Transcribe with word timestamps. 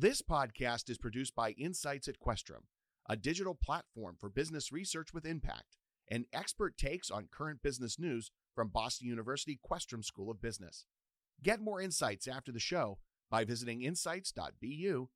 This 0.00 0.22
podcast 0.22 0.88
is 0.90 0.96
produced 0.96 1.34
by 1.34 1.50
Insights 1.58 2.06
at 2.06 2.20
Questrom, 2.20 2.66
a 3.10 3.16
digital 3.16 3.56
platform 3.56 4.14
for 4.16 4.28
business 4.28 4.70
research 4.70 5.12
with 5.12 5.26
impact 5.26 5.76
and 6.06 6.24
expert 6.32 6.78
takes 6.78 7.10
on 7.10 7.26
current 7.32 7.64
business 7.64 7.98
news 7.98 8.30
from 8.54 8.68
Boston 8.68 9.08
University 9.08 9.58
Questrom 9.68 10.04
School 10.04 10.30
of 10.30 10.40
Business. 10.40 10.86
Get 11.42 11.60
more 11.60 11.80
insights 11.80 12.28
after 12.28 12.52
the 12.52 12.60
show 12.60 12.98
by 13.28 13.42
visiting 13.42 13.82
insights.bu.edu. 13.82 15.08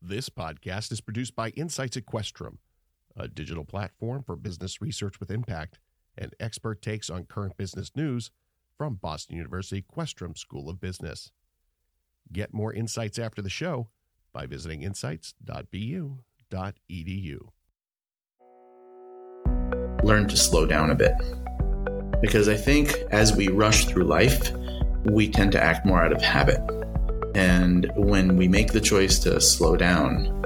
This 0.00 0.30
podcast 0.30 0.92
is 0.92 1.02
produced 1.02 1.36
by 1.36 1.50
Insights 1.50 1.98
at 1.98 2.06
Questrom, 2.06 2.56
a 3.14 3.28
digital 3.28 3.66
platform 3.66 4.22
for 4.22 4.36
business 4.36 4.80
research 4.80 5.20
with 5.20 5.30
impact 5.30 5.78
and 6.16 6.34
expert 6.40 6.80
takes 6.80 7.10
on 7.10 7.24
current 7.26 7.58
business 7.58 7.90
news 7.94 8.30
from 8.78 8.94
Boston 8.94 9.36
University 9.36 9.84
Questrom 9.94 10.38
School 10.38 10.70
of 10.70 10.80
Business. 10.80 11.30
Get 12.32 12.52
more 12.52 12.72
insights 12.72 13.18
after 13.18 13.42
the 13.42 13.50
show 13.50 13.88
by 14.32 14.46
visiting 14.46 14.82
insights.bu.edu. 14.82 17.38
Learn 20.02 20.28
to 20.28 20.36
slow 20.36 20.66
down 20.66 20.90
a 20.90 20.94
bit. 20.94 21.14
Because 22.20 22.48
I 22.48 22.56
think 22.56 22.94
as 23.10 23.34
we 23.34 23.48
rush 23.48 23.86
through 23.86 24.04
life, 24.04 24.52
we 25.04 25.28
tend 25.28 25.52
to 25.52 25.62
act 25.62 25.86
more 25.86 26.02
out 26.02 26.12
of 26.12 26.20
habit. 26.20 26.60
And 27.34 27.90
when 27.96 28.36
we 28.36 28.48
make 28.48 28.72
the 28.72 28.80
choice 28.80 29.18
to 29.20 29.40
slow 29.40 29.76
down, 29.76 30.42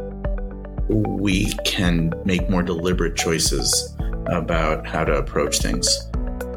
we 0.88 1.52
can 1.64 2.12
make 2.24 2.48
more 2.48 2.62
deliberate 2.62 3.16
choices 3.16 3.94
about 4.26 4.86
how 4.86 5.04
to 5.04 5.14
approach 5.14 5.58
things. 5.58 5.88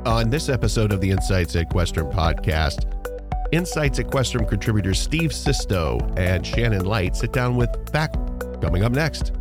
On 0.06 0.30
this 0.30 0.50
episode 0.50 0.92
of 0.92 1.02
the 1.02 1.12
Insights 1.12 1.56
at 1.56 1.70
Questrom 1.70 2.12
podcast, 2.12 3.01
Insights 3.52 4.00
at 4.00 4.08
Questrom 4.08 4.48
contributors 4.48 4.98
Steve 4.98 5.34
Sisto 5.34 6.00
and 6.16 6.46
Shannon 6.46 6.86
Light 6.86 7.18
sit 7.18 7.34
down 7.34 7.58
with 7.58 7.70
Back 7.92 8.14
coming 8.62 8.84
up 8.84 8.94
next 8.94 9.34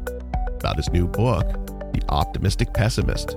about 0.58 0.76
his 0.76 0.90
new 0.90 1.06
book, 1.06 1.46
The 1.92 2.02
Optimistic 2.08 2.74
Pessimist. 2.74 3.36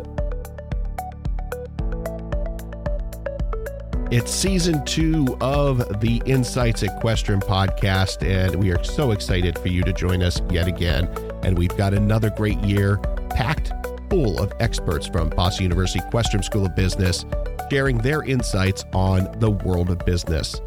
It's 4.11 4.31
season 4.31 4.83
two 4.85 5.37
of 5.41 6.01
the 6.01 6.21
Insights 6.25 6.81
at 6.81 6.99
Questrom 7.01 7.41
podcast, 7.41 8.27
and 8.27 8.55
we 8.55 8.71
are 8.71 8.83
so 8.83 9.11
excited 9.11 9.57
for 9.59 9.67
you 9.67 9.83
to 9.83 9.93
join 9.93 10.23
us 10.23 10.41
yet 10.49 10.67
again. 10.67 11.07
And 11.43 11.55
we've 11.55 11.75
got 11.77 11.93
another 11.93 12.31
great 12.31 12.59
year 12.61 12.97
packed 13.29 13.71
full 14.09 14.39
of 14.39 14.51
experts 14.59 15.05
from 15.05 15.29
Boston 15.29 15.63
University 15.63 15.99
Questrom 16.11 16.43
School 16.43 16.65
of 16.65 16.75
Business 16.75 17.25
sharing 17.73 17.97
their 17.97 18.21
insights 18.21 18.85
on 18.93 19.27
the 19.39 19.49
world 19.49 19.89
of 19.89 19.97
business. 20.05 20.61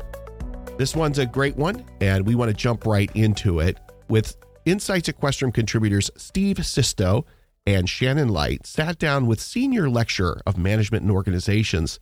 This 0.77 0.97
one's 0.97 1.21
a 1.21 1.27
great 1.27 1.55
one, 1.55 1.85
and 2.01 2.27
we 2.27 2.35
want 2.35 2.48
to 2.48 2.57
jump 2.57 2.85
right 2.85 3.09
into 3.15 3.61
it 3.61 3.79
with 4.09 4.37
Insights 4.65 5.09
at 5.09 5.21
Questrom 5.21 5.55
contributors 5.55 6.11
Steve 6.17 6.67
Sisto 6.67 7.25
and 7.65 7.89
Shannon 7.89 8.31
Light 8.31 8.67
sat 8.67 8.98
down 8.98 9.29
with 9.29 9.41
Senior 9.41 9.89
Lecturer 9.89 10.41
of 10.45 10.59
Management 10.59 11.05
and 11.05 11.13
Organizations, 11.13 12.01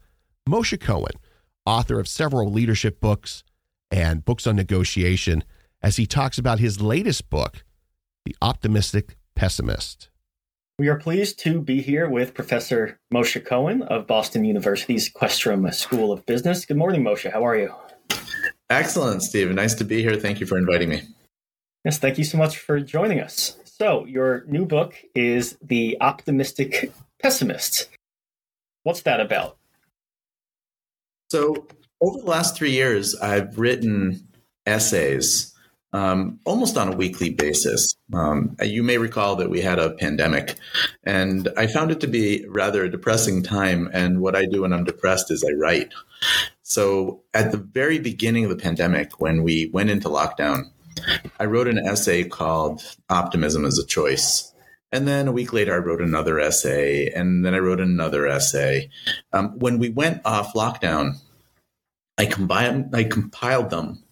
Moshe 0.49 0.81
Cohen, 0.81 1.13
author 1.67 2.01
of 2.01 2.09
several 2.09 2.51
leadership 2.51 2.99
books 2.99 3.45
and 3.91 4.25
books 4.25 4.47
on 4.47 4.57
negotiation, 4.57 5.45
as 5.83 5.97
he 5.97 6.07
talks 6.07 6.39
about 6.39 6.61
his 6.61 6.81
latest 6.81 7.29
book, 7.29 7.63
The 8.25 8.35
Optimistic 8.41 9.19
Pessimist. 9.37 10.09
We 10.77 10.89
are 10.89 10.97
pleased 10.97 11.39
to 11.41 11.61
be 11.61 11.81
here 11.81 12.09
with 12.09 12.35
Professor 12.35 12.99
Moshe 13.13 13.45
Cohen 13.45 13.83
of 13.83 14.09
Boston 14.09 14.45
University's 14.45 15.09
Questrom 15.09 15.73
School 15.73 16.11
of 16.11 16.27
Business. 16.27 16.67
Good 16.67 16.77
morning, 16.77 17.05
Moshe. 17.05 17.31
How 17.31 17.47
are 17.47 17.57
you? 17.57 17.73
Excellent, 18.69 19.23
Steve. 19.23 19.53
Nice 19.53 19.75
to 19.75 19.85
be 19.85 20.03
here. 20.03 20.17
Thank 20.17 20.41
you 20.41 20.47
for 20.47 20.59
inviting 20.59 20.89
me. 20.89 21.03
Yes, 21.85 21.99
thank 21.99 22.19
you 22.19 22.25
so 22.25 22.39
much 22.39 22.59
for 22.59 22.81
joining 22.81 23.21
us. 23.21 23.57
So, 23.65 24.05
your 24.07 24.43
new 24.49 24.67
book 24.67 24.97
is 25.15 25.57
The 25.63 25.97
Optimistic 26.01 26.93
Pessimist. 27.23 27.89
What's 28.83 29.03
that 29.03 29.21
about? 29.21 29.57
So, 31.31 31.69
over 32.01 32.19
the 32.19 32.27
last 32.27 32.57
three 32.57 32.73
years, 32.73 33.15
I've 33.15 33.61
written 33.61 34.27
essays 34.67 35.54
um, 35.95 36.41
almost 36.45 36.77
on 36.77 36.93
a 36.93 36.97
weekly 36.97 37.31
basis. 37.31 37.95
Um, 38.13 38.57
you 38.61 38.83
may 38.83 38.99
recall 38.99 39.37
that 39.37 39.49
we 39.49 39.61
had 39.61 39.79
a 39.79 39.91
pandemic, 39.95 40.57
and 41.05 41.49
I 41.57 41.69
found 41.69 41.93
it 41.93 42.01
to 42.01 42.09
be 42.09 42.45
rather 42.49 42.85
a 42.85 42.91
depressing 42.91 43.45
time. 43.45 43.89
And 43.93 44.21
what 44.21 44.35
I 44.35 44.45
do 44.45 44.63
when 44.63 44.73
I'm 44.73 44.85
depressed 44.85 45.31
is 45.31 45.45
I 45.45 45.53
write. 45.53 45.95
So, 46.63 47.23
at 47.33 47.53
the 47.53 47.59
very 47.59 48.01
beginning 48.01 48.45
of 48.45 48.51
the 48.51 48.63
pandemic, 48.63 49.21
when 49.21 49.45
we 49.45 49.71
went 49.73 49.89
into 49.91 50.09
lockdown, 50.09 50.65
I 51.39 51.45
wrote 51.45 51.69
an 51.69 51.79
essay 51.79 52.25
called 52.25 52.83
Optimism 53.09 53.65
as 53.65 53.79
a 53.79 53.87
Choice. 53.87 54.53
And 54.91 55.07
then 55.07 55.29
a 55.29 55.33
week 55.33 55.53
later, 55.53 55.75
I 55.75 55.79
wrote 55.79 56.01
another 56.01 56.41
essay, 56.41 57.09
and 57.11 57.45
then 57.45 57.55
I 57.55 57.59
wrote 57.59 57.81
another 57.81 58.27
essay. 58.27 58.91
Um, 59.33 59.59
when 59.61 59.79
we 59.79 59.91
went 59.91 60.23
off 60.25 60.55
lockdown, 60.55 61.19
I 62.19 62.27
combined, 62.27 62.95
I 62.95 63.05
compiled 63.05 63.71
them 63.71 64.04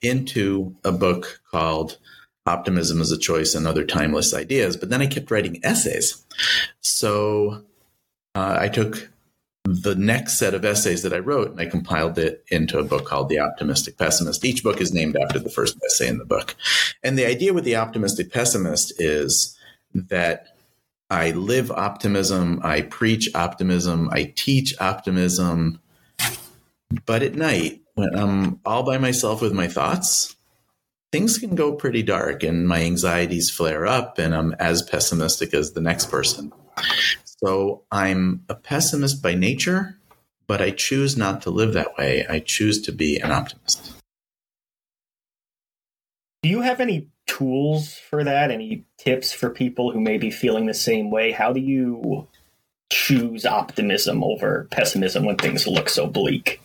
into 0.00 0.74
a 0.84 0.92
book 0.92 1.40
called 1.50 1.98
Optimism 2.46 3.00
as 3.00 3.12
a 3.12 3.18
Choice 3.18 3.54
and 3.54 3.66
Other 3.66 3.84
Timeless 3.84 4.34
Ideas. 4.34 4.76
But 4.76 4.90
then 4.90 5.02
I 5.02 5.06
kept 5.06 5.30
writing 5.30 5.60
essays. 5.62 6.24
So 6.80 7.64
uh, 8.34 8.56
I 8.58 8.68
took 8.68 9.10
the 9.64 9.94
next 9.94 10.38
set 10.38 10.54
of 10.54 10.64
essays 10.64 11.02
that 11.02 11.12
I 11.12 11.18
wrote 11.18 11.52
and 11.52 11.60
I 11.60 11.66
compiled 11.66 12.18
it 12.18 12.44
into 12.48 12.78
a 12.78 12.84
book 12.84 13.06
called 13.06 13.28
The 13.28 13.38
Optimistic 13.38 13.96
Pessimist. 13.96 14.44
Each 14.44 14.62
book 14.62 14.80
is 14.80 14.92
named 14.92 15.16
after 15.16 15.38
the 15.38 15.50
first 15.50 15.78
essay 15.86 16.08
in 16.08 16.18
the 16.18 16.24
book. 16.24 16.56
And 17.04 17.16
the 17.16 17.26
idea 17.26 17.52
with 17.52 17.64
The 17.64 17.76
Optimistic 17.76 18.32
Pessimist 18.32 19.00
is 19.00 19.56
that 19.94 20.48
I 21.10 21.32
live 21.32 21.70
optimism, 21.70 22.60
I 22.64 22.80
preach 22.80 23.28
optimism, 23.34 24.08
I 24.10 24.32
teach 24.34 24.74
optimism. 24.80 25.80
But 27.04 27.22
at 27.22 27.34
night, 27.34 27.82
when 27.94 28.14
I'm 28.14 28.60
all 28.64 28.82
by 28.82 28.98
myself 28.98 29.42
with 29.42 29.52
my 29.52 29.68
thoughts, 29.68 30.34
things 31.10 31.38
can 31.38 31.54
go 31.54 31.74
pretty 31.74 32.02
dark 32.02 32.42
and 32.42 32.66
my 32.66 32.82
anxieties 32.82 33.50
flare 33.50 33.86
up 33.86 34.18
and 34.18 34.34
I'm 34.34 34.54
as 34.54 34.82
pessimistic 34.82 35.52
as 35.52 35.72
the 35.72 35.80
next 35.80 36.10
person. 36.10 36.52
So 37.24 37.82
I'm 37.90 38.44
a 38.48 38.54
pessimist 38.54 39.22
by 39.22 39.34
nature, 39.34 39.98
but 40.46 40.62
I 40.62 40.70
choose 40.70 41.16
not 41.16 41.42
to 41.42 41.50
live 41.50 41.74
that 41.74 41.98
way. 41.98 42.26
I 42.28 42.40
choose 42.40 42.80
to 42.82 42.92
be 42.92 43.18
an 43.18 43.30
optimist. 43.30 43.92
Do 46.42 46.48
you 46.48 46.62
have 46.62 46.80
any 46.80 47.08
tools 47.26 47.94
for 47.94 48.24
that? 48.24 48.50
Any 48.50 48.84
tips 48.96 49.32
for 49.32 49.50
people 49.50 49.92
who 49.92 50.00
may 50.00 50.18
be 50.18 50.30
feeling 50.30 50.66
the 50.66 50.74
same 50.74 51.10
way? 51.10 51.30
How 51.30 51.52
do 51.52 51.60
you 51.60 52.26
choose 52.90 53.44
optimism 53.44 54.24
over 54.24 54.66
pessimism 54.70 55.24
when 55.24 55.36
things 55.36 55.66
look 55.66 55.88
so 55.88 56.06
bleak? 56.06 56.61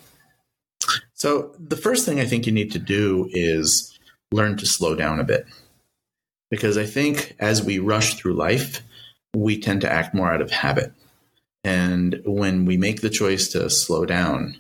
So, 1.17 1.55
the 1.59 1.75
first 1.75 2.05
thing 2.05 2.19
I 2.19 2.25
think 2.25 2.45
you 2.45 2.51
need 2.51 2.71
to 2.73 2.79
do 2.79 3.27
is 3.31 3.97
learn 4.31 4.55
to 4.57 4.67
slow 4.67 4.93
down 4.93 5.19
a 5.19 5.23
bit. 5.23 5.47
Because 6.51 6.77
I 6.77 6.85
think 6.85 7.35
as 7.39 7.63
we 7.63 7.79
rush 7.79 8.13
through 8.13 8.35
life, 8.35 8.83
we 9.35 9.59
tend 9.59 9.81
to 9.81 9.91
act 9.91 10.13
more 10.13 10.31
out 10.31 10.41
of 10.41 10.51
habit. 10.51 10.93
And 11.63 12.21
when 12.23 12.65
we 12.65 12.77
make 12.77 13.01
the 13.01 13.09
choice 13.09 13.47
to 13.49 13.67
slow 13.71 14.05
down, 14.05 14.57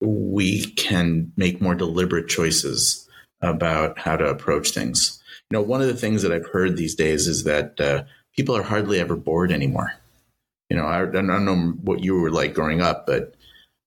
we 0.00 0.66
can 0.72 1.32
make 1.36 1.60
more 1.60 1.76
deliberate 1.76 2.28
choices 2.28 3.08
about 3.40 3.96
how 3.96 4.16
to 4.16 4.26
approach 4.26 4.70
things. 4.70 5.22
You 5.50 5.58
know, 5.58 5.62
one 5.62 5.80
of 5.80 5.86
the 5.86 5.94
things 5.94 6.22
that 6.22 6.32
I've 6.32 6.50
heard 6.50 6.76
these 6.76 6.96
days 6.96 7.28
is 7.28 7.44
that 7.44 7.80
uh, 7.80 8.02
people 8.34 8.56
are 8.56 8.62
hardly 8.64 8.98
ever 8.98 9.14
bored 9.14 9.52
anymore. 9.52 9.92
You 10.68 10.76
know, 10.76 10.84
I, 10.84 11.02
I 11.02 11.06
don't 11.06 11.44
know 11.44 11.74
what 11.82 12.02
you 12.02 12.16
were 12.16 12.32
like 12.32 12.54
growing 12.54 12.82
up, 12.82 13.06
but 13.06 13.33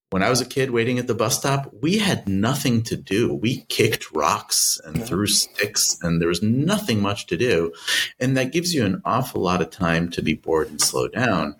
when 0.09 0.23
I 0.23 0.29
was 0.29 0.39
a 0.39 0.45
kid 0.45 0.71
waiting 0.71 0.99
at 0.99 1.07
the 1.07 1.15
bus 1.15 1.37
stop, 1.37 1.69
we 1.81 1.97
had 1.97 2.29
nothing 2.29 2.81
to 2.83 2.95
do. 2.95 3.33
We 3.33 3.65
kicked 3.67 4.11
rocks 4.13 4.79
and 4.85 5.05
threw 5.05 5.27
sticks, 5.27 5.97
and 6.01 6.21
there 6.21 6.29
was 6.29 6.41
nothing 6.41 7.01
much 7.01 7.27
to 7.27 7.37
do. 7.37 7.73
And 8.19 8.37
that 8.37 8.53
gives 8.53 8.73
you 8.73 8.85
an 8.85 9.01
awful 9.03 9.41
lot 9.41 9.61
of 9.61 9.69
time 9.69 10.09
to 10.11 10.21
be 10.21 10.33
bored 10.33 10.69
and 10.69 10.79
slow 10.79 11.09
down. 11.09 11.55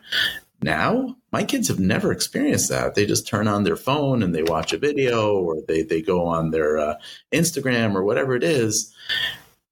Now, 0.61 1.17
my 1.31 1.44
kids 1.44 1.67
have 1.67 1.79
never 1.79 2.11
experienced 2.11 2.69
that. 2.69 2.95
They 2.95 3.05
just 3.05 3.27
turn 3.27 3.47
on 3.47 3.63
their 3.63 3.75
phone 3.75 4.23
and 4.23 4.33
they 4.33 4.44
watch 4.44 4.73
a 4.73 4.77
video 4.77 5.35
or 5.35 5.57
they, 5.67 5.83
they 5.83 6.01
go 6.01 6.25
on 6.25 6.49
their 6.51 6.77
uh, 6.79 6.95
Instagram 7.31 7.95
or 7.95 8.03
whatever 8.03 8.33
it 8.33 8.44
is. 8.44 8.94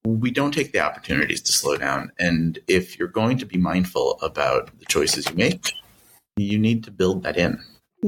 We 0.06 0.30
don't 0.30 0.54
take 0.54 0.74
the 0.74 0.82
opportunities 0.82 1.42
to 1.44 1.52
slow 1.52 1.78
down. 1.78 2.12
And 2.20 2.60
if 2.68 3.00
you're 3.00 3.08
going 3.08 3.40
to 3.40 3.46
be 3.48 3.58
mindful 3.58 4.20
about 4.22 4.70
the 4.78 4.86
choices 4.86 5.28
you 5.28 5.36
make, 5.36 5.72
you 6.38 6.60
need 6.60 6.84
to 6.84 6.92
build 6.92 7.24
that 7.24 7.38
in. 7.38 7.60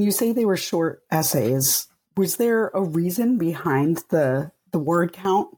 You 0.03 0.11
say 0.11 0.31
they 0.31 0.45
were 0.45 0.57
short 0.57 1.03
essays. 1.09 1.87
Was 2.15 2.37
there 2.37 2.67
a 2.69 2.83
reason 2.83 3.37
behind 3.37 4.03
the 4.09 4.51
the 4.71 4.79
word 4.79 5.11
count 5.11 5.57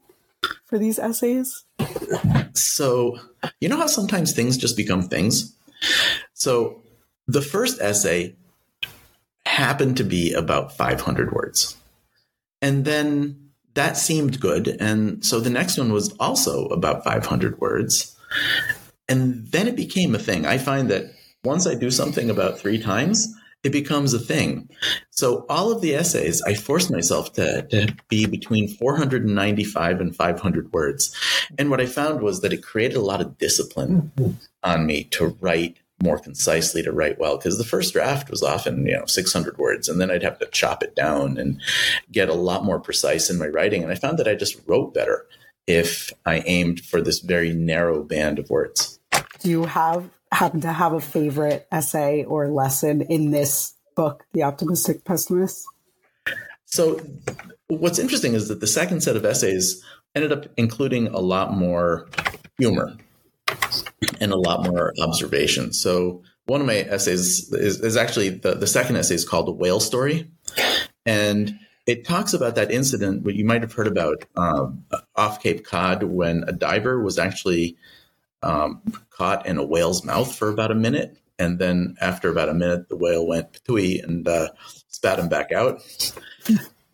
for 0.66 0.78
these 0.78 0.98
essays? 0.98 1.66
So, 2.54 3.18
you 3.60 3.70
know 3.70 3.78
how 3.78 3.88
sometimes 3.88 4.34
things 4.34 4.58
just 4.58 4.78
become 4.78 5.04
things? 5.04 5.54
So, 6.34 6.82
the 7.28 7.42
first 7.42 7.82
essay 7.82 8.36
happened 9.46 9.98
to 9.98 10.04
be 10.04 10.34
about 10.34 10.76
500 10.76 11.32
words. 11.32 11.76
And 12.62 12.86
then 12.86 13.52
that 13.74 13.98
seemed 13.98 14.40
good. 14.40 14.68
And 14.80 15.24
so 15.24 15.40
the 15.40 15.50
next 15.50 15.78
one 15.78 15.92
was 15.92 16.14
also 16.20 16.66
about 16.68 17.04
500 17.04 17.60
words. 17.60 18.16
And 19.08 19.48
then 19.48 19.68
it 19.68 19.76
became 19.76 20.16
a 20.16 20.20
thing. 20.20 20.46
I 20.46 20.58
find 20.58 20.90
that 20.90 21.12
once 21.44 21.68
I 21.68 21.76
do 21.76 21.92
something 21.92 22.30
about 22.30 22.60
three 22.60 22.80
times, 22.80 23.34
it 23.64 23.72
becomes 23.72 24.14
a 24.14 24.20
thing. 24.20 24.70
So 25.12 25.46
all 25.50 25.72
of 25.72 25.82
the 25.82 25.96
essays, 25.96 26.42
I 26.44 26.54
forced 26.54 26.92
myself 26.92 27.34
to, 27.34 27.64
to 27.64 27.94
be 28.08 28.26
between 28.26 28.68
495 28.68 30.00
and 30.00 30.16
500 30.16 30.72
words. 30.72 31.16
And 31.58 31.70
what 31.70 31.82
I 31.82 31.86
found 31.86 32.22
was 32.22 32.42
that 32.42 32.54
it 32.54 32.64
created 32.64 32.98
a 32.98 33.02
lot 33.02 33.22
of 33.22 33.38
discipline 33.38 34.12
mm-hmm. 34.16 34.32
on 34.64 34.86
me 34.86 35.06
to 35.06 35.38
write 35.42 35.78
more 36.02 36.18
concisely 36.18 36.82
to 36.82 36.92
write 36.92 37.20
well 37.20 37.38
because 37.38 37.58
the 37.58 37.66
first 37.66 37.94
draft 37.94 38.30
was 38.30 38.42
often 38.42 38.86
you 38.86 38.94
know 38.94 39.06
600 39.06 39.58
words 39.58 39.90
and 39.90 40.00
then 40.00 40.10
i'd 40.10 40.24
have 40.24 40.40
to 40.40 40.46
chop 40.48 40.82
it 40.82 40.96
down 40.96 41.38
and 41.38 41.62
get 42.10 42.30
a 42.30 42.34
lot 42.34 42.64
more 42.64 42.80
precise 42.80 43.30
in 43.30 43.38
my 43.38 43.48
writing 43.48 43.84
and 43.84 43.92
i 43.92 43.96
found 43.96 44.18
that 44.18 44.28
i 44.28 44.34
just 44.34 44.62
wrote 44.66 44.94
better 44.94 45.26
if 45.68 46.12
i 46.26 46.40
aimed 46.46 46.80
for 46.80 47.02
this 47.02 47.20
very 47.20 47.54
narrow 47.54 48.02
band 48.02 48.40
of 48.40 48.50
words 48.50 49.00
do 49.42 49.50
you 49.50 49.66
have 49.66 50.10
happen 50.32 50.62
to 50.62 50.72
have 50.72 50.94
a 50.94 51.02
favorite 51.02 51.68
essay 51.72 52.24
or 52.24 52.48
lesson 52.48 53.02
in 53.02 53.32
this 53.32 53.74
book 53.96 54.26
the 54.34 54.44
optimistic 54.44 55.04
pessimist 55.04 55.66
so 56.66 57.02
what's 57.68 58.00
interesting 58.00 58.34
is 58.34 58.48
that 58.48 58.60
the 58.60 58.68
second 58.68 59.02
set 59.02 59.16
of 59.16 59.26
essays 59.26 59.84
ended 60.16 60.32
up 60.32 60.46
including 60.58 61.08
a 61.08 61.20
lot 61.20 61.54
more 61.54 62.08
humor 62.58 62.96
and 64.20 64.32
a 64.32 64.38
lot 64.38 64.64
more 64.64 64.94
observation. 65.02 65.74
So 65.74 66.24
one 66.46 66.62
of 66.62 66.68
my 66.68 66.78
essays 66.78 67.52
is, 67.54 67.80
is 67.80 67.98
actually 67.98 68.30
the, 68.30 68.56
the 68.56 68.68
second 68.68 68.98
essay 68.98 69.16
is 69.16 69.28
called 69.28 69.48
the 69.48 69.52
whale 69.52 69.80
story. 69.80 70.30
And 71.06 71.60
it 71.86 72.06
talks 72.06 72.34
about 72.34 72.56
that 72.56 72.72
incident 72.72 73.24
what 73.24 73.36
you 73.36 73.46
might 73.46 73.62
have 73.62 73.74
heard 73.74 73.88
about 73.88 74.26
um, 74.36 74.86
off 75.16 75.42
Cape 75.42 75.66
Cod 75.66 76.04
when 76.04 76.44
a 76.48 76.52
diver 76.52 77.02
was 77.02 77.18
actually 77.18 77.78
um, 78.44 78.82
caught 79.10 79.46
in 79.46 79.58
a 79.58 79.66
whale's 79.66 80.04
mouth 80.04 80.34
for 80.36 80.50
about 80.50 80.72
a 80.72 80.76
minute. 80.76 81.18
And 81.38 81.58
then 81.58 81.96
after 82.02 82.30
about 82.30 82.50
a 82.50 82.54
minute, 82.54 82.90
the 82.90 82.98
whale 82.98 83.26
went 83.26 83.54
patooey 83.54 84.04
and 84.04 84.28
uh, 84.28 84.50
spat 84.90 85.20
him 85.20 85.30
back 85.30 85.52
out. 85.52 85.82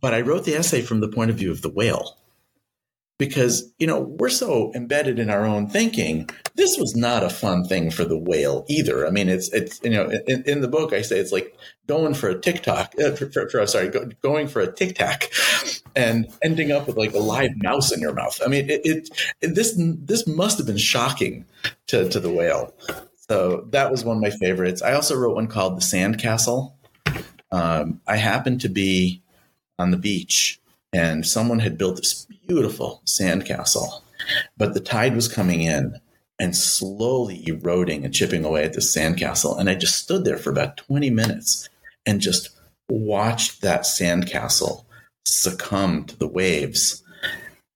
but 0.00 0.14
I 0.14 0.22
wrote 0.22 0.44
the 0.44 0.54
essay 0.54 0.82
from 0.82 1.00
the 1.00 1.08
point 1.08 1.30
of 1.30 1.36
view 1.36 1.50
of 1.50 1.62
the 1.62 1.68
whale 1.68 2.16
because 3.18 3.72
you 3.78 3.86
know 3.86 4.00
we're 4.00 4.28
so 4.28 4.72
embedded 4.74 5.18
in 5.18 5.30
our 5.30 5.44
own 5.44 5.68
thinking. 5.68 6.28
This 6.54 6.76
was 6.78 6.94
not 6.96 7.22
a 7.22 7.30
fun 7.30 7.64
thing 7.64 7.90
for 7.90 8.04
the 8.04 8.18
whale 8.18 8.64
either. 8.68 9.06
I 9.06 9.10
mean 9.10 9.28
it's 9.28 9.52
it's 9.52 9.80
you 9.82 9.90
know 9.90 10.10
in, 10.26 10.42
in 10.46 10.60
the 10.60 10.68
book 10.68 10.92
i 10.92 11.02
say 11.02 11.18
it's 11.18 11.32
like 11.32 11.56
going 11.86 12.14
for 12.14 12.28
a 12.28 12.40
tiktok 12.40 12.94
uh, 13.02 13.12
for, 13.12 13.30
for, 13.30 13.48
for, 13.48 13.66
sorry 13.66 13.88
go, 13.88 14.08
going 14.22 14.48
for 14.48 14.60
a 14.60 14.72
tic 14.72 14.96
tac 14.96 15.30
and 15.94 16.26
ending 16.42 16.72
up 16.72 16.86
with 16.86 16.96
like 16.96 17.14
a 17.14 17.18
live 17.18 17.50
mouse 17.56 17.92
in 17.92 18.00
your 18.00 18.12
mouth. 18.12 18.40
I 18.44 18.48
mean 18.48 18.68
it, 18.70 18.80
it, 18.84 19.54
this 19.54 19.74
this 19.78 20.26
must 20.26 20.58
have 20.58 20.66
been 20.66 20.76
shocking 20.76 21.44
to 21.88 22.08
to 22.08 22.20
the 22.20 22.30
whale. 22.30 22.74
So 23.28 23.66
that 23.70 23.90
was 23.90 24.04
one 24.04 24.18
of 24.18 24.22
my 24.22 24.30
favorites. 24.30 24.82
I 24.82 24.92
also 24.92 25.16
wrote 25.16 25.34
one 25.34 25.48
called 25.48 25.76
the 25.76 25.80
sand 25.80 26.18
castle 26.18 26.76
um, 27.52 28.00
i 28.06 28.16
happened 28.16 28.60
to 28.60 28.68
be 28.68 29.22
on 29.78 29.90
the 29.90 29.96
beach 29.96 30.60
and 30.96 31.26
someone 31.26 31.58
had 31.58 31.76
built 31.76 31.96
this 31.96 32.26
beautiful 32.48 33.02
sandcastle, 33.04 34.00
but 34.56 34.72
the 34.72 34.80
tide 34.80 35.14
was 35.14 35.28
coming 35.28 35.60
in 35.60 36.00
and 36.38 36.56
slowly 36.56 37.46
eroding 37.46 38.04
and 38.04 38.14
chipping 38.14 38.46
away 38.46 38.64
at 38.64 38.72
the 38.72 38.80
sandcastle. 38.80 39.58
And 39.58 39.68
I 39.68 39.74
just 39.74 39.96
stood 39.96 40.24
there 40.24 40.38
for 40.38 40.50
about 40.50 40.78
20 40.78 41.10
minutes 41.10 41.68
and 42.06 42.20
just 42.20 42.48
watched 42.88 43.60
that 43.60 43.82
sandcastle 43.82 44.84
succumb 45.26 46.04
to 46.04 46.16
the 46.16 46.26
waves. 46.26 47.02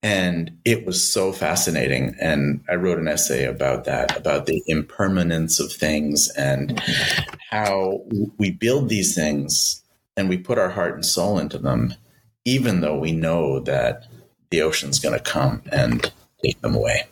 And 0.03 0.59
it 0.65 0.87
was 0.87 1.07
so 1.07 1.31
fascinating. 1.31 2.17
And 2.23 2.65
I 2.71 2.77
wrote 2.77 2.99
an 2.99 3.09
essay 3.09 3.45
about 3.45 3.85
that, 3.85 4.17
about 4.17 4.47
the 4.47 4.63
impermanence 4.67 5.61
of 5.61 5.71
things 5.71 6.31
and 6.39 6.83
how 7.51 8.01
we 8.39 8.51
build 8.51 8.89
these 8.89 9.15
things 9.15 9.83
and 10.17 10.31
we 10.31 10.39
put 10.39 10.59
our 10.59 10.71
heart 10.71 10.95
and 10.95 11.05
soul 11.05 11.39
into 11.39 11.59
them 11.59 11.95
even 12.45 12.81
though 12.81 12.99
we 12.99 13.13
know 13.13 13.61
that 13.61 14.07
the 14.51 14.63
ocean's 14.63 14.99
going 14.99 15.17
to 15.17 15.23
come 15.23 15.63
and 15.73 16.13
take 16.45 16.61
them 16.61 16.75
away. 16.75 17.07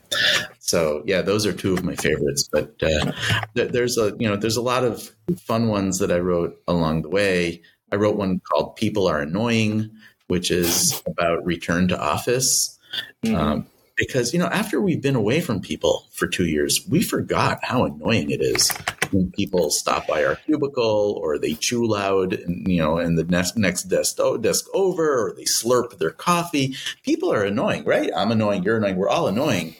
So 0.59 1.03
yeah, 1.07 1.23
those 1.23 1.47
are 1.47 1.53
two 1.53 1.75
of 1.75 1.85
my 1.85 1.95
favorites. 1.97 2.49
But 2.51 2.75
uh, 2.83 3.13
there's 3.55 3.97
a 3.99 4.15
you 4.19 4.29
know 4.29 4.37
there's 4.37 4.57
a 4.57 4.63
lot 4.63 4.85
of 4.85 5.11
fun 5.41 5.69
ones 5.69 5.99
that 5.99 6.13
I 6.13 6.19
wrote 6.19 6.61
along 6.69 7.03
the 7.03 7.09
way. 7.09 7.63
I 7.93 7.97
wrote 7.97 8.17
one 8.17 8.41
called 8.41 8.77
"People 8.77 9.07
Are 9.07 9.21
Annoying," 9.21 9.91
which 10.27 10.51
is 10.51 11.03
about 11.07 11.45
return 11.45 11.89
to 11.89 12.01
office. 12.01 12.79
Mm-hmm. 13.25 13.37
Um, 13.37 13.67
because 13.99 14.33
you 14.33 14.39
know 14.39 14.47
after 14.47 14.81
we've 14.81 15.03
been 15.03 15.17
away 15.17 15.41
from 15.41 15.61
people 15.61 16.07
for 16.13 16.27
two 16.27 16.47
years, 16.47 16.87
we 16.89 17.03
forgot 17.03 17.59
how 17.63 17.85
annoying 17.85 18.31
it 18.31 18.41
is 18.41 18.71
when 19.13 19.31
people 19.33 19.71
stop 19.71 20.07
by 20.07 20.25
our 20.25 20.37
cubicle 20.37 21.19
or 21.23 21.39
they 21.39 21.55
chew 21.55 21.87
loud, 21.87 22.33
and, 22.33 22.67
you 22.67 22.79
know, 22.79 22.99
in 22.99 23.17
the 23.17 23.25
next 23.25 23.57
next 23.57 23.85
desk 23.85 24.17
oh, 24.21 24.37
desk 24.37 24.67
over, 24.75 25.27
or 25.27 25.35
they 25.35 25.45
slurp 25.45 25.99
their 25.99 26.11
coffee. 26.11 26.77
People 27.03 27.33
are 27.33 27.45
annoying, 27.45 27.85
right? 27.85 28.11
I'm 28.15 28.31
annoying. 28.31 28.63
You're 28.63 28.77
annoying. 28.77 28.97
We're 28.97 29.09
all 29.09 29.29
annoying. 29.29 29.75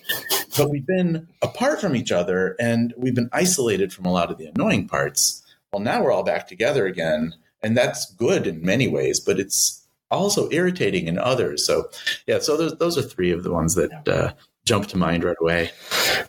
But 0.57 0.71
we've 0.71 0.87
been 0.87 1.29
apart 1.43 1.81
from 1.81 1.95
each 1.95 2.13
other, 2.13 2.57
and 2.59 2.93
we've 2.97 3.15
been 3.15 3.31
isolated 3.33 3.93
from 3.93 4.07
a 4.07 4.13
lot 4.13 4.31
of 4.31 4.39
the 4.39 4.47
annoying 4.47 4.89
parts. 4.89 5.45
Well, 5.73 5.83
now 5.83 6.03
we're 6.03 6.13
all 6.13 6.25
back 6.25 6.49
together 6.49 6.87
again, 6.87 7.35
and 7.63 7.77
that's 7.77 8.13
good 8.15 8.47
in 8.47 8.63
many 8.63 8.89
ways. 8.89 9.21
But 9.21 9.39
it's 9.39 9.87
also 10.11 10.49
irritating 10.51 11.07
in 11.07 11.19
others. 11.19 11.67
So, 11.67 11.91
yeah. 12.27 12.39
So 12.39 12.57
those 12.57 12.77
those 12.79 12.99
are 12.99 13.03
three 13.03 13.31
of 13.31 13.43
the 13.43 13.53
ones 13.53 13.75
that 13.75 14.09
uh, 14.09 14.33
jump 14.65 14.87
to 14.89 14.99
mind 14.99 15.25
right 15.25 15.37
away. 15.41 15.71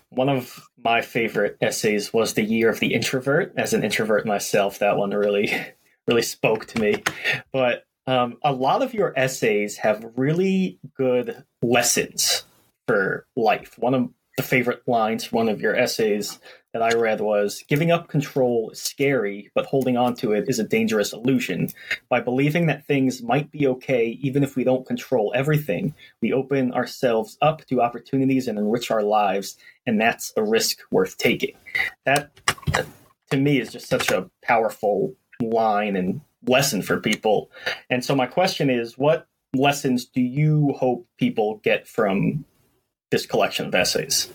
One 0.10 0.30
of 0.30 0.60
my 0.78 1.02
favorite 1.02 1.58
essays 1.62 2.14
was 2.14 2.34
The 2.34 2.44
Year 2.44 2.70
of 2.70 2.80
the 2.80 2.94
Introvert. 2.94 3.54
As 3.58 3.74
an 3.74 3.84
introvert 3.84 4.26
myself, 4.26 4.80
that 4.80 4.98
one 4.98 5.12
really, 5.12 5.54
really 6.08 6.22
spoke 6.22 6.66
to 6.68 6.82
me. 6.82 7.04
But 7.52 7.86
um, 8.08 8.38
a 8.42 8.54
lot 8.54 8.82
of 8.82 8.94
your 8.94 9.14
essays 9.18 9.78
have 9.78 10.14
really 10.16 10.80
good 10.96 11.44
lessons 11.62 12.44
for 12.88 13.28
life. 13.36 13.78
One 13.78 13.94
of 13.94 14.10
the 14.38 14.44
favorite 14.44 14.82
lines, 14.88 15.32
one 15.32 15.50
of 15.50 15.62
your 15.62 15.76
essays 15.76 16.40
that 16.74 16.82
I 16.84 16.94
read 16.94 17.22
was 17.22 17.64
giving 17.68 17.92
up 17.92 18.08
control 18.08 18.70
is 18.72 18.82
scary, 18.82 19.50
but 19.56 19.66
holding 19.66 19.98
on 19.98 20.16
to 20.18 20.34
it 20.34 20.46
is 20.48 20.60
a 20.60 20.64
dangerous 20.64 21.14
illusion. 21.14 21.70
By 22.10 22.22
believing 22.22 22.68
that 22.68 22.86
things 22.86 23.24
might 23.24 23.52
be 23.52 23.68
okay 23.68 24.20
even 24.22 24.44
if 24.44 24.56
we 24.56 24.64
don't 24.64 24.86
control 24.86 25.34
everything, 25.36 25.96
we 26.22 26.32
open 26.32 26.72
ourselves 26.74 27.38
up 27.42 27.66
to 27.68 27.82
opportunities 27.82 28.48
and 28.48 28.60
enrich 28.60 28.92
our 28.92 29.04
lives, 29.04 29.58
and 29.88 30.00
that's 30.00 30.32
a 30.38 30.44
risk 30.44 30.80
worth 30.92 31.18
taking. 31.18 31.56
That, 32.06 32.32
to 33.32 33.38
me, 33.38 33.60
is 33.60 33.72
just 33.72 33.88
such 33.88 34.12
a 34.12 34.30
powerful 34.44 35.16
line 35.42 35.96
and 35.96 36.22
lesson 36.48 36.82
for 36.82 37.00
people. 37.00 37.52
And 37.90 38.04
so, 38.06 38.16
my 38.16 38.28
question 38.28 38.70
is 38.70 38.98
what 38.98 39.28
lessons 39.56 40.06
do 40.06 40.22
you 40.22 40.76
hope 40.78 41.08
people 41.18 41.60
get 41.64 41.88
from 41.88 42.46
this 43.10 43.26
collection 43.26 43.66
of 43.66 43.74
essays? 43.76 44.32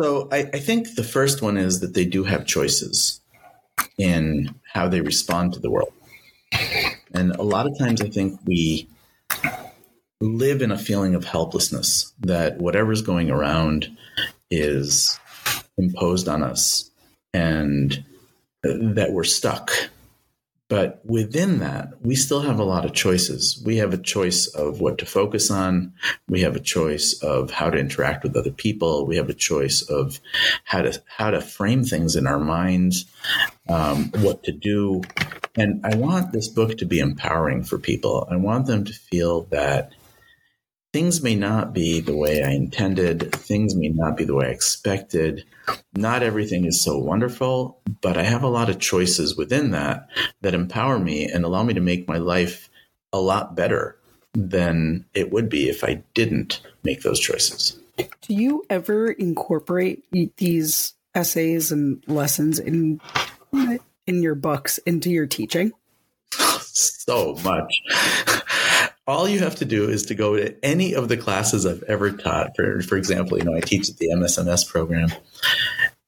So 0.00 0.28
I, 0.30 0.38
I 0.52 0.58
think 0.58 0.94
the 0.94 1.04
first 1.04 1.40
one 1.40 1.56
is 1.56 1.80
that 1.80 1.94
they 1.94 2.04
do 2.04 2.24
have 2.24 2.46
choices 2.46 3.20
in 3.98 4.54
how 4.72 4.88
they 4.88 5.00
respond 5.00 5.54
to 5.54 5.60
the 5.60 5.70
world. 5.70 5.92
And 7.12 7.32
a 7.32 7.42
lot 7.42 7.66
of 7.66 7.78
times 7.78 8.02
I 8.02 8.08
think 8.08 8.38
we 8.44 8.88
live 10.20 10.62
in 10.62 10.70
a 10.70 10.78
feeling 10.78 11.14
of 11.14 11.24
helplessness 11.24 12.12
that 12.20 12.58
whatever's 12.58 13.02
going 13.02 13.30
around 13.30 13.96
is 14.50 15.18
imposed 15.78 16.28
on 16.28 16.42
us 16.42 16.90
and 17.32 18.04
that 18.62 19.12
we're 19.12 19.24
stuck 19.24 19.70
but 20.68 21.00
within 21.04 21.60
that, 21.60 21.90
we 22.02 22.16
still 22.16 22.40
have 22.40 22.58
a 22.58 22.64
lot 22.64 22.84
of 22.84 22.92
choices. 22.92 23.62
We 23.64 23.76
have 23.76 23.94
a 23.94 23.98
choice 23.98 24.48
of 24.48 24.80
what 24.80 24.98
to 24.98 25.06
focus 25.06 25.48
on. 25.48 25.92
We 26.28 26.40
have 26.40 26.56
a 26.56 26.60
choice 26.60 27.20
of 27.22 27.52
how 27.52 27.70
to 27.70 27.78
interact 27.78 28.24
with 28.24 28.36
other 28.36 28.50
people. 28.50 29.06
We 29.06 29.16
have 29.16 29.28
a 29.28 29.34
choice 29.34 29.82
of 29.82 30.20
how 30.64 30.82
to 30.82 31.00
how 31.06 31.30
to 31.30 31.40
frame 31.40 31.84
things 31.84 32.16
in 32.16 32.26
our 32.26 32.40
minds, 32.40 33.06
um, 33.68 34.10
what 34.16 34.42
to 34.44 34.52
do. 34.52 35.02
And 35.56 35.86
I 35.86 35.94
want 35.94 36.32
this 36.32 36.48
book 36.48 36.78
to 36.78 36.84
be 36.84 36.98
empowering 36.98 37.62
for 37.62 37.78
people. 37.78 38.26
I 38.28 38.36
want 38.36 38.66
them 38.66 38.84
to 38.84 38.92
feel 38.92 39.42
that 39.50 39.92
things 40.96 41.20
may 41.20 41.34
not 41.34 41.74
be 41.74 42.00
the 42.00 42.16
way 42.16 42.42
I 42.42 42.52
intended, 42.52 43.30
things 43.30 43.74
may 43.76 43.88
not 43.88 44.16
be 44.16 44.24
the 44.24 44.34
way 44.34 44.46
I 44.46 44.50
expected. 44.50 45.44
Not 45.94 46.22
everything 46.22 46.64
is 46.64 46.82
so 46.82 46.96
wonderful, 46.96 47.82
but 48.00 48.16
I 48.16 48.22
have 48.22 48.42
a 48.42 48.48
lot 48.48 48.70
of 48.70 48.78
choices 48.78 49.36
within 49.36 49.72
that 49.72 50.08
that 50.40 50.54
empower 50.54 50.98
me 50.98 51.26
and 51.26 51.44
allow 51.44 51.64
me 51.64 51.74
to 51.74 51.82
make 51.82 52.08
my 52.08 52.16
life 52.16 52.70
a 53.12 53.20
lot 53.20 53.54
better 53.54 53.98
than 54.32 55.04
it 55.12 55.30
would 55.30 55.50
be 55.50 55.68
if 55.68 55.84
I 55.84 56.02
didn't 56.14 56.62
make 56.82 57.02
those 57.02 57.20
choices. 57.20 57.78
Do 57.98 58.34
you 58.34 58.64
ever 58.70 59.10
incorporate 59.10 60.02
these 60.38 60.94
essays 61.14 61.70
and 61.70 62.02
lessons 62.06 62.58
in 62.58 63.02
in 64.06 64.22
your 64.22 64.34
books 64.34 64.78
into 64.78 65.10
your 65.10 65.26
teaching? 65.26 65.72
so 66.30 67.34
much. 67.44 67.82
All 69.06 69.28
you 69.28 69.38
have 69.40 69.56
to 69.56 69.64
do 69.64 69.88
is 69.88 70.04
to 70.06 70.14
go 70.14 70.36
to 70.36 70.64
any 70.64 70.94
of 70.94 71.08
the 71.08 71.16
classes 71.16 71.64
I've 71.64 71.82
ever 71.84 72.10
taught. 72.10 72.56
For, 72.56 72.80
for 72.82 72.96
example, 72.96 73.38
you 73.38 73.44
know, 73.44 73.54
I 73.54 73.60
teach 73.60 73.88
at 73.88 73.98
the 73.98 74.08
MSMS 74.08 74.68
program 74.68 75.08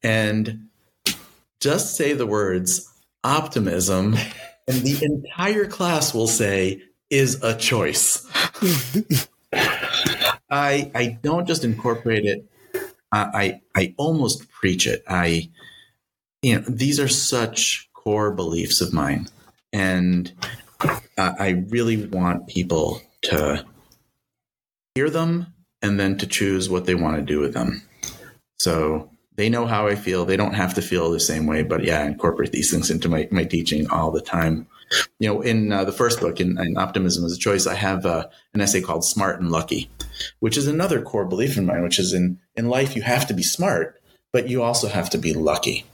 and 0.02 0.68
just 1.60 1.96
say 1.96 2.12
the 2.12 2.26
words 2.26 2.92
optimism, 3.24 4.16
and 4.66 4.82
the 4.82 5.04
entire 5.04 5.66
class 5.66 6.14
will 6.14 6.28
say, 6.28 6.82
is 7.10 7.42
a 7.42 7.56
choice. 7.56 8.26
I 10.50 10.90
I 10.94 11.18
don't 11.22 11.46
just 11.46 11.64
incorporate 11.64 12.24
it. 12.24 12.46
I 13.10 13.60
I 13.74 13.94
almost 13.96 14.50
preach 14.50 14.86
it. 14.86 15.02
I 15.08 15.50
you 16.42 16.56
know 16.56 16.64
these 16.68 17.00
are 17.00 17.08
such 17.08 17.88
core 17.94 18.30
beliefs 18.30 18.80
of 18.80 18.92
mine, 18.92 19.28
and 19.72 20.32
I 21.18 21.64
really 21.68 22.06
want 22.06 22.46
people 22.46 23.02
to 23.22 23.64
hear 24.94 25.10
them 25.10 25.52
and 25.82 25.98
then 25.98 26.18
to 26.18 26.26
choose 26.26 26.68
what 26.68 26.86
they 26.86 26.94
want 26.94 27.16
to 27.16 27.22
do 27.22 27.40
with 27.40 27.54
them. 27.54 27.82
So 28.58 29.10
they 29.36 29.48
know 29.48 29.66
how 29.66 29.86
I 29.86 29.94
feel. 29.94 30.24
They 30.24 30.36
don't 30.36 30.54
have 30.54 30.74
to 30.74 30.82
feel 30.82 31.10
the 31.10 31.20
same 31.20 31.46
way, 31.46 31.62
but 31.62 31.84
yeah, 31.84 32.00
I 32.00 32.06
incorporate 32.06 32.50
these 32.52 32.70
things 32.70 32.90
into 32.90 33.08
my, 33.08 33.28
my 33.30 33.44
teaching 33.44 33.88
all 33.90 34.10
the 34.10 34.20
time. 34.20 34.66
You 35.20 35.28
know, 35.28 35.40
in 35.42 35.70
uh, 35.70 35.84
the 35.84 35.92
first 35.92 36.20
book, 36.20 36.40
in, 36.40 36.58
in, 36.58 36.76
Optimism 36.76 37.24
as 37.24 37.32
a 37.32 37.38
Choice, 37.38 37.66
I 37.66 37.74
have 37.74 38.06
uh, 38.06 38.26
an 38.54 38.60
essay 38.60 38.80
called 38.80 39.04
Smart 39.04 39.40
and 39.40 39.50
Lucky, 39.50 39.90
which 40.40 40.56
is 40.56 40.66
another 40.66 41.02
core 41.02 41.26
belief 41.26 41.56
in 41.56 41.66
mine, 41.66 41.82
which 41.82 41.98
is 41.98 42.12
in, 42.12 42.40
in 42.56 42.68
life, 42.68 42.96
you 42.96 43.02
have 43.02 43.26
to 43.28 43.34
be 43.34 43.42
smart, 43.42 44.00
but 44.32 44.48
you 44.48 44.62
also 44.62 44.88
have 44.88 45.10
to 45.10 45.18
be 45.18 45.34
lucky. 45.34 45.84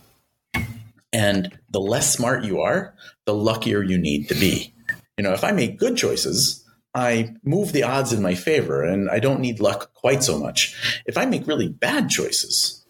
And 1.12 1.58
the 1.70 1.80
less 1.80 2.14
smart 2.14 2.44
you 2.44 2.60
are, 2.60 2.94
the 3.26 3.34
luckier 3.34 3.82
you 3.82 3.98
need 3.98 4.28
to 4.28 4.34
be. 4.34 4.72
You 5.16 5.24
know, 5.24 5.32
if 5.32 5.44
I 5.44 5.52
make 5.52 5.78
good 5.78 5.96
choices, 5.96 6.64
I 6.94 7.34
move 7.42 7.72
the 7.72 7.82
odds 7.82 8.12
in 8.12 8.22
my 8.22 8.34
favor 8.34 8.82
and 8.82 9.10
I 9.10 9.18
don't 9.18 9.40
need 9.40 9.60
luck 9.60 9.92
quite 9.94 10.22
so 10.22 10.38
much. 10.38 11.02
If 11.06 11.18
I 11.18 11.26
make 11.26 11.46
really 11.46 11.68
bad 11.68 12.08
choices, 12.08 12.84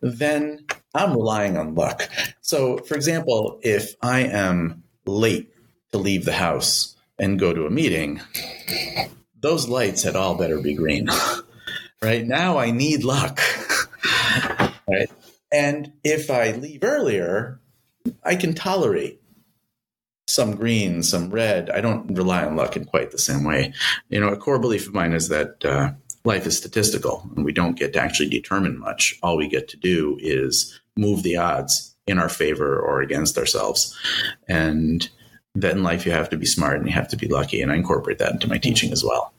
then 0.00 0.64
I'm 0.94 1.12
relying 1.12 1.56
on 1.56 1.74
luck. 1.74 2.08
So, 2.40 2.78
for 2.78 2.94
example, 2.94 3.58
if 3.62 3.94
I 4.02 4.20
am 4.20 4.84
late 5.06 5.52
to 5.92 5.98
leave 5.98 6.24
the 6.24 6.32
house 6.32 6.96
and 7.18 7.38
go 7.38 7.52
to 7.52 7.66
a 7.66 7.70
meeting, 7.70 8.20
those 9.40 9.68
lights 9.68 10.02
had 10.02 10.16
all 10.16 10.34
better 10.34 10.60
be 10.60 10.74
green. 10.74 11.08
right 12.02 12.26
now, 12.26 12.58
I 12.58 12.70
need 12.70 13.04
luck. 13.04 13.40
right. 14.88 15.10
And 15.52 15.92
if 16.04 16.30
I 16.30 16.52
leave 16.52 16.84
earlier, 16.84 17.60
I 18.22 18.36
can 18.36 18.54
tolerate 18.54 19.20
some 20.28 20.56
green, 20.56 21.02
some 21.02 21.30
red. 21.30 21.70
I 21.70 21.80
don't 21.80 22.06
rely 22.14 22.44
on 22.44 22.56
luck 22.56 22.76
in 22.76 22.84
quite 22.84 23.10
the 23.10 23.18
same 23.18 23.44
way. 23.44 23.72
You 24.08 24.20
know, 24.20 24.28
a 24.28 24.36
core 24.36 24.58
belief 24.58 24.86
of 24.86 24.94
mine 24.94 25.12
is 25.12 25.28
that 25.28 25.64
uh, 25.64 25.92
life 26.24 26.46
is 26.46 26.56
statistical 26.56 27.28
and 27.36 27.44
we 27.44 27.52
don't 27.52 27.78
get 27.78 27.92
to 27.92 28.00
actually 28.00 28.28
determine 28.28 28.78
much. 28.78 29.18
All 29.22 29.36
we 29.36 29.48
get 29.48 29.68
to 29.68 29.76
do 29.76 30.18
is 30.20 30.80
move 30.96 31.22
the 31.22 31.36
odds 31.36 31.94
in 32.06 32.18
our 32.18 32.28
favor 32.28 32.78
or 32.78 33.00
against 33.00 33.38
ourselves. 33.38 33.96
And 34.48 35.08
that 35.54 35.76
in 35.76 35.82
life 35.82 36.04
you 36.04 36.12
have 36.12 36.28
to 36.30 36.36
be 36.36 36.46
smart 36.46 36.78
and 36.78 36.86
you 36.86 36.92
have 36.92 37.08
to 37.08 37.16
be 37.16 37.28
lucky. 37.28 37.62
And 37.62 37.70
I 37.72 37.76
incorporate 37.76 38.18
that 38.18 38.32
into 38.32 38.48
my 38.48 38.58
teaching 38.58 38.92
as 38.92 39.04
well. 39.04 39.32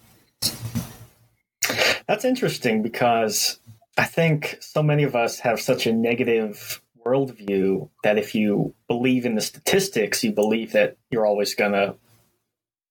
That's 2.08 2.24
interesting 2.24 2.82
because 2.82 3.60
I 3.98 4.06
think 4.06 4.58
so 4.62 4.82
many 4.82 5.04
of 5.04 5.16
us 5.16 5.40
have 5.40 5.60
such 5.60 5.86
a 5.86 5.94
negative 5.94 6.82
worldview 7.08 7.90
that 8.04 8.18
if 8.18 8.36
you 8.36 8.74
believe 8.88 9.26
in 9.26 9.36
the 9.36 9.42
statistics, 9.42 10.24
you 10.24 10.32
believe 10.32 10.74
that 10.74 10.98
you're 11.10 11.26
always 11.26 11.56
going 11.56 11.72
to 11.72 11.96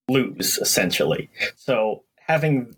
lose, 0.09 0.59
essentially. 0.59 1.29
So 1.57 2.05
having 2.19 2.75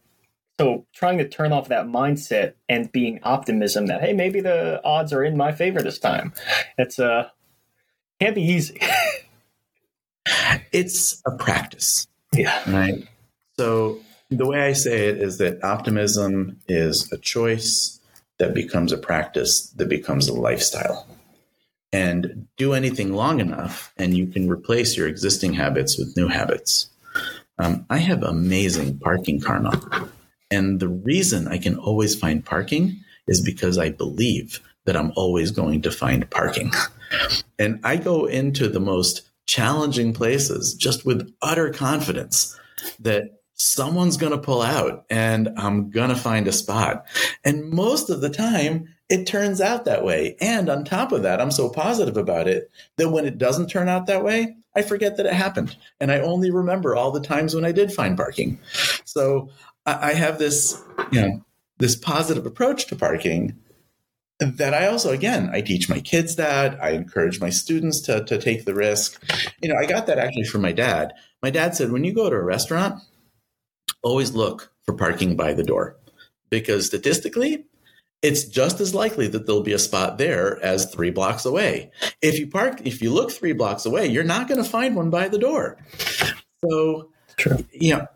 so 0.61 0.87
trying 0.93 1.19
to 1.19 1.29
turn 1.29 1.53
off 1.53 1.69
that 1.69 1.87
mindset 1.87 2.55
and 2.69 2.91
being 2.91 3.21
optimism 3.23 3.87
that 3.87 4.01
hey 4.01 4.13
maybe 4.13 4.41
the 4.41 4.81
odds 4.85 5.13
are 5.13 5.23
in 5.23 5.37
my 5.37 5.53
favor 5.53 5.81
this 5.81 5.99
time. 5.99 6.33
It's 6.77 6.99
uh 6.99 7.29
can't 8.21 8.35
be 8.35 8.43
easy. 8.43 8.81
It's 10.73 11.23
a 11.25 11.31
practice. 11.31 12.07
Yeah. 12.35 12.63
Right? 12.71 13.09
So 13.59 14.01
the 14.31 14.47
way 14.47 14.61
i 14.61 14.75
say 14.75 15.09
it 15.09 15.23
is 15.23 15.39
that 15.39 15.65
optimism 15.65 16.61
is 16.69 17.11
a 17.13 17.17
choice 17.17 17.99
that 18.39 18.55
becomes 18.55 18.93
a 18.93 18.99
practice 18.99 19.71
that 19.77 19.89
becomes 19.89 20.29
a 20.29 20.35
lifestyle 20.35 21.07
and 21.93 22.47
do 22.57 22.75
anything 22.75 23.13
long 23.13 23.41
enough 23.41 23.93
and 23.97 24.17
you 24.17 24.27
can 24.27 24.49
replace 24.49 24.97
your 24.97 25.09
existing 25.09 25.55
habits 25.55 25.99
with 25.99 26.17
new 26.17 26.29
habits. 26.29 26.91
Um, 27.59 27.87
I 27.91 27.99
have 27.99 28.23
amazing 28.23 28.99
parking 28.99 29.41
karma. 29.41 30.09
And 30.51 30.81
the 30.81 30.89
reason 30.89 31.49
I 31.49 31.59
can 31.59 31.77
always 31.77 32.15
find 32.15 32.45
parking 32.45 33.01
is 33.27 33.41
because 33.41 33.79
I 33.79 33.91
believe 33.91 34.61
that 34.87 34.97
I'm 34.97 35.13
always 35.17 35.51
going 35.51 35.83
to 35.83 35.91
find 35.91 36.29
parking. 36.31 36.73
and 37.59 37.81
I 37.85 37.97
go 37.97 38.27
into 38.27 38.69
the 38.69 38.81
most 38.81 39.29
challenging 39.47 40.13
places 40.13 40.75
just 40.75 41.05
with 41.05 41.33
utter 41.43 41.71
confidence 41.71 42.59
that 43.01 43.41
someone's 43.55 44.17
going 44.17 44.33
to 44.33 44.39
pull 44.39 44.63
out 44.63 45.05
and 45.11 45.51
I'm 45.57 45.91
going 45.91 46.11
to 46.11 46.17
find 46.17 46.47
a 46.47 46.53
spot. 46.53 47.07
And 47.45 47.71
most 47.71 48.09
of 48.09 48.21
the 48.21 48.31
time, 48.31 48.95
it 49.09 49.27
turns 49.27 49.61
out 49.61 49.85
that 49.85 50.05
way. 50.05 50.37
And 50.41 50.69
on 50.69 50.85
top 50.85 51.13
of 51.13 51.23
that, 51.23 51.41
I'm 51.41 51.51
so 51.51 51.69
positive 51.69 52.17
about 52.17 52.47
it 52.47 52.71
that 52.97 53.11
when 53.11 53.25
it 53.25 53.39
doesn't 53.39 53.69
turn 53.69 53.89
out 53.89 54.07
that 54.07 54.23
way, 54.23 54.57
I 54.77 54.83
forget 54.83 55.17
that 55.17 55.27
it 55.27 55.33
happened. 55.33 55.77
And 55.99 56.13
I 56.13 56.21
only 56.21 56.51
remember 56.51 56.95
all 56.95 57.11
the 57.11 57.21
times 57.21 57.55
when 57.55 57.65
I 57.65 57.73
did 57.73 57.93
find 57.93 58.17
parking. 58.17 58.59
So 59.05 59.51
I 59.87 60.13
have 60.13 60.39
this, 60.39 60.83
you 61.11 61.21
know, 61.23 61.45
this 61.79 61.97
positive 61.97 62.45
approach 62.45 62.87
to 62.89 62.97
parking 62.97 63.57
that 64.39 64.75
I 64.75 64.87
also, 64.87 65.11
again, 65.11 65.51
I 65.53 65.63
teach 65.63 65.89
my 65.89 66.01
kids 66.01 66.37
that. 66.37 66.81
I 66.83 66.91
encourage 66.91 67.41
my 67.41 67.51
students 67.51 68.01
to, 68.03 68.25
to 68.25 68.39
take 68.39 68.65
the 68.65 68.75
risk. 68.75 69.21
You 69.61 69.69
know, 69.69 69.77
I 69.77 69.87
got 69.87 70.07
that 70.07 70.19
actually 70.19 70.45
from 70.45 70.61
my 70.61 70.73
dad. 70.73 71.13
My 71.43 71.51
dad 71.51 71.75
said, 71.75 71.91
when 71.91 72.05
you 72.05 72.13
go 72.13 72.31
to 72.31 72.37
a 72.37 72.43
restaurant, 72.43 73.03
always 74.03 74.33
look 74.33 74.73
for 74.83 74.95
parking 74.95 75.35
by 75.35 75.55
the 75.55 75.65
door 75.65 75.97
because 76.51 76.87
statistically, 76.87 77.65
it's 78.23 78.45
just 78.45 78.81
as 78.81 78.95
likely 78.95 79.29
that 79.29 79.47
there'll 79.47 79.63
be 79.63 79.73
a 79.73 79.79
spot 79.79 80.19
there 80.19 80.63
as 80.63 80.93
three 80.93 81.11
blocks 81.11 81.45
away. 81.45 81.91
If 82.21 82.39
you 82.39 82.49
park, 82.49 82.81
if 82.85 83.01
you 83.01 83.13
look 83.13 83.31
three 83.31 83.53
blocks 83.53 83.87
away, 83.87 84.07
you're 84.07 84.25
not 84.25 84.49
going 84.49 84.63
to 84.63 84.69
find 84.69 84.97
one 84.97 85.11
by 85.11 85.29
the 85.29 85.39
door. 85.39 85.79
So, 86.65 87.11
True. 87.37 87.65
you 87.73 87.95
know, 87.95 88.07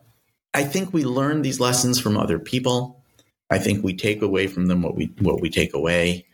I 0.55 0.65
think 0.65 0.93
we 0.93 1.05
learn 1.05 1.43
these 1.43 1.61
lessons 1.61 2.01
from 2.01 2.17
other 2.17 2.39
people. 2.39 3.03
I 3.51 3.59
think 3.59 3.85
we 3.85 3.95
take 3.95 4.23
away 4.23 4.49
from 4.49 4.67
them 4.67 4.83
what 4.83 4.97
we 4.97 5.15
what 5.21 5.41
we 5.41 5.51
take 5.51 5.75
away. 5.75 6.27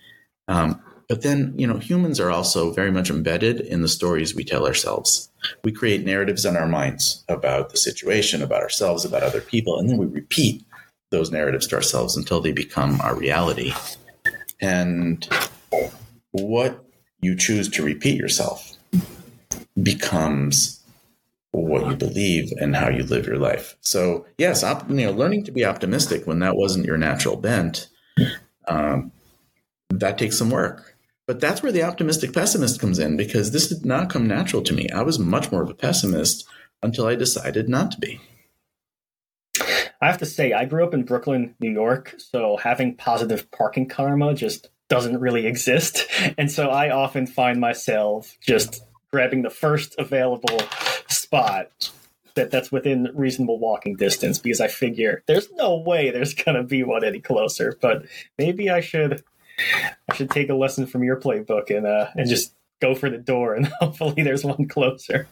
Um, 0.46 0.80
but 1.08 1.22
then, 1.22 1.54
you 1.56 1.66
know, 1.66 1.78
humans 1.78 2.20
are 2.20 2.30
also 2.30 2.70
very 2.72 2.90
much 2.90 3.10
embedded 3.10 3.60
in 3.60 3.82
the 3.82 3.88
stories 3.88 4.34
we 4.34 4.44
tell 4.44 4.66
ourselves. 4.66 5.30
We 5.64 5.72
create 5.72 6.04
narratives 6.04 6.44
in 6.44 6.56
our 6.56 6.68
minds 6.68 7.25
about 7.28 7.70
the 7.70 7.78
situation, 7.78 8.42
about 8.42 8.62
ourselves, 8.62 9.04
about 9.04 9.22
other 9.22 9.40
people, 9.40 9.78
and 9.78 9.88
then 9.88 9.96
we 9.96 10.06
repeat 10.06 10.64
those 11.11 11.31
narratives 11.31 11.67
to 11.69 11.77
ourselves 11.77 12.17
until 12.17 12.41
they 12.41 12.53
become 12.53 13.00
our 13.00 13.17
reality. 13.17 13.73
And 14.61 15.27
what 16.33 16.85
you 17.21 17.37
choose 17.37 17.69
to 17.71 17.83
repeat 17.83 18.19
yourself 18.19 18.77
becomes 19.83 20.83
what 21.50 21.88
you 21.88 21.97
believe 21.97 22.53
and 22.61 22.77
how 22.77 22.88
you 22.88 23.03
live 23.03 23.27
your 23.27 23.38
life. 23.38 23.77
So, 23.81 24.27
yes, 24.37 24.62
op, 24.62 24.88
you 24.88 24.97
know, 24.97 25.11
learning 25.11 25.45
to 25.45 25.53
be 25.53 25.65
optimistic 25.65 26.27
when 26.27 26.41
that 26.41 26.57
wasn't 26.57 26.87
your 26.87 26.99
natural 26.99 27.37
bent, 27.37 27.88
um, 28.67 29.12
that 29.91 30.19
takes 30.19 30.38
some 30.38 30.50
work. 30.50 30.97
But 31.27 31.41
that's 31.41 31.62
where 31.62 31.73
the 31.73 31.83
optimistic 31.83 32.33
pessimist 32.33 32.81
comes 32.81 32.99
in 32.99 33.17
because 33.17 33.50
this 33.50 33.69
did 33.69 33.85
not 33.85 34.11
come 34.11 34.27
natural 34.27 34.62
to 34.62 34.75
me. 34.75 34.88
I 34.91 35.03
was 35.03 35.19
much 35.19 35.53
more 35.53 35.62
of 35.62 35.71
a 35.71 35.75
pessimist 35.75 36.47
until 36.83 37.07
I 37.07 37.17
decided 37.17 37.69
not 37.69 37.91
to 37.93 38.00
be. 38.00 38.21
I 40.00 40.07
have 40.07 40.19
to 40.19 40.26
say, 40.26 40.52
I 40.52 40.64
grew 40.64 40.85
up 40.85 40.95
in 40.95 41.05
Brooklyn, 41.05 41.55
New 41.61 41.71
York, 41.71 42.14
so 42.19 42.57
having 42.57 42.95
positive 42.95 43.50
parking 43.50 43.88
karma 43.88 44.35
just 44.35 44.69
doesn't 44.88 45.21
really 45.21 45.47
exist. 45.47 46.07
And 46.37 46.50
so 46.50 46.69
I 46.69 46.90
often 46.90 47.26
find 47.26 47.61
myself 47.61 48.37
just 48.40 48.83
grabbing 49.11 49.43
the 49.43 49.50
first 49.50 49.95
available 49.99 50.61
spot 51.09 51.90
that 52.35 52.50
that's 52.50 52.71
within 52.71 53.11
reasonable 53.14 53.59
walking 53.59 53.97
distance 53.97 54.38
because 54.38 54.61
I 54.61 54.69
figure 54.69 55.23
there's 55.26 55.50
no 55.52 55.78
way 55.78 56.11
there's 56.11 56.35
gonna 56.35 56.62
be 56.62 56.85
one 56.85 57.05
any 57.05 57.21
closer. 57.21 57.76
But 57.81 58.07
maybe 58.38 58.71
I 58.71 58.81
should 58.81 59.25
I 60.09 60.14
should 60.14 60.31
take 60.31 60.49
a 60.49 60.55
lesson 60.55 60.87
from 60.87 61.02
your 61.02 61.21
playbook 61.21 61.76
and 61.76 61.87
uh 61.87 62.09
and 62.14 62.28
just 62.28 62.55
go 62.81 62.95
for 62.95 63.11
the 63.11 63.19
door 63.19 63.55
and 63.55 63.67
hopefully 63.81 64.23
there's 64.23 64.45
one 64.45 64.69
closer. 64.69 65.26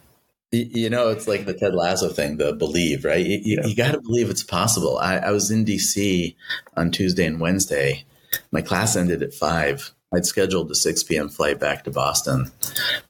You 0.57 0.91
know, 0.91 1.11
it's 1.11 1.29
like 1.29 1.47
the 1.47 1.55
Ted 1.55 1.75
Lasso 1.75 2.09
thing, 2.09 2.37
the 2.37 2.53
believe, 2.53 3.05
right? 3.05 3.25
You, 3.25 3.41
yeah. 3.43 3.67
you 3.67 3.75
got 3.75 3.93
to 3.93 4.01
believe 4.01 4.31
it's 4.31 4.43
possible. 4.43 4.99
I, 4.99 5.17
I, 5.17 5.31
was 5.31 5.51
in 5.51 5.65
DC 5.65 6.35
on 6.77 6.91
Tuesday 6.91 7.27
and 7.27 7.41
Wednesday. 7.41 8.05
My 8.51 8.63
class 8.63 8.97
ended 8.97 9.23
at 9.23 9.35
five. 9.35 9.93
I'd 10.15 10.27
scheduled 10.27 10.71
a 10.71 10.75
6 10.75 11.03
p.m. 11.05 11.29
flight 11.29 11.59
back 11.59 11.85
to 11.85 11.91
Boston. 11.91 12.51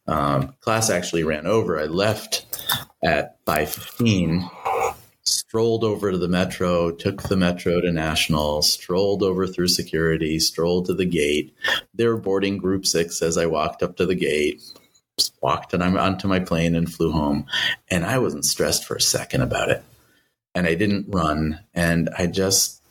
Um, 0.07 0.55
class 0.61 0.91
actually 0.91 1.25
ran 1.25 1.47
over. 1.47 1.79
I 1.79 1.85
left 1.85 2.47
at 3.05 3.45
5.15 3.45 4.51
strolled 5.27 5.85
over 5.85 6.13
to 6.13 6.19
the 6.19 6.29
metro, 6.29 6.91
took 6.93 7.23
the 7.25 7.37
metro 7.37 7.81
to 7.81 7.93
National, 7.93 8.63
strolled 8.63 9.23
over 9.23 9.47
through 9.47 9.69
security, 9.69 10.39
strolled 10.39 10.87
to 10.87 10.95
the 10.95 11.05
gate. 11.05 11.55
They 11.95 12.07
were 12.07 12.17
boarding 12.17 12.59
group 12.59 12.87
six 12.87 13.21
as 13.23 13.37
I 13.37 13.47
walked 13.47 13.83
up 13.83 13.97
to 13.97 14.07
the 14.07 14.15
gate, 14.15 14.63
walked 15.41 15.75
and 15.75 15.83
I'm 15.83 15.97
onto 15.97 16.29
my 16.29 16.41
plane 16.41 16.75
and 16.75 16.93
flew 16.93 17.11
home. 17.13 17.47
And 17.91 18.05
I 18.05 18.19
wasn't 18.19 18.45
stressed 18.45 18.85
for 18.85 18.97
a 18.97 19.01
second 19.01 19.43
about 19.43 19.71
it. 19.71 19.83
And 20.55 20.67
I 20.67 20.75
didn't 20.75 21.07
run. 21.09 21.61
And 21.75 22.11
I 22.17 22.27
just, 22.27 22.83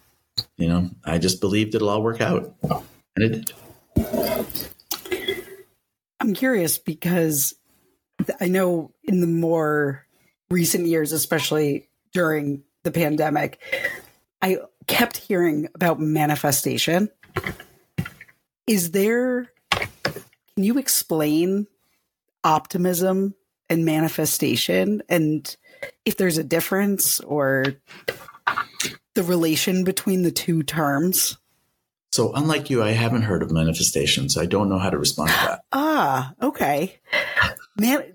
you 0.57 0.67
know, 0.67 0.89
I 1.03 1.17
just 1.17 1.41
believed 1.41 1.75
it'll 1.75 1.89
all 1.89 2.03
work 2.03 2.21
out. 2.21 2.55
And 3.15 3.25
it 3.25 3.29
did. 3.29 3.53
I'm 6.19 6.33
curious 6.33 6.77
because 6.77 7.53
I 8.39 8.47
know 8.47 8.91
in 9.03 9.21
the 9.21 9.27
more 9.27 10.05
recent 10.49 10.87
years, 10.87 11.11
especially 11.11 11.89
during 12.13 12.63
the 12.83 12.91
pandemic, 12.91 13.59
I 14.41 14.57
kept 14.87 15.17
hearing 15.17 15.67
about 15.75 15.99
manifestation. 15.99 17.09
Is 18.67 18.91
there, 18.91 19.51
can 19.71 20.63
you 20.63 20.77
explain 20.77 21.67
optimism 22.45 23.35
and 23.69 23.83
manifestation 23.83 25.01
and 25.09 25.57
if 26.05 26.15
there's 26.15 26.37
a 26.37 26.43
difference 26.43 27.19
or 27.21 27.65
the 29.15 29.23
relation 29.23 29.83
between 29.83 30.21
the 30.21 30.31
two 30.31 30.63
terms? 30.63 31.37
So, 32.11 32.31
unlike 32.33 32.69
you, 32.69 32.81
I 32.81 32.91
haven't 32.91 33.23
heard 33.23 33.43
of 33.43 33.51
manifestation, 33.51 34.29
so 34.29 34.41
I 34.41 34.45
don't 34.45 34.69
know 34.69 34.77
how 34.77 34.89
to 34.89 34.97
respond 34.97 35.31
to 35.31 35.35
that. 35.35 35.61
Ah, 35.97 36.33
okay. 36.41 36.99
Man, 37.77 38.13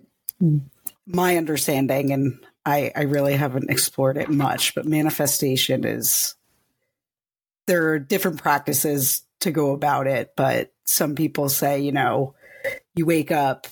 my 1.06 1.36
understanding, 1.36 2.12
and 2.12 2.38
I, 2.64 2.92
I 2.94 3.02
really 3.02 3.34
haven't 3.34 3.70
explored 3.70 4.16
it 4.16 4.28
much, 4.28 4.74
but 4.74 4.86
manifestation 4.86 5.84
is 5.84 6.34
there 7.66 7.88
are 7.90 7.98
different 7.98 8.42
practices 8.42 9.22
to 9.40 9.50
go 9.50 9.72
about 9.72 10.06
it, 10.06 10.32
but 10.36 10.72
some 10.84 11.14
people 11.14 11.48
say, 11.48 11.80
you 11.80 11.92
know, 11.92 12.34
you 12.94 13.06
wake 13.06 13.30
up 13.30 13.66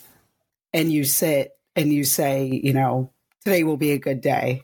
and 0.73 0.93
you 0.93 1.05
sit 1.05 1.53
and 1.77 1.93
you 1.93 2.05
say, 2.05 2.47
you 2.47 2.73
know, 2.73 3.13
today 3.45 3.65
will 3.65 3.77
be 3.77 3.93
a 3.93 3.99
good 3.99 4.21
day. 4.21 4.63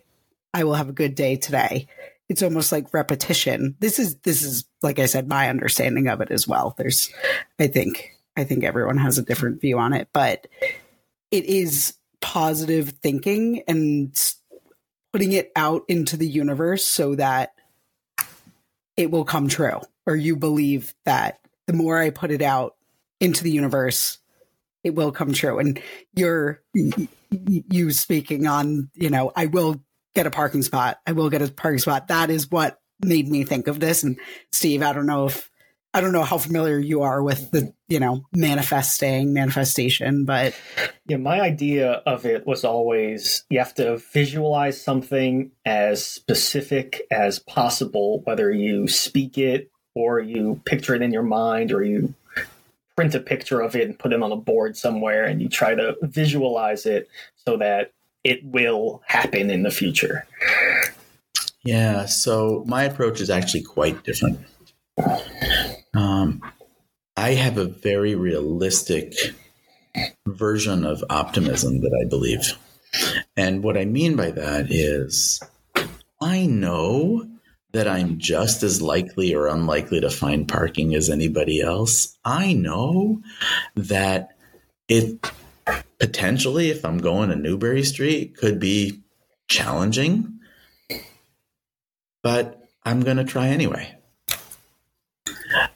I 0.52 0.64
will 0.64 0.74
have 0.74 0.88
a 0.88 0.92
good 0.92 1.14
day 1.14 1.36
today 1.36 1.88
it's 2.28 2.42
almost 2.42 2.72
like 2.72 2.94
repetition. 2.94 3.76
This 3.80 3.98
is 3.98 4.16
this 4.18 4.42
is 4.42 4.64
like 4.82 4.98
I 4.98 5.06
said, 5.06 5.28
my 5.28 5.48
understanding 5.48 6.08
of 6.08 6.20
it 6.20 6.30
as 6.30 6.48
well. 6.48 6.74
There's 6.76 7.10
I 7.58 7.66
think 7.66 8.12
I 8.36 8.44
think 8.44 8.64
everyone 8.64 8.98
has 8.98 9.18
a 9.18 9.22
different 9.22 9.60
view 9.60 9.78
on 9.78 9.92
it, 9.92 10.08
but 10.12 10.46
it 11.30 11.44
is 11.44 11.96
positive 12.20 12.90
thinking 13.02 13.62
and 13.68 14.12
putting 15.12 15.32
it 15.32 15.52
out 15.54 15.84
into 15.88 16.16
the 16.16 16.26
universe 16.26 16.84
so 16.84 17.14
that 17.14 17.54
it 18.96 19.10
will 19.10 19.24
come 19.24 19.48
true 19.48 19.80
or 20.06 20.16
you 20.16 20.36
believe 20.36 20.94
that 21.04 21.40
the 21.66 21.72
more 21.72 21.98
I 21.98 22.10
put 22.10 22.30
it 22.30 22.42
out 22.42 22.76
into 23.20 23.44
the 23.44 23.50
universe, 23.50 24.18
it 24.84 24.94
will 24.94 25.10
come 25.10 25.32
true. 25.32 25.58
And 25.58 25.80
you're 26.14 26.62
you 26.72 27.90
speaking 27.90 28.46
on, 28.46 28.90
you 28.94 29.10
know, 29.10 29.32
I 29.34 29.46
will 29.46 29.82
get 30.14 30.26
a 30.26 30.30
parking 30.30 30.62
spot. 30.62 30.98
I 31.06 31.12
will 31.12 31.30
get 31.30 31.42
a 31.42 31.50
parking 31.50 31.80
spot. 31.80 32.08
That 32.08 32.30
is 32.30 32.50
what 32.50 32.78
made 33.00 33.28
me 33.28 33.44
think 33.44 33.66
of 33.66 33.80
this. 33.80 34.04
And 34.04 34.18
Steve, 34.52 34.82
I 34.82 34.92
don't 34.92 35.06
know 35.06 35.26
if 35.26 35.50
I 35.92 36.00
don't 36.00 36.12
know 36.12 36.24
how 36.24 36.38
familiar 36.38 36.76
you 36.78 37.02
are 37.02 37.22
with 37.22 37.52
the, 37.52 37.72
you 37.86 38.00
know, 38.00 38.24
manifesting, 38.34 39.32
manifestation, 39.32 40.24
but 40.24 40.52
yeah, 41.06 41.18
my 41.18 41.40
idea 41.40 42.02
of 42.04 42.26
it 42.26 42.44
was 42.44 42.64
always 42.64 43.44
you 43.48 43.60
have 43.60 43.74
to 43.74 43.98
visualize 44.12 44.82
something 44.82 45.52
as 45.64 46.04
specific 46.04 47.02
as 47.12 47.38
possible, 47.38 48.22
whether 48.24 48.50
you 48.50 48.88
speak 48.88 49.38
it 49.38 49.70
or 49.94 50.18
you 50.18 50.60
picture 50.64 50.96
it 50.96 51.02
in 51.02 51.12
your 51.12 51.22
mind 51.22 51.70
or 51.70 51.84
you 51.84 52.12
print 52.96 53.14
a 53.14 53.20
picture 53.20 53.60
of 53.60 53.74
it 53.74 53.88
and 53.88 53.98
put 53.98 54.12
it 54.12 54.22
on 54.22 54.32
a 54.32 54.36
board 54.36 54.76
somewhere 54.76 55.24
and 55.24 55.42
you 55.42 55.48
try 55.48 55.74
to 55.74 55.96
visualize 56.02 56.86
it 56.86 57.08
so 57.46 57.56
that 57.56 57.92
it 58.22 58.44
will 58.44 59.02
happen 59.06 59.50
in 59.50 59.62
the 59.62 59.70
future. 59.70 60.26
Yeah, 61.62 62.06
so 62.06 62.64
my 62.66 62.84
approach 62.84 63.20
is 63.20 63.30
actually 63.30 63.62
quite 63.62 64.04
different. 64.04 64.40
Um, 65.94 66.42
I 67.16 67.30
have 67.34 67.58
a 67.58 67.64
very 67.64 68.14
realistic 68.14 69.14
version 70.26 70.84
of 70.84 71.04
optimism 71.10 71.80
that 71.80 72.04
I 72.04 72.08
believe. 72.08 72.58
And 73.36 73.62
what 73.62 73.76
I 73.76 73.84
mean 73.84 74.16
by 74.16 74.30
that 74.30 74.66
is 74.70 75.40
I 76.20 76.46
know 76.46 77.28
that 77.74 77.88
I'm 77.88 78.18
just 78.18 78.62
as 78.62 78.80
likely 78.80 79.34
or 79.34 79.48
unlikely 79.48 80.00
to 80.00 80.08
find 80.08 80.48
parking 80.48 80.94
as 80.94 81.10
anybody 81.10 81.60
else. 81.60 82.16
I 82.24 82.52
know 82.52 83.20
that 83.74 84.36
it 84.88 85.20
potentially, 85.98 86.70
if 86.70 86.84
I'm 86.84 86.98
going 86.98 87.30
to 87.30 87.36
Newbury 87.36 87.82
Street, 87.82 88.36
could 88.36 88.60
be 88.60 89.02
challenging, 89.48 90.38
but 92.22 92.62
I'm 92.84 93.00
going 93.00 93.16
to 93.16 93.24
try 93.24 93.48
anyway. 93.48 93.96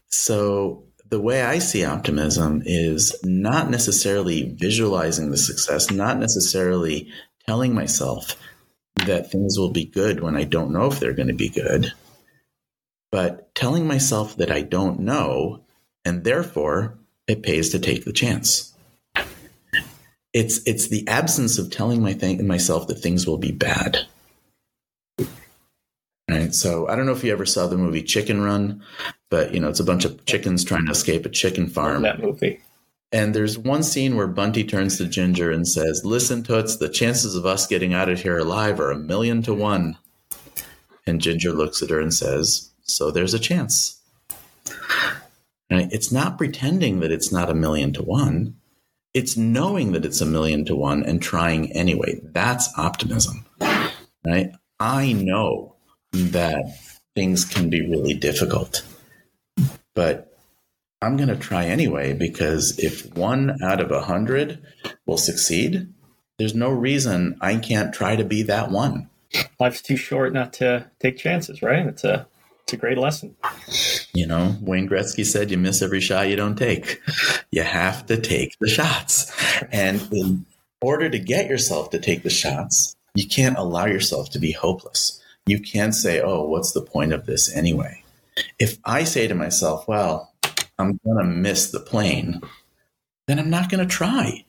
So, 0.06 0.84
the 1.10 1.20
way 1.20 1.42
I 1.42 1.58
see 1.58 1.84
optimism 1.84 2.62
is 2.64 3.18
not 3.24 3.70
necessarily 3.70 4.54
visualizing 4.54 5.30
the 5.30 5.38
success, 5.38 5.90
not 5.90 6.18
necessarily 6.18 7.10
telling 7.46 7.74
myself 7.74 8.36
that 9.06 9.30
things 9.30 9.58
will 9.58 9.70
be 9.70 9.84
good 9.84 10.20
when 10.20 10.36
I 10.36 10.44
don't 10.44 10.72
know 10.72 10.86
if 10.86 11.00
they're 11.00 11.12
going 11.12 11.28
to 11.28 11.34
be 11.34 11.48
good, 11.48 11.92
but 13.10 13.54
telling 13.54 13.86
myself 13.86 14.36
that 14.36 14.50
I 14.50 14.62
don't 14.62 15.00
know, 15.00 15.64
and 16.04 16.24
therefore 16.24 16.98
it 17.26 17.42
pays 17.42 17.70
to 17.70 17.78
take 17.78 18.04
the 18.04 18.12
chance 18.12 18.74
it's 20.32 20.60
it's 20.66 20.88
the 20.88 21.06
absence 21.08 21.58
of 21.58 21.70
telling 21.70 22.02
my 22.02 22.12
thing 22.12 22.46
myself 22.46 22.86
that 22.88 22.96
things 22.96 23.26
will 23.26 23.38
be 23.38 23.52
bad. 23.52 24.06
Right. 26.30 26.54
So 26.54 26.86
I 26.88 26.94
don't 26.94 27.06
know 27.06 27.12
if 27.12 27.24
you 27.24 27.32
ever 27.32 27.46
saw 27.46 27.66
the 27.66 27.78
movie 27.78 28.02
Chicken 28.02 28.42
Run, 28.42 28.82
but 29.30 29.54
you 29.54 29.60
know 29.60 29.68
it's 29.68 29.80
a 29.80 29.84
bunch 29.84 30.04
of 30.04 30.24
chickens 30.26 30.62
trying 30.62 30.86
to 30.86 30.92
escape 30.92 31.24
a 31.24 31.30
chicken 31.30 31.68
farm. 31.68 32.02
That 32.02 32.20
movie. 32.20 32.60
And 33.10 33.34
there's 33.34 33.58
one 33.58 33.82
scene 33.82 34.16
where 34.16 34.26
Bunty 34.26 34.64
turns 34.64 34.98
to 34.98 35.06
Ginger 35.06 35.50
and 35.50 35.66
says, 35.66 36.04
"Listen, 36.04 36.42
Toots, 36.42 36.76
the 36.76 36.88
chances 36.88 37.34
of 37.34 37.46
us 37.46 37.66
getting 37.66 37.94
out 37.94 38.08
of 38.08 38.20
here 38.20 38.38
alive 38.38 38.78
are 38.80 38.90
a 38.90 38.98
million 38.98 39.42
to 39.42 39.54
one." 39.54 39.96
And 41.06 41.20
Ginger 41.20 41.52
looks 41.52 41.82
at 41.82 41.90
her 41.90 42.00
and 42.00 42.12
says, 42.12 42.70
"So 42.82 43.10
there's 43.10 43.34
a 43.34 43.38
chance." 43.38 44.00
Right? 45.70 45.88
It's 45.90 46.12
not 46.12 46.38
pretending 46.38 47.00
that 47.00 47.12
it's 47.12 47.32
not 47.32 47.50
a 47.50 47.54
million 47.54 47.92
to 47.94 48.02
one 48.02 48.54
it's 49.14 49.36
knowing 49.36 49.92
that 49.92 50.04
it's 50.04 50.20
a 50.20 50.26
million 50.26 50.64
to 50.66 50.76
one 50.76 51.02
and 51.02 51.20
trying 51.20 51.72
anyway. 51.72 52.20
That's 52.22 52.68
optimism, 52.78 53.44
right? 54.24 54.52
I 54.78 55.12
know 55.12 55.74
that 56.12 56.78
things 57.16 57.44
can 57.44 57.68
be 57.70 57.88
really 57.88 58.14
difficult, 58.14 58.82
but 59.94 60.27
I'm 61.00 61.16
going 61.16 61.28
to 61.28 61.36
try 61.36 61.66
anyway 61.66 62.12
because 62.12 62.78
if 62.78 63.14
one 63.14 63.62
out 63.62 63.80
of 63.80 63.90
a 63.90 64.02
hundred 64.02 64.60
will 65.06 65.16
succeed, 65.16 65.92
there's 66.38 66.54
no 66.54 66.70
reason 66.70 67.36
I 67.40 67.56
can't 67.56 67.94
try 67.94 68.16
to 68.16 68.24
be 68.24 68.42
that 68.44 68.70
one. 68.70 69.08
Life's 69.60 69.82
too 69.82 69.96
short 69.96 70.32
not 70.32 70.52
to 70.54 70.90
take 70.98 71.18
chances, 71.18 71.62
right? 71.62 71.86
It's 71.86 72.04
a 72.04 72.26
it's 72.62 72.72
a 72.72 72.76
great 72.76 72.98
lesson. 72.98 73.34
You 74.12 74.26
know, 74.26 74.56
Wayne 74.60 74.88
Gretzky 74.88 75.24
said, 75.24 75.50
"You 75.50 75.56
miss 75.56 75.80
every 75.80 76.00
shot 76.00 76.28
you 76.28 76.36
don't 76.36 76.56
take. 76.56 77.00
You 77.50 77.62
have 77.62 78.06
to 78.06 78.20
take 78.20 78.54
the 78.60 78.68
shots." 78.68 79.32
And 79.70 80.06
in 80.12 80.46
order 80.80 81.08
to 81.08 81.18
get 81.18 81.48
yourself 81.48 81.90
to 81.90 81.98
take 81.98 82.22
the 82.22 82.30
shots, 82.30 82.94
you 83.14 83.26
can't 83.26 83.56
allow 83.56 83.86
yourself 83.86 84.30
to 84.30 84.38
be 84.38 84.52
hopeless. 84.52 85.20
You 85.46 85.60
can't 85.60 85.94
say, 85.94 86.20
"Oh, 86.20 86.44
what's 86.44 86.72
the 86.72 86.82
point 86.82 87.12
of 87.12 87.26
this 87.26 87.54
anyway?" 87.54 88.02
If 88.58 88.78
I 88.84 89.04
say 89.04 89.28
to 89.28 89.34
myself, 89.34 89.88
"Well, 89.88 90.32
I'm 90.78 90.98
going 91.04 91.18
to 91.18 91.24
miss 91.24 91.70
the 91.70 91.80
plane," 91.80 92.40
then 93.26 93.38
I'm 93.38 93.50
not 93.50 93.70
going 93.70 93.86
to 93.86 93.94
try. 93.94 94.44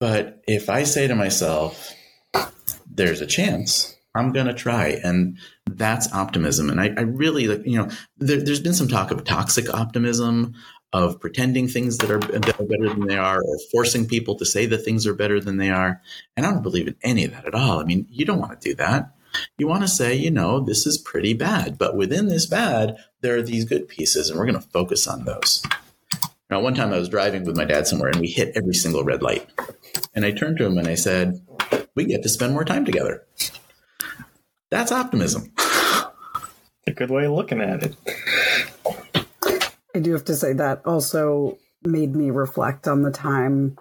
But 0.00 0.42
if 0.46 0.68
I 0.68 0.84
say 0.84 1.06
to 1.06 1.14
myself, 1.14 1.92
"There's 2.90 3.20
a 3.20 3.26
chance," 3.26 3.94
I'm 4.14 4.32
going 4.32 4.46
to 4.46 4.54
try. 4.54 5.00
And 5.02 5.38
that's 5.66 6.12
optimism. 6.12 6.70
And 6.70 6.80
I, 6.80 6.92
I 6.96 7.02
really, 7.02 7.44
you 7.68 7.78
know, 7.78 7.88
there, 8.18 8.38
has 8.38 8.60
been 8.60 8.74
some 8.74 8.88
talk 8.88 9.10
of 9.10 9.24
toxic 9.24 9.72
optimism, 9.72 10.54
of 10.92 11.20
pretending 11.20 11.66
things 11.66 11.98
that 11.98 12.10
are, 12.10 12.20
that 12.20 12.60
are 12.60 12.66
better 12.66 12.88
than 12.88 13.08
they 13.08 13.16
are, 13.16 13.42
or 13.42 13.58
forcing 13.72 14.06
people 14.06 14.36
to 14.36 14.46
say 14.46 14.66
that 14.66 14.78
things 14.78 15.06
are 15.06 15.14
better 15.14 15.40
than 15.40 15.56
they 15.56 15.70
are. 15.70 16.00
And 16.36 16.46
I 16.46 16.52
don't 16.52 16.62
believe 16.62 16.86
in 16.86 16.96
any 17.02 17.24
of 17.24 17.32
that 17.32 17.46
at 17.46 17.54
all. 17.54 17.80
I 17.80 17.84
mean, 17.84 18.06
you 18.08 18.24
don't 18.24 18.38
want 18.38 18.60
to 18.60 18.68
do 18.68 18.76
that. 18.76 19.10
You 19.58 19.66
want 19.66 19.82
to 19.82 19.88
say, 19.88 20.14
you 20.14 20.30
know, 20.30 20.60
this 20.60 20.86
is 20.86 20.98
pretty 20.98 21.34
bad, 21.34 21.78
but 21.78 21.96
within 21.96 22.28
this 22.28 22.46
bad, 22.46 22.96
there 23.20 23.36
are 23.36 23.42
these 23.42 23.64
good 23.64 23.88
pieces, 23.88 24.30
and 24.30 24.38
we're 24.38 24.46
going 24.46 24.60
to 24.60 24.68
focus 24.68 25.06
on 25.06 25.24
those. 25.24 25.64
Now, 26.50 26.60
one 26.60 26.74
time 26.74 26.92
I 26.92 26.98
was 26.98 27.08
driving 27.08 27.44
with 27.44 27.56
my 27.56 27.64
dad 27.64 27.86
somewhere, 27.86 28.10
and 28.10 28.20
we 28.20 28.28
hit 28.28 28.56
every 28.56 28.74
single 28.74 29.02
red 29.02 29.22
light. 29.22 29.48
And 30.14 30.24
I 30.24 30.30
turned 30.30 30.58
to 30.58 30.64
him 30.66 30.78
and 30.78 30.86
I 30.86 30.94
said, 30.94 31.40
We 31.94 32.04
get 32.04 32.22
to 32.22 32.28
spend 32.28 32.52
more 32.52 32.64
time 32.64 32.84
together. 32.84 33.24
That's 34.70 34.92
optimism. 34.92 35.52
a 36.86 36.92
good 36.92 37.10
way 37.10 37.24
of 37.24 37.32
looking 37.32 37.60
at 37.60 37.82
it. 37.82 37.96
I 39.94 40.00
do 40.00 40.12
have 40.12 40.24
to 40.26 40.34
say 40.34 40.52
that 40.52 40.82
also 40.84 41.58
made 41.82 42.14
me 42.14 42.30
reflect 42.30 42.88
on 42.88 43.02
the 43.02 43.10
time 43.10 43.78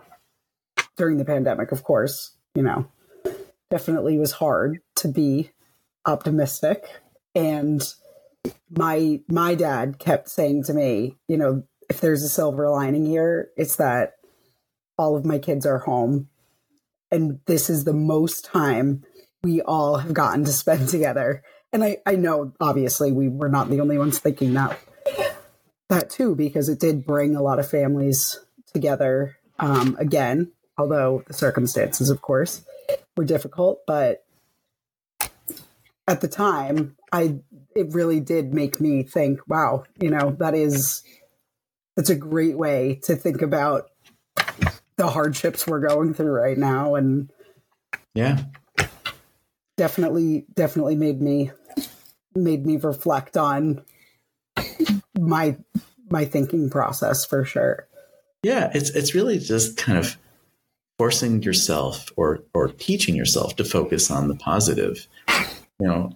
during 0.98 1.18
the 1.18 1.26
pandemic, 1.26 1.72
of 1.72 1.84
course, 1.84 2.36
you 2.56 2.62
know, 2.62 2.88
definitely 3.70 4.18
was 4.18 4.34
hard 4.34 4.80
to 5.04 5.08
be 5.08 5.52
optimistic. 6.06 6.84
And 7.36 7.82
my 8.70 9.22
my 9.30 9.56
dad 9.56 10.00
kept 10.00 10.30
saying 10.30 10.63
to 10.66 10.74
me, 10.74 11.18
you 11.28 11.38
know, 11.38 11.63
if 11.89 12.02
there's 12.02 12.24
a 12.24 12.30
silver 12.30 12.70
lining 12.70 13.06
here, 13.06 13.50
it's 13.56 13.78
that 13.78 14.13
all 14.98 15.16
of 15.16 15.26
my 15.26 15.39
kids 15.39 15.66
are 15.66 15.80
home. 15.80 16.30
And 17.12 17.39
this 17.46 17.70
is 17.70 17.84
the 17.84 17.94
most 17.94 18.46
time 18.46 19.04
we 19.44 19.62
all 19.62 19.98
have 19.98 20.13
gotten 20.13 20.44
to 20.46 20.52
spend 20.52 20.89
together. 20.89 21.44
And 21.72 21.84
I, 21.84 21.98
I 22.06 22.16
know 22.16 22.54
obviously 22.60 23.12
we 23.12 23.30
were 23.30 23.50
not 23.50 23.70
the 23.70 23.80
only 23.80 23.98
ones 23.98 24.20
thinking 24.20 24.54
that 24.54 24.80
that 25.89 26.10
too, 26.10 26.36
because 26.36 26.70
it 26.70 26.80
did 26.80 27.06
bring 27.06 27.36
a 27.36 27.42
lot 27.42 27.60
of 27.60 27.70
families 27.70 28.39
together 28.74 29.38
um, 29.60 29.96
again, 30.00 30.52
although 30.78 31.24
the 31.28 31.34
circumstances, 31.34 32.10
of 32.10 32.22
course, 32.22 32.66
were 33.16 33.26
difficult. 33.26 33.82
But 33.86 34.22
at 36.08 36.22
the 36.22 36.28
time, 36.28 36.96
I 37.12 37.39
it 37.76 37.94
really 37.94 38.20
did 38.20 38.54
make 38.54 38.80
me 38.80 39.04
think, 39.04 39.39
wow, 39.48 39.84
you 40.00 40.10
know, 40.10 40.36
that 40.39 40.54
is 40.54 41.04
that's 41.96 42.10
a 42.10 42.16
great 42.16 42.58
way 42.58 43.00
to 43.04 43.16
think 43.16 43.42
about 43.42 43.89
the 44.96 45.08
hardships 45.08 45.68
we're 45.68 45.80
going 45.80 46.13
through 46.13 46.32
right 46.32 46.58
now 46.58 46.96
and 46.96 47.30
yeah. 48.13 48.44
definitely 49.78 50.46
definitely 50.54 50.96
made 50.96 51.22
me 51.22 51.52
made 52.36 52.66
me 52.66 52.78
reflect 52.78 53.38
on 53.38 53.84
my 55.20 55.58
my 56.10 56.26
thinking 56.26 56.70
process 56.70 57.26
for 57.26 57.44
sure. 57.46 57.88
Yeah 58.44 58.72
it's 58.74 58.89
it's 58.92 59.16
really 59.16 59.39
just 59.39 59.78
kind 59.78 59.98
of 59.98 60.18
forcing 61.00 61.42
yourself 61.42 62.12
or 62.16 62.44
or 62.54 62.68
teaching 62.68 63.16
yourself 63.16 63.56
to 63.56 63.63
focus 63.63 64.12
on 64.12 64.28
the 64.28 64.36
positive 64.36 65.08
you 65.84 65.89
know 65.89 66.10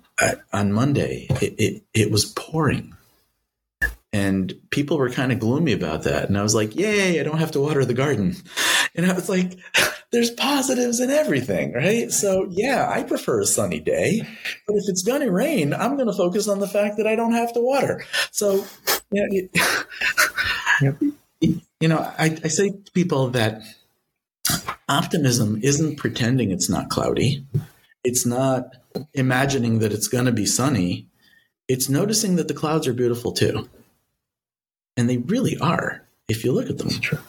on 0.54 0.72
monday 0.72 1.28
it, 1.42 1.56
it, 1.58 1.84
it 1.94 2.12
was 2.12 2.26
pouring 2.26 2.94
and 4.14 4.54
people 4.70 4.98
were 4.98 5.10
kind 5.10 5.32
of 5.32 5.40
gloomy 5.40 5.74
about 5.74 6.04
that. 6.04 6.30
And 6.30 6.38
I 6.38 6.42
was 6.42 6.56
like, 6.56 6.76
yay, 6.76 7.20
I 7.20 7.24
don't 7.24 7.40
have 7.40 7.52
to 7.52 7.60
water 7.60 7.84
the 7.84 7.94
garden. 7.94 8.36
And 8.96 9.06
I 9.06 9.14
was 9.14 9.28
like, 9.28 9.58
there's 10.12 10.32
positives 10.32 11.00
in 11.00 11.10
everything, 11.10 11.74
right? 11.74 12.10
So, 12.12 12.48
yeah, 12.50 12.90
I 12.90 13.04
prefer 13.04 13.42
a 13.42 13.46
sunny 13.46 13.80
day. 13.80 14.22
But 14.66 14.78
if 14.78 14.84
it's 14.88 15.04
going 15.04 15.22
to 15.22 15.32
rain, 15.32 15.74
I'm 15.74 15.96
going 15.96 16.08
to 16.08 16.14
focus 16.14 16.48
on 16.48 16.60
the 16.60 16.68
fact 16.68 16.98
that 16.98 17.06
I 17.08 17.16
don't 17.16 17.34
have 17.34 17.54
to 17.54 17.60
water. 17.60 18.06
So, 18.32 18.66
you 19.12 19.50
know, 20.82 20.98
you 21.42 21.88
know 21.88 22.00
I, 22.00 22.38
I 22.44 22.48
say 22.48 22.70
to 22.70 22.92
people 22.94 23.30
that 23.32 23.62
optimism 24.90 25.60
isn't 25.62 25.98
pretending 25.98 26.52
it's 26.52 26.70
not 26.70 26.90
cloudy, 26.90 27.46
it's 28.04 28.26
not 28.26 28.72
imagining 29.14 29.80
that 29.80 29.94
it's 29.94 30.08
going 30.08 30.26
to 30.26 30.32
be 30.32 30.46
sunny. 30.46 31.08
It's 31.68 31.90
noticing 31.90 32.36
that 32.38 32.48
the 32.48 32.54
clouds 32.54 32.88
are 32.88 32.94
beautiful 32.94 33.32
too. 33.32 33.70
And 34.96 35.10
they 35.10 35.18
really 35.18 35.58
are, 35.60 36.08
if 36.28 36.44
you 36.44 36.52
look 36.52 36.70
at 36.70 36.78
them. 36.78 36.90
true. 36.90 37.20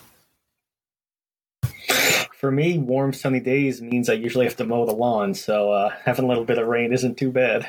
For 2.39 2.53
me, 2.53 2.79
warm, 2.79 3.13
sunny 3.13 3.41
days 3.41 3.83
means 3.83 4.09
I 4.09 4.13
usually 4.13 4.47
have 4.47 4.57
to 4.57 4.65
mow 4.65 4.87
the 4.87 4.93
lawn, 4.93 5.35
so 5.35 5.73
uh, 5.73 5.91
having 6.05 6.25
a 6.25 6.29
little 6.29 6.45
bit 6.45 6.59
of 6.59 6.69
rain 6.69 6.93
isn't 6.93 7.19
too 7.19 7.33
bad. 7.33 7.69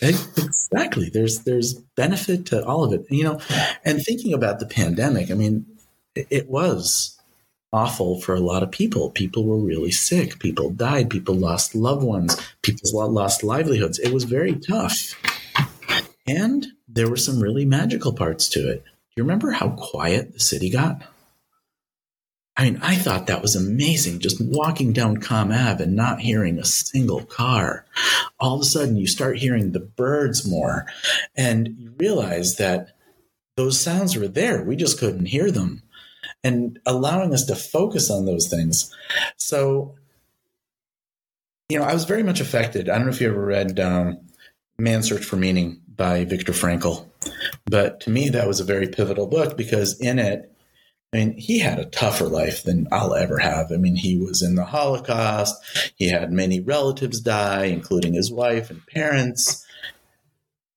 Exactly. 0.00 1.10
There's 1.10 1.40
there's 1.40 1.74
benefit 1.74 2.46
to 2.46 2.64
all 2.64 2.84
of 2.84 2.92
it. 2.92 3.04
You 3.10 3.24
know, 3.24 3.40
and 3.84 4.00
thinking 4.00 4.32
about 4.32 4.60
the 4.60 4.66
pandemic, 4.66 5.30
I 5.30 5.34
mean, 5.34 5.66
it 6.14 6.48
was 6.48 7.17
awful 7.72 8.20
for 8.20 8.34
a 8.34 8.40
lot 8.40 8.62
of 8.62 8.70
people. 8.70 9.10
People 9.10 9.44
were 9.44 9.58
really 9.58 9.90
sick. 9.90 10.38
People 10.38 10.70
died. 10.70 11.10
People 11.10 11.34
lost 11.34 11.74
loved 11.74 12.02
ones. 12.02 12.40
People 12.62 13.10
lost 13.10 13.42
livelihoods. 13.42 13.98
It 13.98 14.12
was 14.12 14.24
very 14.24 14.54
tough. 14.54 15.14
And 16.26 16.66
there 16.86 17.08
were 17.08 17.16
some 17.16 17.40
really 17.40 17.64
magical 17.64 18.12
parts 18.12 18.48
to 18.50 18.70
it 18.70 18.84
Do 18.84 18.90
you 19.16 19.22
remember 19.22 19.52
how 19.52 19.70
quiet 19.70 20.32
the 20.32 20.40
city 20.40 20.70
got? 20.70 21.02
I 22.58 22.64
mean, 22.64 22.80
I 22.82 22.96
thought 22.96 23.28
that 23.28 23.40
was 23.40 23.54
amazing 23.54 24.18
just 24.18 24.40
walking 24.40 24.92
down 24.92 25.18
Com 25.18 25.52
Ave 25.52 25.82
and 25.82 25.94
not 25.94 26.20
hearing 26.20 26.58
a 26.58 26.64
single 26.64 27.24
car. 27.24 27.86
All 28.40 28.56
of 28.56 28.62
a 28.62 28.64
sudden, 28.64 28.96
you 28.96 29.06
start 29.06 29.38
hearing 29.38 29.70
the 29.70 29.80
birds 29.80 30.44
more, 30.44 30.86
and 31.36 31.68
you 31.78 31.94
realize 31.98 32.56
that 32.56 32.96
those 33.56 33.80
sounds 33.80 34.16
were 34.16 34.26
there. 34.26 34.64
We 34.64 34.74
just 34.74 34.98
couldn't 34.98 35.26
hear 35.26 35.52
them, 35.52 35.82
and 36.44 36.78
allowing 36.86 37.34
us 37.34 37.44
to 37.46 37.56
focus 37.56 38.10
on 38.10 38.26
those 38.26 38.48
things. 38.48 38.94
So, 39.36 39.94
you 41.68 41.78
know, 41.78 41.84
I 41.84 41.92
was 41.92 42.04
very 42.04 42.22
much 42.22 42.40
affected. 42.40 42.88
I 42.88 42.96
don't 42.96 43.06
know 43.06 43.12
if 43.12 43.20
you 43.20 43.28
ever 43.28 43.44
read 43.44 43.78
um, 43.80 44.18
Man's 44.78 45.08
Search 45.08 45.24
for 45.24 45.36
Meaning 45.36 45.80
by 45.94 46.24
Viktor 46.24 46.52
Frankl. 46.52 47.06
But 47.66 48.00
to 48.02 48.10
me, 48.10 48.28
that 48.30 48.46
was 48.46 48.60
a 48.60 48.64
very 48.64 48.88
pivotal 48.88 49.26
book 49.26 49.56
because 49.56 50.00
in 50.00 50.18
it, 50.18 50.52
I 51.12 51.16
mean, 51.16 51.38
he 51.38 51.58
had 51.58 51.78
a 51.78 51.86
tougher 51.86 52.26
life 52.26 52.62
than 52.62 52.86
I'll 52.92 53.14
ever 53.14 53.38
have. 53.38 53.72
I 53.72 53.76
mean, 53.76 53.96
he 53.96 54.18
was 54.18 54.42
in 54.42 54.56
the 54.56 54.64
Holocaust. 54.64 55.56
He 55.96 56.08
had 56.08 56.30
many 56.30 56.60
relatives 56.60 57.20
die, 57.20 57.64
including 57.64 58.12
his 58.12 58.30
wife 58.30 58.70
and 58.70 58.86
parents. 58.86 59.66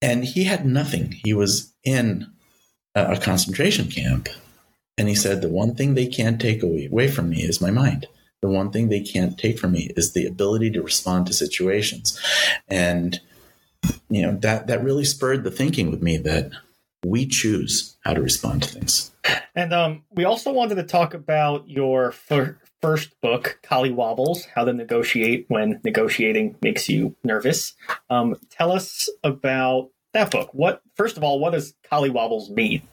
And 0.01 0.23
he 0.23 0.45
had 0.45 0.65
nothing. 0.65 1.11
He 1.11 1.33
was 1.33 1.73
in 1.83 2.31
a 2.95 3.17
concentration 3.17 3.89
camp. 3.89 4.29
And 5.01 5.09
he 5.09 5.15
said, 5.15 5.41
The 5.41 5.49
one 5.49 5.73
thing 5.73 5.95
they 5.95 6.05
can't 6.05 6.39
take 6.39 6.61
away, 6.61 7.07
from 7.07 7.31
me 7.31 7.41
is 7.41 7.59
my 7.59 7.71
mind. 7.71 8.05
The 8.43 8.49
one 8.49 8.69
thing 8.71 8.89
they 8.89 8.99
can't 8.99 9.35
take 9.35 9.57
from 9.57 9.71
me 9.71 9.89
is 9.97 10.13
the 10.13 10.27
ability 10.27 10.69
to 10.71 10.83
respond 10.83 11.25
to 11.25 11.33
situations. 11.33 12.19
And 12.67 13.19
you 14.09 14.21
know 14.21 14.37
that 14.41 14.67
that 14.67 14.83
really 14.83 15.05
spurred 15.05 15.43
the 15.43 15.49
thinking 15.49 15.89
with 15.89 16.03
me 16.03 16.17
that 16.17 16.51
we 17.03 17.25
choose 17.25 17.97
how 18.05 18.13
to 18.13 18.21
respond 18.21 18.61
to 18.61 18.69
things. 18.69 19.11
And 19.55 19.73
um, 19.73 20.03
we 20.11 20.23
also 20.23 20.53
wanted 20.53 20.75
to 20.75 20.83
talk 20.83 21.15
about 21.15 21.67
your 21.67 22.11
fir- 22.11 22.59
first 22.79 23.19
book, 23.21 23.57
Collywobbles: 23.63 24.45
How 24.53 24.65
to 24.65 24.71
Negotiate 24.71 25.45
When 25.47 25.81
Negotiating 25.83 26.57
Makes 26.61 26.89
You 26.89 27.15
Nervous. 27.23 27.73
Um, 28.11 28.35
tell 28.51 28.71
us 28.71 29.09
about 29.23 29.89
that 30.13 30.29
book. 30.29 30.51
What 30.53 30.83
first 30.93 31.17
of 31.17 31.23
all, 31.23 31.39
what 31.39 31.53
does 31.53 31.73
Collywobbles 31.91 32.51
mean? 32.51 32.83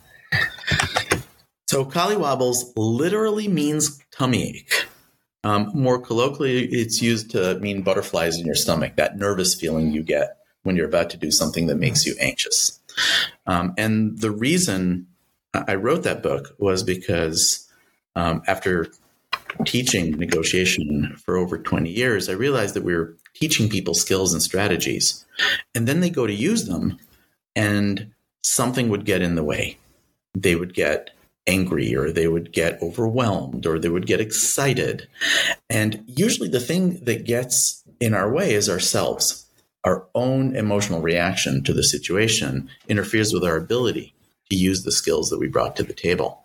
So 1.69 1.85
Collywobbles 1.85 2.73
literally 2.77 3.47
means 3.47 4.03
tummy 4.11 4.49
ache. 4.49 4.87
Um, 5.45 5.71
more 5.75 6.01
colloquially, 6.01 6.65
it's 6.65 7.03
used 7.03 7.31
to 7.33 7.59
mean 7.61 7.83
butterflies 7.83 8.39
in 8.39 8.47
your 8.47 8.55
stomach, 8.55 8.97
that 8.97 9.19
nervous 9.19 9.55
feeling 9.55 9.93
you 9.93 10.03
get 10.03 10.39
when 10.63 10.77
you're 10.77 10.89
about 10.89 11.11
to 11.11 11.19
do 11.19 11.31
something 11.31 11.67
that 11.67 11.77
makes 11.77 12.07
you 12.07 12.17
anxious. 12.19 12.81
Um, 13.47 13.75
and 13.77 14.19
the 14.19 14.31
reason 14.31 15.09
I 15.53 15.75
wrote 15.75 16.05
that 16.05 16.23
book 16.23 16.55
was 16.59 16.83
because 16.83 17.69
um, 18.17 18.41
after 18.47 18.87
teaching 19.67 20.13
negotiation 20.13 21.17
for 21.23 21.37
over 21.37 21.59
20 21.59 21.91
years, 21.91 22.31
I 22.31 22.33
realized 22.33 22.77
that 22.77 22.85
we 22.85 22.97
were 22.97 23.15
teaching 23.35 23.69
people 23.69 23.93
skills 23.93 24.33
and 24.33 24.43
strategies. 24.43 25.27
And 25.75 25.87
then 25.87 26.01
they 26.01 26.11
go 26.11 26.27
to 26.27 26.33
use 26.33 26.65
them, 26.65 26.99
and 27.55 28.13
something 28.43 28.89
would 28.89 29.05
get 29.05 29.21
in 29.21 29.35
the 29.35 29.45
way. 29.45 29.77
They 30.35 30.57
would 30.57 30.73
get 30.73 31.11
angry, 31.49 31.97
or 31.97 32.13
they 32.13 32.29
would 32.29 32.53
get 32.53 32.81
overwhelmed, 32.81 33.67
or 33.67 33.79
they 33.79 33.89
would 33.89 34.07
get 34.07 34.21
excited. 34.21 35.09
And 35.69 36.05
usually, 36.07 36.49
the 36.49 36.61
thing 36.61 37.03
that 37.05 37.25
gets 37.25 37.83
in 37.99 38.15
our 38.15 38.31
way 38.33 38.55
is 38.55 38.69
ourselves 38.69 39.47
our 39.85 40.07
own 40.15 40.55
emotional 40.55 41.01
reaction 41.01 41.65
to 41.65 41.73
the 41.73 41.83
situation 41.83 42.69
interferes 42.89 43.33
with 43.33 43.45
our 43.45 43.57
ability 43.57 44.15
to 44.51 44.57
use 44.57 44.83
the 44.83 44.93
skills 44.93 45.31
that 45.31 45.39
we 45.39 45.49
brought 45.49 45.77
to 45.77 45.83
the 45.83 45.93
table. 45.93 46.45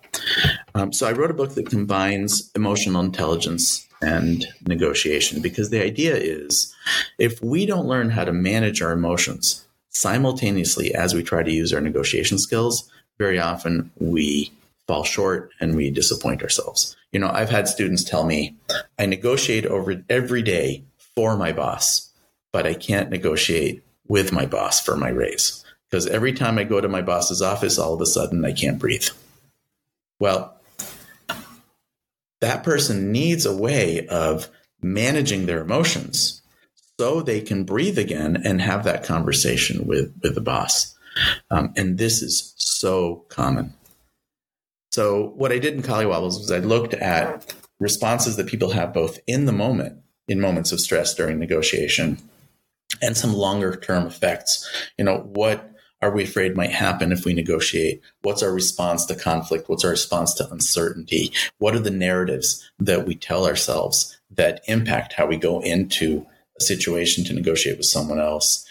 Um, 0.75 0.93
so 0.93 1.07
I 1.07 1.11
wrote 1.11 1.31
a 1.31 1.35
book 1.35 1.55
that 1.55 1.69
combines 1.69 2.51
emotional 2.55 3.01
intelligence 3.01 3.87
and 4.01 4.45
negotiation 4.67 5.41
because 5.41 5.69
the 5.69 5.83
idea 5.83 6.15
is 6.15 6.73
if 7.17 7.41
we 7.41 7.65
don't 7.65 7.87
learn 7.87 8.09
how 8.09 8.25
to 8.25 8.33
manage 8.33 8.81
our 8.81 8.91
emotions 8.91 9.65
simultaneously 9.89 10.93
as 10.93 11.13
we 11.13 11.23
try 11.23 11.43
to 11.43 11.51
use 11.51 11.73
our 11.73 11.81
negotiation 11.81 12.37
skills, 12.37 12.89
very 13.17 13.39
often 13.39 13.91
we 13.99 14.51
fall 14.87 15.03
short 15.03 15.51
and 15.59 15.75
we 15.75 15.89
disappoint 15.89 16.43
ourselves. 16.43 16.95
You 17.11 17.19
know, 17.19 17.29
I've 17.29 17.49
had 17.49 17.67
students 17.67 18.03
tell 18.03 18.25
me, 18.25 18.55
I 18.99 19.05
negotiate 19.05 19.65
over 19.65 20.03
every 20.09 20.41
day 20.41 20.83
for 21.15 21.37
my 21.37 21.51
boss 21.51 22.13
but 22.53 22.67
I 22.67 22.75
can't 22.75 23.09
negotiate 23.09 23.83
with 24.07 24.31
my 24.31 24.45
boss 24.45 24.79
for 24.79 24.95
my 24.95 25.09
raise 25.09 25.65
because 25.89 26.07
every 26.07 26.31
time 26.31 26.57
I 26.57 26.63
go 26.63 26.79
to 26.79 26.87
my 26.87 27.01
boss's 27.01 27.41
office, 27.41 27.77
all 27.77 27.93
of 27.93 27.99
a 27.99 28.05
sudden 28.05 28.45
I 28.45 28.53
can't 28.53 28.79
breathe. 28.79 29.07
Well, 30.19 30.55
that 32.39 32.63
person 32.63 33.11
needs 33.11 33.45
a 33.45 33.55
way 33.55 34.07
of 34.07 34.49
managing 34.81 35.45
their 35.45 35.61
emotions 35.61 36.41
so 36.99 37.21
they 37.21 37.41
can 37.41 37.63
breathe 37.63 37.97
again 37.97 38.41
and 38.45 38.61
have 38.61 38.83
that 38.83 39.03
conversation 39.03 39.87
with, 39.87 40.13
with 40.21 40.35
the 40.35 40.41
boss. 40.41 40.95
Um, 41.49 41.73
and 41.75 41.97
this 41.97 42.21
is 42.21 42.53
so 42.57 43.25
common. 43.29 43.73
So 44.93 45.33
what 45.35 45.51
I 45.51 45.57
did 45.57 45.73
in 45.73 45.81
Collywobbles 45.81 46.37
was 46.37 46.51
I 46.51 46.59
looked 46.59 46.93
at 46.93 47.51
responses 47.79 48.35
that 48.35 48.45
people 48.45 48.69
have 48.69 48.93
both 48.93 49.17
in 49.25 49.45
the 49.45 49.51
moment, 49.51 49.97
in 50.27 50.39
moments 50.39 50.71
of 50.71 50.79
stress 50.79 51.15
during 51.15 51.39
negotiation, 51.39 52.19
and 53.01 53.17
some 53.17 53.33
longer 53.33 53.75
term 53.75 54.05
effects. 54.05 54.69
You 54.99 55.05
know, 55.05 55.21
what 55.33 55.67
are 56.03 56.11
we 56.11 56.25
afraid 56.25 56.55
might 56.55 56.69
happen 56.69 57.11
if 57.11 57.25
we 57.25 57.33
negotiate? 57.33 58.01
What's 58.21 58.43
our 58.43 58.53
response 58.53 59.07
to 59.07 59.15
conflict? 59.15 59.67
What's 59.67 59.83
our 59.83 59.89
response 59.89 60.35
to 60.35 60.51
uncertainty? 60.51 61.33
What 61.57 61.73
are 61.73 61.79
the 61.79 61.89
narratives 61.89 62.69
that 62.77 63.07
we 63.07 63.15
tell 63.15 63.47
ourselves 63.47 64.15
that 64.29 64.61
impact 64.67 65.13
how 65.13 65.25
we 65.25 65.37
go 65.37 65.59
into 65.61 66.23
a 66.59 66.63
situation 66.63 67.23
to 67.23 67.33
negotiate 67.33 67.77
with 67.77 67.87
someone 67.87 68.19
else? 68.19 68.63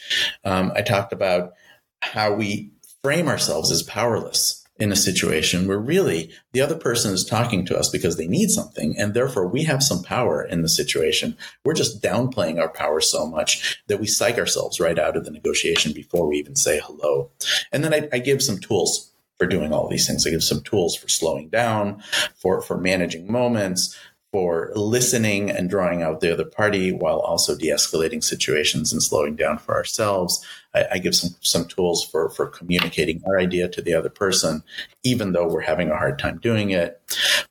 Um, 0.44 0.70
I 0.76 0.82
talked 0.82 1.12
about 1.12 1.54
how 2.00 2.32
we 2.32 2.70
frame 3.02 3.26
ourselves 3.26 3.72
as 3.72 3.82
powerless 3.82 4.61
in 4.82 4.90
a 4.90 4.96
situation 4.96 5.68
where 5.68 5.78
really 5.78 6.28
the 6.50 6.60
other 6.60 6.74
person 6.74 7.14
is 7.14 7.24
talking 7.24 7.64
to 7.64 7.78
us 7.78 7.88
because 7.88 8.16
they 8.16 8.26
need 8.26 8.48
something 8.48 8.96
and 8.98 9.14
therefore 9.14 9.46
we 9.46 9.62
have 9.62 9.80
some 9.80 10.02
power 10.02 10.44
in 10.44 10.62
the 10.62 10.68
situation. 10.68 11.36
We're 11.64 11.72
just 11.72 12.02
downplaying 12.02 12.60
our 12.60 12.68
power 12.68 13.00
so 13.00 13.24
much 13.24 13.80
that 13.86 14.00
we 14.00 14.08
psych 14.08 14.38
ourselves 14.38 14.80
right 14.80 14.98
out 14.98 15.16
of 15.16 15.24
the 15.24 15.30
negotiation 15.30 15.92
before 15.92 16.26
we 16.26 16.36
even 16.38 16.56
say 16.56 16.80
hello. 16.82 17.30
And 17.70 17.84
then 17.84 17.94
I, 17.94 18.08
I 18.12 18.18
give 18.18 18.42
some 18.42 18.58
tools 18.58 19.12
for 19.38 19.46
doing 19.46 19.72
all 19.72 19.88
these 19.88 20.08
things. 20.08 20.26
I 20.26 20.30
give 20.30 20.42
some 20.42 20.62
tools 20.62 20.96
for 20.96 21.06
slowing 21.06 21.48
down, 21.48 22.02
for, 22.34 22.60
for 22.60 22.76
managing 22.76 23.30
moments, 23.30 23.96
for 24.32 24.72
listening 24.74 25.50
and 25.50 25.68
drawing 25.68 26.02
out 26.02 26.20
the 26.20 26.32
other 26.32 26.46
party 26.46 26.90
while 26.90 27.20
also 27.20 27.54
de-escalating 27.54 28.24
situations 28.24 28.90
and 28.90 29.02
slowing 29.02 29.36
down 29.36 29.58
for 29.58 29.74
ourselves. 29.74 30.44
I, 30.74 30.86
I, 30.92 30.98
give 30.98 31.14
some 31.14 31.36
some 31.42 31.66
tools 31.66 32.02
for 32.02 32.30
for 32.30 32.46
communicating 32.46 33.22
our 33.26 33.38
idea 33.38 33.68
to 33.68 33.82
the 33.82 33.92
other 33.92 34.08
person, 34.08 34.62
even 35.04 35.32
though 35.32 35.46
we're 35.46 35.60
having 35.60 35.90
a 35.90 35.96
hard 35.96 36.18
time 36.18 36.38
doing 36.38 36.70
it. 36.70 36.98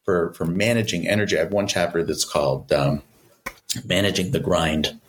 For 0.04 0.34
for 0.34 0.46
managing 0.46 1.08
energy, 1.08 1.38
I 1.38 1.42
have 1.42 1.54
one 1.54 1.68
chapter 1.68 2.04
that's 2.04 2.26
called 2.26 2.74
um, 2.74 3.04
managing 3.86 4.32
the 4.32 4.40
grind, 4.40 5.00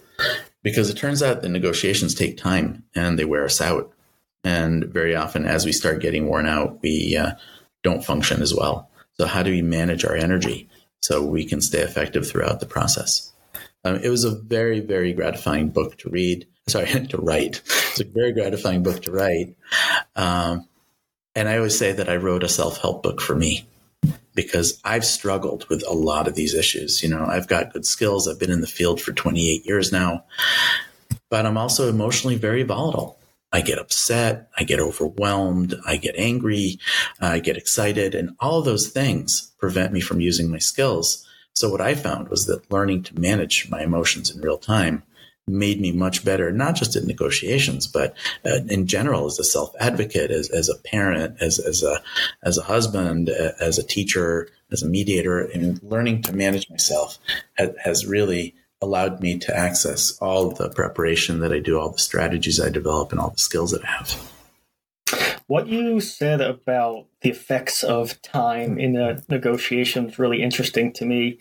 because 0.62 0.90
it 0.90 0.98
turns 0.98 1.22
out 1.22 1.40
the 1.40 1.48
negotiations 1.48 2.14
take 2.14 2.36
time 2.36 2.84
and 2.94 3.18
they 3.18 3.24
wear 3.24 3.46
us 3.46 3.62
out, 3.62 3.90
and 4.44 4.84
very 4.84 5.16
often 5.16 5.46
as 5.46 5.64
we 5.64 5.72
start 5.72 6.02
getting 6.02 6.26
worn 6.26 6.46
out, 6.46 6.82
we 6.82 7.16
uh, 7.16 7.32
don't 7.82 8.04
function 8.04 8.42
as 8.42 8.54
well. 8.54 8.90
So 9.14 9.26
how 9.26 9.42
do 9.42 9.50
we 9.50 9.62
manage 9.62 10.04
our 10.04 10.16
energy? 10.16 10.68
So 11.02 11.22
we 11.22 11.44
can 11.44 11.60
stay 11.60 11.80
effective 11.80 12.26
throughout 12.26 12.60
the 12.60 12.66
process. 12.66 13.32
Um, 13.84 13.96
it 13.96 14.08
was 14.08 14.24
a 14.24 14.34
very, 14.34 14.80
very 14.80 15.12
gratifying 15.12 15.70
book 15.70 15.98
to 15.98 16.08
read. 16.08 16.46
Sorry, 16.68 16.86
to 17.08 17.18
write. 17.18 17.60
It's 17.66 18.00
a 18.00 18.04
very 18.04 18.32
gratifying 18.32 18.82
book 18.82 19.02
to 19.02 19.10
write. 19.10 19.56
Um, 20.16 20.68
and 21.34 21.48
I 21.48 21.56
always 21.56 21.78
say 21.78 21.92
that 21.92 22.08
I 22.08 22.16
wrote 22.16 22.44
a 22.44 22.48
self 22.48 22.80
help 22.80 23.02
book 23.02 23.20
for 23.20 23.34
me 23.34 23.66
because 24.34 24.80
I've 24.84 25.04
struggled 25.04 25.68
with 25.68 25.84
a 25.86 25.92
lot 25.92 26.28
of 26.28 26.34
these 26.34 26.54
issues. 26.54 27.02
You 27.02 27.08
know, 27.08 27.24
I've 27.24 27.48
got 27.48 27.72
good 27.72 27.84
skills. 27.84 28.28
I've 28.28 28.38
been 28.38 28.50
in 28.50 28.60
the 28.60 28.66
field 28.66 29.00
for 29.00 29.12
28 29.12 29.66
years 29.66 29.92
now, 29.92 30.24
but 31.28 31.46
I'm 31.46 31.58
also 31.58 31.88
emotionally 31.88 32.36
very 32.36 32.62
volatile. 32.62 33.18
I 33.52 33.60
get 33.60 33.78
upset, 33.78 34.48
I 34.56 34.64
get 34.64 34.80
overwhelmed, 34.80 35.74
I 35.86 35.96
get 35.96 36.14
angry, 36.16 36.78
I 37.20 37.38
get 37.38 37.56
excited, 37.56 38.14
and 38.14 38.30
all 38.40 38.62
those 38.62 38.88
things 38.88 39.52
prevent 39.58 39.92
me 39.92 40.00
from 40.00 40.20
using 40.20 40.50
my 40.50 40.58
skills. 40.58 41.26
So 41.54 41.68
what 41.68 41.80
I 41.80 41.94
found 41.94 42.28
was 42.28 42.46
that 42.46 42.70
learning 42.70 43.02
to 43.04 43.18
manage 43.18 43.68
my 43.68 43.82
emotions 43.82 44.30
in 44.30 44.40
real 44.40 44.58
time 44.58 45.02
made 45.46 45.80
me 45.80 45.92
much 45.92 46.24
better, 46.24 46.52
not 46.52 46.76
just 46.76 46.96
at 46.96 47.04
negotiations, 47.04 47.86
but 47.86 48.16
uh, 48.46 48.60
in 48.68 48.86
general 48.86 49.26
as 49.26 49.38
a 49.38 49.44
self 49.44 49.74
advocate, 49.80 50.30
as, 50.30 50.48
as 50.50 50.68
a 50.68 50.78
parent, 50.78 51.36
as, 51.40 51.58
as 51.58 51.82
a, 51.82 52.00
as 52.42 52.58
a 52.58 52.62
husband, 52.62 53.28
as 53.28 53.78
a 53.78 53.82
teacher, 53.82 54.48
as 54.70 54.82
a 54.82 54.88
mediator, 54.88 55.40
and 55.40 55.82
learning 55.82 56.22
to 56.22 56.32
manage 56.32 56.70
myself 56.70 57.18
has, 57.54 57.70
has 57.82 58.06
really 58.06 58.54
allowed 58.82 59.20
me 59.20 59.38
to 59.38 59.56
access 59.56 60.18
all 60.18 60.50
the 60.50 60.68
preparation 60.68 61.40
that 61.40 61.52
I 61.52 61.60
do, 61.60 61.78
all 61.78 61.90
the 61.90 61.98
strategies 61.98 62.60
I 62.60 62.68
develop, 62.68 63.12
and 63.12 63.20
all 63.20 63.30
the 63.30 63.38
skills 63.38 63.70
that 63.70 63.84
I 63.84 63.90
have. 63.90 64.32
What 65.46 65.68
you 65.68 66.00
said 66.00 66.40
about 66.40 67.06
the 67.20 67.30
effects 67.30 67.84
of 67.84 68.20
time 68.22 68.78
in 68.78 68.96
a 68.96 69.22
negotiation 69.28 70.08
is 70.08 70.18
really 70.18 70.42
interesting 70.42 70.92
to 70.94 71.04
me 71.04 71.38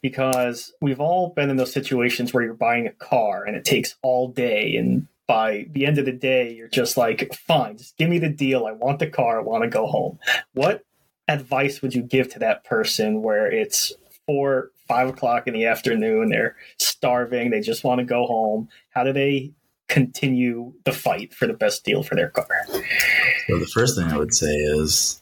because 0.00 0.72
we've 0.80 1.00
all 1.00 1.28
been 1.28 1.48
in 1.48 1.56
those 1.56 1.72
situations 1.72 2.34
where 2.34 2.42
you're 2.42 2.54
buying 2.54 2.86
a 2.86 2.92
car 2.92 3.44
and 3.44 3.56
it 3.56 3.64
takes 3.64 3.94
all 4.02 4.28
day 4.28 4.74
and 4.74 5.06
by 5.28 5.66
the 5.70 5.86
end 5.86 5.98
of 5.98 6.06
the 6.06 6.12
day 6.12 6.52
you're 6.52 6.66
just 6.66 6.96
like 6.96 7.32
fine 7.34 7.78
just 7.78 7.96
give 7.96 8.10
me 8.10 8.18
the 8.18 8.28
deal. 8.28 8.66
I 8.66 8.72
want 8.72 8.98
the 8.98 9.06
car. 9.06 9.38
I 9.38 9.42
want 9.42 9.62
to 9.62 9.70
go 9.70 9.86
home. 9.86 10.18
What 10.54 10.84
advice 11.28 11.80
would 11.82 11.94
you 11.94 12.02
give 12.02 12.32
to 12.32 12.40
that 12.40 12.64
person 12.64 13.22
where 13.22 13.46
it's 13.46 13.92
four, 14.26 14.71
five 14.88 15.08
o'clock 15.08 15.46
in 15.46 15.54
the 15.54 15.66
afternoon. 15.66 16.30
They're 16.30 16.56
starving. 16.78 17.50
They 17.50 17.60
just 17.60 17.84
want 17.84 18.00
to 18.00 18.04
go 18.04 18.26
home. 18.26 18.68
How 18.90 19.04
do 19.04 19.12
they 19.12 19.52
continue 19.88 20.72
the 20.84 20.92
fight 20.92 21.34
for 21.34 21.46
the 21.46 21.52
best 21.52 21.84
deal 21.84 22.02
for 22.02 22.14
their 22.14 22.30
car? 22.30 22.46
So 22.68 23.58
the 23.58 23.70
first 23.72 23.96
thing 23.96 24.08
I 24.08 24.16
would 24.16 24.34
say 24.34 24.46
is 24.46 25.20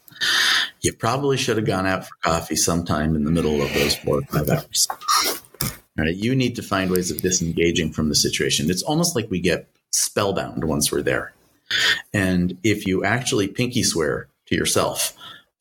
you 0.83 0.93
probably 0.93 1.37
should 1.37 1.57
have 1.57 1.67
gone 1.67 1.87
out 1.87 2.05
for 2.05 2.15
coffee 2.23 2.57
sometime 2.57 3.17
in 3.17 3.25
the 3.25 3.31
middle 3.31 3.63
of 3.63 3.73
those 3.75 3.97
four 3.97 4.19
or 4.19 4.23
five 4.23 4.49
hours. 4.49 4.89
Right? 5.97 6.15
You 6.15 6.35
need 6.35 6.57
to 6.57 6.63
find 6.63 6.91
ways 6.91 7.11
of 7.11 7.21
disengaging 7.21 7.93
from 7.93 8.09
the 8.09 8.15
situation. 8.15 8.71
It's 8.71 8.83
almost 8.83 9.17
like 9.17 9.31
we 9.31 9.41
get 9.41 9.69
spellbound 9.91 10.65
once 10.65 10.91
we're 10.91 11.03
there. 11.03 11.33
And 12.13 12.59
if 12.63 12.87
you 12.87 13.05
actually 13.05 13.49
pinky 13.49 13.83
swear 13.83 14.29
to 14.47 14.55
yourself 14.55 15.15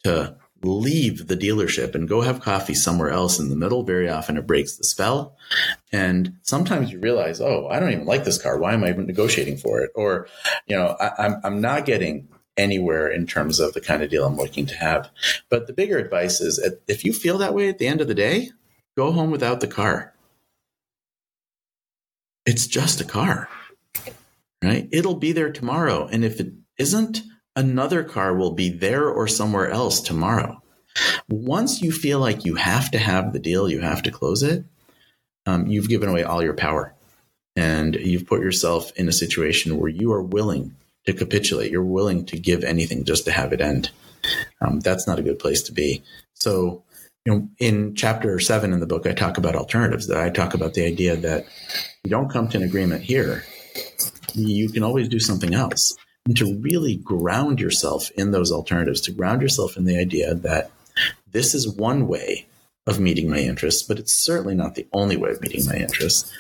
to 0.04 0.36
leave 0.62 1.28
the 1.28 1.38
dealership 1.38 1.96
and 1.96 2.08
go 2.08 2.22
have 2.22 2.42
coffee 2.42 2.74
somewhere 2.74 3.10
else 3.10 3.40
in 3.40 3.50
the 3.50 3.56
middle. 3.56 3.84
Very 3.84 4.10
often 4.10 4.38
it 4.38 4.48
breaks 4.48 4.76
the 4.76 4.84
spell. 4.84 5.38
And 5.92 6.34
sometimes 6.42 6.92
you 6.92 7.00
realize, 7.00 7.40
oh, 7.42 7.68
I 7.70 7.80
don't 7.80 7.92
even 7.92 8.06
like 8.06 8.26
this 8.26 8.42
car. 8.42 8.58
Why 8.58 8.74
am 8.74 8.84
I 8.84 8.90
even 8.90 9.08
negotiating 9.08 9.58
for 9.58 9.82
it? 9.82 9.92
Or, 9.96 10.28
you 10.68 10.76
know, 10.76 10.96
I, 11.00 11.12
I'm, 11.26 11.42
I'm 11.44 11.62
not 11.62 11.86
getting 11.86 12.28
anywhere 12.58 13.08
in 13.08 13.26
terms 13.26 13.60
of 13.60 13.74
the 13.74 13.82
kind 13.82 14.04
of 14.04 14.10
deal 14.10 14.26
I'm 14.26 14.36
looking 14.36 14.66
to 14.68 14.76
have. 14.76 15.10
But 15.50 15.68
the 15.68 15.74
bigger 15.74 15.98
advice 15.98 16.42
is 16.42 16.60
if 16.88 17.06
you 17.06 17.14
feel 17.14 17.38
that 17.38 17.54
way 17.54 17.70
at 17.70 17.78
the 17.78 17.88
end 17.88 18.02
of 18.02 18.08
the 18.08 18.14
day, 18.16 18.52
go 18.98 19.12
home 19.12 19.32
without 19.32 19.62
the 19.62 19.68
car. 19.68 20.14
It's 22.46 22.68
just 22.68 23.00
a 23.00 23.06
car, 23.06 23.48
right? 24.64 24.90
It'll 24.92 25.16
be 25.16 25.32
there 25.32 25.52
tomorrow. 25.52 26.08
And 26.08 26.26
if 26.26 26.40
it 26.40 26.52
isn't, 26.78 27.22
another 27.60 28.06
car 28.06 28.34
will 28.34 28.54
be 28.54 28.70
there 28.70 29.10
or 29.10 29.28
somewhere 29.28 29.70
else 29.70 30.00
tomorrow. 30.00 30.62
Once 31.28 31.82
you 31.82 31.92
feel 31.92 32.20
like 32.20 32.46
you 32.46 32.56
have 32.56 32.90
to 32.92 32.98
have 32.98 33.34
the 33.34 33.40
deal, 33.40 33.70
you 33.70 33.82
have 33.82 34.02
to 34.02 34.12
close 34.12 34.42
it, 34.42 34.64
um, 35.46 35.68
you've 35.68 35.90
given 35.90 36.10
away 36.10 36.24
all 36.24 36.42
your 36.42 36.54
power. 36.54 36.96
And 37.56 37.96
you've 37.96 38.28
put 38.28 38.42
yourself 38.42 38.94
in 38.96 39.10
a 39.10 39.14
situation 39.14 39.78
where 39.78 39.90
you 39.90 40.14
are 40.14 40.24
willing 40.24 40.76
to 41.06 41.14
capitulate. 41.14 41.72
You're 41.72 41.84
willing 41.84 42.26
to 42.28 42.40
give 42.40 42.64
anything 42.64 43.04
just 43.04 43.26
to 43.26 43.32
have 43.32 43.52
it 43.52 43.60
end. 43.60 43.92
Um, 44.62 44.80
that's 44.80 45.06
not 45.06 45.20
a 45.20 45.24
good 45.24 45.40
place 45.40 45.62
to 45.64 45.74
be. 45.74 46.02
So, 46.36 46.84
you 47.26 47.34
know, 47.34 47.50
in 47.60 47.96
chapter 47.96 48.40
seven 48.40 48.72
in 48.72 48.80
the 48.80 48.88
book, 48.88 49.06
I 49.06 49.14
talk 49.14 49.38
about 49.38 49.56
alternatives. 49.56 50.08
That 50.08 50.22
I 50.22 50.30
talk 50.30 50.54
about 50.54 50.74
the 50.74 50.86
idea 50.86 51.18
that 51.18 51.46
you 52.06 52.10
don't 52.10 52.32
come 52.32 52.48
to 52.50 52.58
an 52.58 52.64
agreement 52.64 53.04
here, 53.04 53.44
you 54.34 54.70
can 54.70 54.84
always 54.84 55.10
do 55.10 55.20
something 55.20 55.54
else 55.54 55.98
and 56.30 56.38
to 56.38 56.60
really 56.60 56.96
ground 56.96 57.60
yourself 57.60 58.12
in 58.12 58.30
those 58.30 58.52
alternatives, 58.52 59.02
to 59.02 59.12
ground 59.12 59.42
yourself 59.42 59.76
in 59.76 59.86
the 59.86 59.98
idea 59.98 60.36
that 60.36 60.70
this 61.32 61.56
is 61.56 61.68
one 61.68 62.08
way 62.08 62.46
of 62.86 63.00
meeting 63.00 63.28
my 63.28 63.40
interests, 63.40 63.82
but 63.82 63.98
it's 63.98 64.14
certainly 64.14 64.54
not 64.54 64.76
the 64.76 64.86
only 64.94 65.18
way 65.18 65.32
of 65.32 65.42
meeting 65.42 65.66
my 65.66 65.74
interests, 65.74 66.32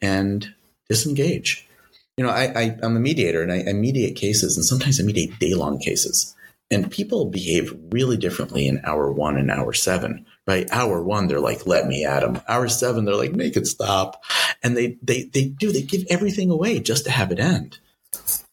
and 0.00 0.54
disengage. 0.88 1.68
You 2.16 2.24
know, 2.24 2.30
I, 2.30 2.74
am 2.82 2.96
a 2.96 3.00
mediator 3.00 3.42
and 3.42 3.52
I, 3.52 3.68
I 3.68 3.74
mediate 3.74 4.16
cases, 4.16 4.56
and 4.56 4.64
sometimes 4.64 4.98
I 4.98 5.02
mediate 5.02 5.38
day 5.38 5.52
long 5.52 5.78
cases. 5.78 6.34
And 6.70 6.90
people 6.90 7.26
behave 7.26 7.76
really 7.90 8.16
differently 8.16 8.66
in 8.66 8.80
hour 8.82 9.12
one 9.12 9.36
and 9.36 9.50
hour 9.50 9.74
seven, 9.74 10.24
right? 10.46 10.66
Hour 10.72 11.02
one, 11.02 11.26
they're 11.26 11.38
like, 11.38 11.66
let 11.66 11.86
me 11.86 12.06
at 12.06 12.20
them. 12.20 12.40
Hour 12.48 12.68
seven, 12.68 13.04
they're 13.04 13.14
like, 13.14 13.34
make 13.34 13.58
it 13.58 13.66
stop. 13.66 14.24
And 14.62 14.74
they, 14.74 14.96
they, 15.02 15.24
they 15.24 15.44
do, 15.44 15.70
they 15.70 15.82
give 15.82 16.04
everything 16.08 16.50
away 16.50 16.80
just 16.80 17.04
to 17.04 17.10
have 17.10 17.30
it 17.30 17.38
end. 17.38 17.78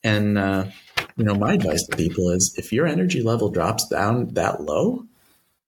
And, 0.04 0.38
uh, 0.38 0.66
you 1.22 1.28
know, 1.28 1.36
my 1.36 1.54
advice 1.54 1.84
to 1.84 1.96
people 1.96 2.32
is 2.32 2.56
if 2.58 2.74
your 2.74 2.88
energy 2.88 3.22
level 3.22 3.52
drops 3.52 3.88
down 3.88 4.30
that 4.34 4.60
low, 4.60 5.06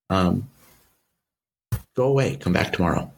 um, 0.09 0.49
go 1.93 2.05
away, 2.05 2.37
come 2.37 2.53
back 2.53 2.73
tomorrow. 2.73 3.11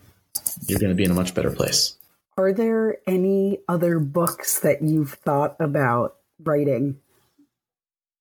You're 0.67 0.79
going 0.79 0.89
to 0.89 0.95
be 0.95 1.05
in 1.05 1.11
a 1.11 1.13
much 1.13 1.33
better 1.33 1.49
place. 1.49 1.95
Are 2.35 2.51
there 2.51 2.97
any 3.07 3.59
other 3.69 3.99
books 3.99 4.59
that 4.59 4.81
you've 4.81 5.13
thought 5.13 5.55
about 5.61 6.17
writing 6.43 6.99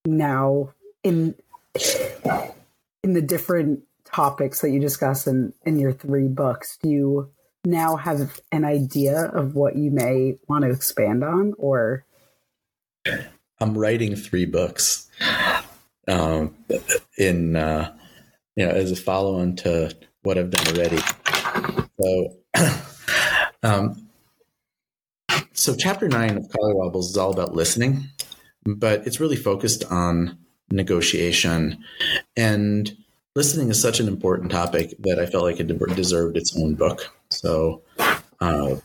now 0.04 0.72
in 1.02 1.34
in 3.02 3.14
the 3.14 3.22
different 3.22 3.82
topics 4.04 4.60
that 4.60 4.70
you 4.70 4.78
discuss 4.78 5.26
in 5.26 5.52
in 5.66 5.80
your 5.80 5.92
three 5.92 6.28
books? 6.28 6.78
Do 6.80 6.88
you 6.88 7.30
now 7.64 7.96
have 7.96 8.40
an 8.52 8.64
idea 8.64 9.24
of 9.24 9.56
what 9.56 9.74
you 9.74 9.90
may 9.90 10.38
want 10.46 10.62
to 10.62 10.70
expand 10.70 11.24
on 11.24 11.54
or 11.58 12.04
i'm 13.64 13.76
writing 13.78 14.14
three 14.14 14.44
books 14.44 15.08
um, 16.06 16.54
in 17.16 17.56
uh, 17.56 17.96
you 18.56 18.66
know 18.66 18.70
as 18.70 18.92
a 18.92 18.96
follow-on 18.96 19.56
to 19.56 19.90
what 20.22 20.36
i've 20.36 20.50
done 20.50 20.76
already 20.76 20.98
so 21.98 22.36
um, 23.62 24.08
so 25.54 25.74
chapter 25.74 26.08
nine 26.08 26.36
of 26.36 26.44
Collywobbles 26.48 27.04
is 27.04 27.16
all 27.16 27.32
about 27.32 27.54
listening 27.54 28.04
but 28.66 29.06
it's 29.06 29.18
really 29.18 29.36
focused 29.36 29.84
on 29.90 30.38
negotiation 30.70 31.82
and 32.36 32.94
listening 33.34 33.70
is 33.70 33.80
such 33.80 33.98
an 33.98 34.08
important 34.08 34.50
topic 34.50 34.94
that 35.00 35.18
I 35.18 35.26
felt 35.26 35.44
like 35.44 35.58
it 35.58 35.66
deserved 35.96 36.36
its 36.36 36.56
own 36.56 36.74
book. 36.74 37.12
So 37.30 37.82
uh, 38.40 38.76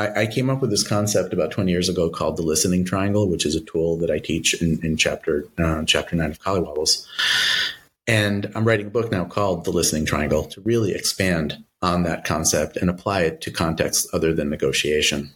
I, 0.00 0.22
I, 0.22 0.26
came 0.26 0.48
up 0.48 0.60
with 0.60 0.70
this 0.70 0.86
concept 0.86 1.32
about 1.32 1.50
20 1.50 1.70
years 1.70 1.88
ago 1.88 2.08
called 2.08 2.36
the 2.36 2.42
listening 2.42 2.84
triangle, 2.84 3.28
which 3.28 3.44
is 3.44 3.54
a 3.54 3.60
tool 3.60 3.96
that 3.98 4.10
I 4.10 4.18
teach 4.18 4.60
in, 4.60 4.80
in 4.82 4.96
chapter 4.96 5.46
uh, 5.58 5.84
chapter 5.84 6.16
nine 6.16 6.30
of 6.30 6.40
Collywobbles. 6.40 7.06
And 8.06 8.50
I'm 8.54 8.66
writing 8.66 8.86
a 8.86 8.90
book 8.90 9.12
now 9.12 9.24
called 9.24 9.64
The 9.64 9.70
Listening 9.70 10.06
Triangle 10.06 10.44
to 10.44 10.60
really 10.62 10.92
expand 10.92 11.62
on 11.82 12.02
that 12.04 12.24
concept 12.24 12.76
and 12.76 12.88
apply 12.88 13.22
it 13.22 13.40
to 13.42 13.50
contexts 13.50 14.08
other 14.12 14.34
than 14.34 14.48
negotiation. 14.48 15.30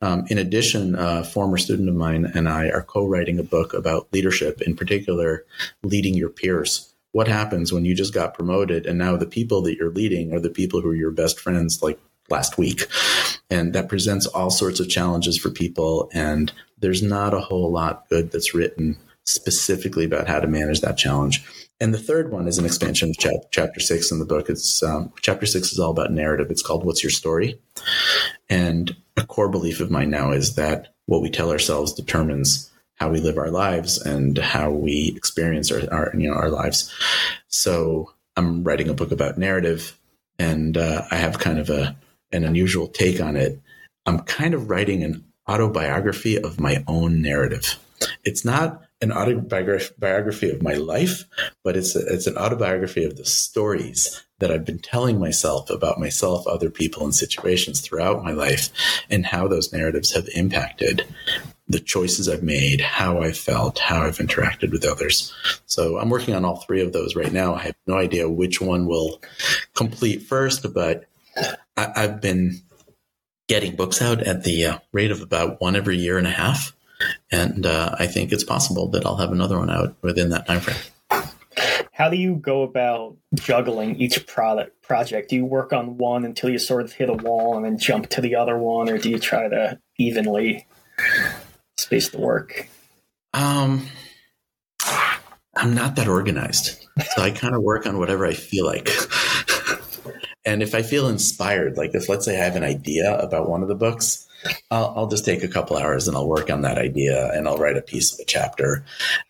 Um, 0.00 0.24
in 0.28 0.38
addition, 0.38 0.94
a 0.94 1.24
former 1.24 1.58
student 1.58 1.88
of 1.88 1.94
mine 1.94 2.30
and 2.34 2.48
I 2.48 2.70
are 2.70 2.82
co 2.82 3.06
writing 3.06 3.38
a 3.38 3.42
book 3.42 3.74
about 3.74 4.08
leadership, 4.12 4.62
in 4.62 4.76
particular, 4.76 5.44
leading 5.82 6.14
your 6.14 6.30
peers 6.30 6.94
what 7.12 7.26
happens 7.26 7.72
when 7.72 7.84
you 7.84 7.94
just 7.94 8.12
got 8.14 8.34
promoted 8.34 8.86
and 8.86 8.98
now 8.98 9.16
the 9.16 9.26
people 9.26 9.62
that 9.62 9.76
you're 9.76 9.90
leading 9.90 10.32
are 10.32 10.40
the 10.40 10.50
people 10.50 10.80
who 10.80 10.90
are 10.90 10.94
your 10.94 11.10
best 11.10 11.40
friends 11.40 11.82
like 11.82 11.98
last 12.28 12.58
week. 12.58 12.86
And 13.50 13.72
that 13.72 13.88
presents 13.88 14.26
all 14.26 14.50
sorts 14.50 14.80
of 14.80 14.88
challenges 14.88 15.38
for 15.38 15.50
people. 15.50 16.10
And 16.12 16.52
there's 16.78 17.02
not 17.02 17.34
a 17.34 17.40
whole 17.40 17.70
lot 17.70 18.08
good 18.08 18.30
that's 18.30 18.54
written 18.54 18.96
specifically 19.24 20.04
about 20.04 20.26
how 20.26 20.40
to 20.40 20.46
manage 20.46 20.80
that 20.80 20.96
challenge. 20.96 21.44
And 21.80 21.94
the 21.94 21.98
third 21.98 22.32
one 22.32 22.48
is 22.48 22.58
an 22.58 22.64
expansion 22.64 23.10
of 23.10 23.18
chap- 23.18 23.50
chapter 23.50 23.78
six 23.78 24.10
in 24.10 24.18
the 24.18 24.24
book. 24.24 24.48
It's 24.48 24.82
um, 24.82 25.12
chapter 25.20 25.46
six 25.46 25.72
is 25.72 25.78
all 25.78 25.90
about 25.90 26.12
narrative. 26.12 26.50
It's 26.50 26.62
called 26.62 26.84
what's 26.84 27.04
your 27.04 27.10
story? 27.10 27.60
And 28.48 28.96
a 29.16 29.24
core 29.24 29.48
belief 29.48 29.80
of 29.80 29.90
mine 29.90 30.10
now 30.10 30.32
is 30.32 30.56
that 30.56 30.94
what 31.06 31.22
we 31.22 31.30
tell 31.30 31.50
ourselves 31.50 31.92
determines 31.92 32.70
how 32.96 33.10
we 33.10 33.20
live 33.20 33.38
our 33.38 33.50
lives 33.50 33.98
and 33.98 34.36
how 34.38 34.70
we 34.70 35.12
experience 35.16 35.70
our, 35.70 35.82
our 35.92 36.12
you 36.16 36.28
know 36.28 36.34
our 36.34 36.50
lives. 36.50 36.92
So 37.46 38.12
I'm 38.36 38.64
writing 38.64 38.88
a 38.88 38.94
book 38.94 39.12
about 39.12 39.38
narrative, 39.38 39.96
and 40.38 40.76
uh, 40.76 41.04
I 41.10 41.16
have 41.16 41.38
kind 41.38 41.58
of 41.58 41.70
a 41.70 41.96
an 42.32 42.44
unusual 42.44 42.88
take 42.88 43.20
on 43.20 43.36
it. 43.36 43.60
I'm 44.06 44.20
kind 44.20 44.54
of 44.54 44.70
writing 44.70 45.02
an 45.02 45.24
autobiography 45.48 46.38
of 46.38 46.60
my 46.60 46.84
own 46.86 47.22
narrative. 47.22 47.76
It's 48.24 48.44
not 48.44 48.82
an 49.00 49.12
autobiography 49.12 50.50
of 50.50 50.62
my 50.62 50.74
life, 50.74 51.24
but 51.62 51.76
it's 51.76 51.94
a, 51.94 52.00
it's 52.06 52.26
an 52.26 52.36
autobiography 52.36 53.04
of 53.04 53.16
the 53.16 53.24
stories 53.24 54.24
that 54.40 54.50
I've 54.50 54.64
been 54.64 54.78
telling 54.78 55.18
myself 55.18 55.70
about 55.70 56.00
myself, 56.00 56.46
other 56.46 56.70
people, 56.70 57.04
and 57.04 57.14
situations 57.14 57.80
throughout 57.80 58.24
my 58.24 58.32
life, 58.32 58.70
and 59.08 59.26
how 59.26 59.48
those 59.48 59.72
narratives 59.72 60.12
have 60.12 60.28
impacted 60.34 61.04
the 61.68 61.80
choices 61.80 62.28
I've 62.28 62.42
made, 62.42 62.80
how 62.80 63.20
I 63.20 63.32
felt, 63.32 63.78
how 63.78 64.02
I've 64.02 64.18
interacted 64.18 64.72
with 64.72 64.86
others. 64.86 65.32
So 65.66 65.98
I'm 65.98 66.08
working 66.08 66.34
on 66.34 66.44
all 66.44 66.56
three 66.56 66.80
of 66.80 66.92
those 66.92 67.14
right 67.14 67.32
now. 67.32 67.54
I 67.54 67.64
have 67.64 67.76
no 67.86 67.96
idea 67.96 68.28
which 68.28 68.60
one 68.60 68.86
will 68.86 69.20
complete 69.74 70.22
first, 70.22 70.72
but 70.72 71.04
I, 71.78 72.00
have 72.00 72.20
been 72.20 72.60
getting 73.46 73.76
books 73.76 74.02
out 74.02 74.22
at 74.22 74.44
the 74.44 74.66
uh, 74.66 74.78
rate 74.92 75.10
of 75.10 75.22
about 75.22 75.60
one 75.60 75.76
every 75.76 75.96
year 75.96 76.18
and 76.18 76.26
a 76.26 76.30
half. 76.30 76.74
And 77.30 77.64
uh, 77.64 77.94
I 77.98 78.06
think 78.06 78.32
it's 78.32 78.44
possible 78.44 78.88
that 78.90 79.06
I'll 79.06 79.16
have 79.16 79.32
another 79.32 79.58
one 79.58 79.70
out 79.70 79.94
within 80.02 80.30
that 80.30 80.46
time 80.46 80.60
frame. 80.60 80.76
How 81.92 82.08
do 82.08 82.16
you 82.16 82.36
go 82.36 82.62
about 82.62 83.16
juggling 83.34 83.96
each 83.96 84.26
product 84.26 84.82
project? 84.82 85.30
Do 85.30 85.36
you 85.36 85.44
work 85.44 85.72
on 85.72 85.98
one 85.98 86.24
until 86.24 86.50
you 86.50 86.58
sort 86.58 86.82
of 86.82 86.92
hit 86.92 87.08
a 87.08 87.14
wall 87.14 87.56
and 87.56 87.64
then 87.64 87.78
jump 87.78 88.08
to 88.10 88.20
the 88.20 88.36
other 88.36 88.56
one, 88.56 88.88
or 88.88 88.98
do 88.98 89.10
you 89.10 89.18
try 89.18 89.48
to 89.48 89.80
evenly 89.98 90.66
space 91.76 92.10
the 92.10 92.20
work? 92.20 92.68
Um, 93.34 93.88
I'm 95.56 95.74
not 95.74 95.96
that 95.96 96.06
organized, 96.06 96.86
so 97.14 97.22
I 97.22 97.32
kind 97.32 97.56
of 97.56 97.62
work 97.62 97.84
on 97.84 97.98
whatever 97.98 98.26
I 98.26 98.34
feel 98.34 98.64
like. 98.64 98.88
And 100.48 100.62
if 100.62 100.74
I 100.74 100.82
feel 100.82 101.08
inspired, 101.08 101.76
like 101.76 101.94
if 101.94 102.08
let's 102.08 102.24
say 102.24 102.40
I 102.40 102.44
have 102.44 102.56
an 102.56 102.64
idea 102.64 103.18
about 103.18 103.48
one 103.48 103.62
of 103.62 103.68
the 103.68 103.74
books, 103.74 104.26
I'll, 104.70 104.92
I'll, 104.96 105.08
just 105.08 105.24
take 105.24 105.42
a 105.42 105.48
couple 105.48 105.76
hours 105.76 106.06
and 106.06 106.16
I'll 106.16 106.28
work 106.28 106.50
on 106.50 106.62
that 106.62 106.78
idea 106.78 107.32
and 107.32 107.48
I'll 107.48 107.58
write 107.58 107.76
a 107.76 107.82
piece 107.82 108.12
of 108.12 108.20
a 108.20 108.24
chapter. 108.24 108.84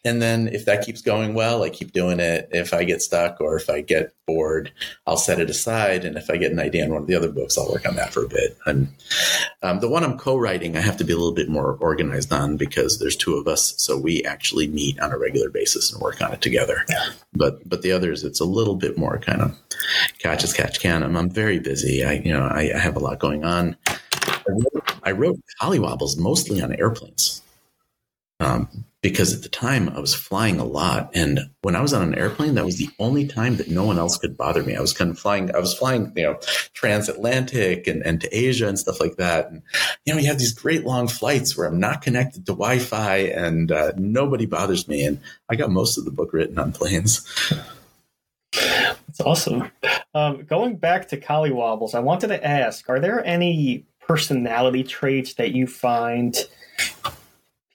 And 0.04 0.20
then 0.20 0.48
if 0.48 0.64
that 0.64 0.84
keeps 0.84 1.00
going 1.00 1.34
well, 1.34 1.62
I 1.62 1.70
keep 1.70 1.92
doing 1.92 2.20
it. 2.20 2.48
If 2.52 2.74
I 2.74 2.84
get 2.84 3.00
stuck 3.00 3.40
or 3.40 3.56
if 3.56 3.70
I 3.70 3.80
get 3.80 4.12
bored, 4.26 4.72
I'll 5.06 5.16
set 5.16 5.40
it 5.40 5.48
aside. 5.48 6.04
And 6.04 6.16
if 6.16 6.28
I 6.28 6.36
get 6.36 6.52
an 6.52 6.58
idea 6.58 6.84
in 6.84 6.92
one 6.92 7.02
of 7.02 7.08
the 7.08 7.14
other 7.14 7.30
books, 7.30 7.56
I'll 7.56 7.70
work 7.70 7.88
on 7.88 7.96
that 7.96 8.12
for 8.12 8.24
a 8.24 8.28
bit. 8.28 8.58
And 8.66 8.88
um, 9.62 9.80
the 9.80 9.88
one 9.88 10.04
I'm 10.04 10.18
co-writing, 10.18 10.76
I 10.76 10.80
have 10.80 10.98
to 10.98 11.04
be 11.04 11.12
a 11.12 11.16
little 11.16 11.32
bit 11.32 11.48
more 11.48 11.78
organized 11.80 12.32
on 12.32 12.56
because 12.56 12.98
there's 12.98 13.16
two 13.16 13.36
of 13.36 13.48
us, 13.48 13.74
so 13.78 13.96
we 13.96 14.22
actually 14.24 14.68
meet 14.68 15.00
on 15.00 15.12
a 15.12 15.18
regular 15.18 15.48
basis 15.50 15.92
and 15.92 16.02
work 16.02 16.20
on 16.20 16.32
it 16.32 16.42
together. 16.42 16.84
Yeah. 16.88 17.06
But 17.32 17.66
but 17.68 17.82
the 17.82 17.92
others, 17.92 18.24
it's 18.24 18.40
a 18.40 18.44
little 18.44 18.76
bit 18.76 18.98
more 18.98 19.18
kind 19.18 19.40
of 19.40 19.56
catch 20.18 20.44
as 20.44 20.52
catch 20.52 20.80
can. 20.80 21.02
I'm, 21.02 21.16
I'm 21.16 21.30
very 21.30 21.58
busy. 21.58 22.04
I 22.04 22.14
you 22.14 22.32
know 22.32 22.46
I, 22.46 22.72
I 22.74 22.78
have 22.78 22.96
a 22.96 23.00
lot 23.00 23.18
going 23.18 23.44
on. 23.44 23.76
I 25.02 25.12
wrote, 25.12 25.40
Collywobbles 25.61 26.18
mostly 26.18 26.61
on 26.61 26.74
airplanes. 26.74 27.42
Um, 28.40 28.84
because 29.00 29.32
at 29.32 29.42
the 29.42 29.48
time 29.48 29.88
I 29.90 30.00
was 30.00 30.14
flying 30.14 30.58
a 30.58 30.64
lot. 30.64 31.11
And 31.14 31.40
when 31.62 31.76
I 31.76 31.80
was 31.80 31.92
on 31.92 32.02
an 32.02 32.16
airplane, 32.16 32.54
that 32.54 32.64
was 32.64 32.78
the 32.78 32.90
only 32.98 33.26
time 33.26 33.56
that 33.56 33.68
no 33.68 33.84
one 33.84 33.98
else 33.98 34.18
could 34.18 34.37
bother 34.37 34.62
me. 34.62 34.74
I 34.74 34.80
was 34.80 34.92
kind 34.92 35.11
of 35.11 35.18
flying, 35.18 35.54
I 35.54 35.58
was 35.58 35.74
flying, 35.74 36.12
you 36.16 36.24
know, 36.24 36.38
transatlantic 36.72 37.87
and, 37.87 38.04
and 38.04 38.20
to 38.20 38.37
Asia 38.37 38.66
and 38.66 38.78
stuff 38.78 39.00
like 39.00 39.16
that. 39.16 39.50
And, 39.50 39.62
you 40.04 40.14
know, 40.14 40.20
you 40.20 40.26
have 40.26 40.38
these 40.38 40.52
great 40.52 40.84
long 40.84 41.06
flights 41.06 41.56
where 41.56 41.68
I'm 41.68 41.78
not 41.78 42.02
connected 42.02 42.46
to 42.46 42.52
Wi 42.52 42.80
Fi 42.80 43.16
and 43.18 43.70
uh, 43.70 43.92
nobody 43.96 44.46
bothers 44.46 44.88
me. 44.88 45.04
And 45.04 45.20
I 45.48 45.54
got 45.54 45.70
most 45.70 45.96
of 45.96 46.04
the 46.04 46.11
book 46.11 46.32
written 46.32 46.58
on 46.58 46.72
planes. 46.72 47.24
That's 48.52 49.20
awesome. 49.20 49.70
Um, 50.12 50.44
going 50.44 50.76
back 50.76 51.08
to 51.08 51.20
Collywobbles, 51.20 51.94
I 51.94 52.00
wanted 52.00 52.28
to 52.28 52.44
ask 52.44 52.88
are 52.88 52.98
there 52.98 53.24
any 53.24 53.84
personality 54.08 54.82
traits 54.82 55.34
that 55.34 55.52
you 55.52 55.66
find 55.66 56.36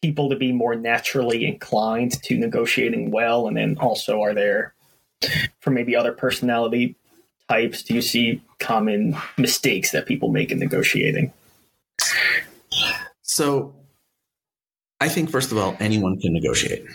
people 0.01 0.29
to 0.29 0.35
be 0.35 0.51
more 0.51 0.75
naturally 0.75 1.45
inclined 1.45 2.21
to 2.23 2.35
negotiating 2.35 3.11
well? 3.11 3.47
And 3.47 3.55
then 3.55 3.77
also, 3.79 4.21
are 4.21 4.33
there, 4.33 4.73
for 5.61 5.69
maybe 5.71 5.95
other 5.95 6.11
personality 6.11 6.95
types, 7.47 7.83
do 7.83 7.93
you 7.93 8.01
see 8.01 8.41
common 8.59 9.15
mistakes 9.37 9.91
that 9.91 10.05
people 10.05 10.29
make 10.29 10.51
in 10.51 10.59
negotiating? 10.59 11.31
So, 13.21 13.73
I 14.99 15.09
think, 15.09 15.29
first 15.29 15.51
of 15.51 15.57
all, 15.57 15.75
anyone 15.79 16.19
can 16.19 16.33
negotiate. 16.33 16.85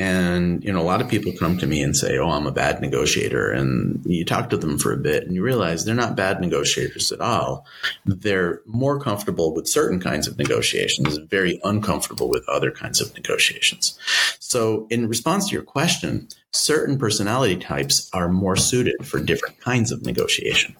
And, 0.00 0.64
you 0.64 0.72
know, 0.72 0.80
a 0.80 0.82
lot 0.82 1.00
of 1.00 1.08
people 1.08 1.32
come 1.38 1.56
to 1.58 1.68
me 1.68 1.80
and 1.80 1.96
say, 1.96 2.18
Oh, 2.18 2.30
I'm 2.30 2.48
a 2.48 2.52
bad 2.52 2.80
negotiator. 2.80 3.52
And 3.52 4.04
you 4.04 4.24
talk 4.24 4.50
to 4.50 4.56
them 4.56 4.76
for 4.76 4.92
a 4.92 4.96
bit 4.96 5.24
and 5.24 5.36
you 5.36 5.42
realize 5.42 5.84
they're 5.84 5.94
not 5.94 6.16
bad 6.16 6.40
negotiators 6.40 7.12
at 7.12 7.20
all. 7.20 7.64
They're 8.04 8.60
more 8.66 8.98
comfortable 8.98 9.54
with 9.54 9.68
certain 9.68 10.00
kinds 10.00 10.26
of 10.26 10.36
negotiations, 10.36 11.18
very 11.18 11.60
uncomfortable 11.62 12.28
with 12.28 12.48
other 12.48 12.72
kinds 12.72 13.00
of 13.00 13.14
negotiations. 13.14 13.96
So, 14.40 14.88
in 14.90 15.08
response 15.08 15.48
to 15.48 15.52
your 15.52 15.62
question, 15.62 16.28
certain 16.52 16.98
personality 16.98 17.56
types 17.56 18.10
are 18.12 18.28
more 18.28 18.56
suited 18.56 19.06
for 19.06 19.20
different 19.20 19.60
kinds 19.60 19.92
of 19.92 20.04
negotiation. 20.04 20.74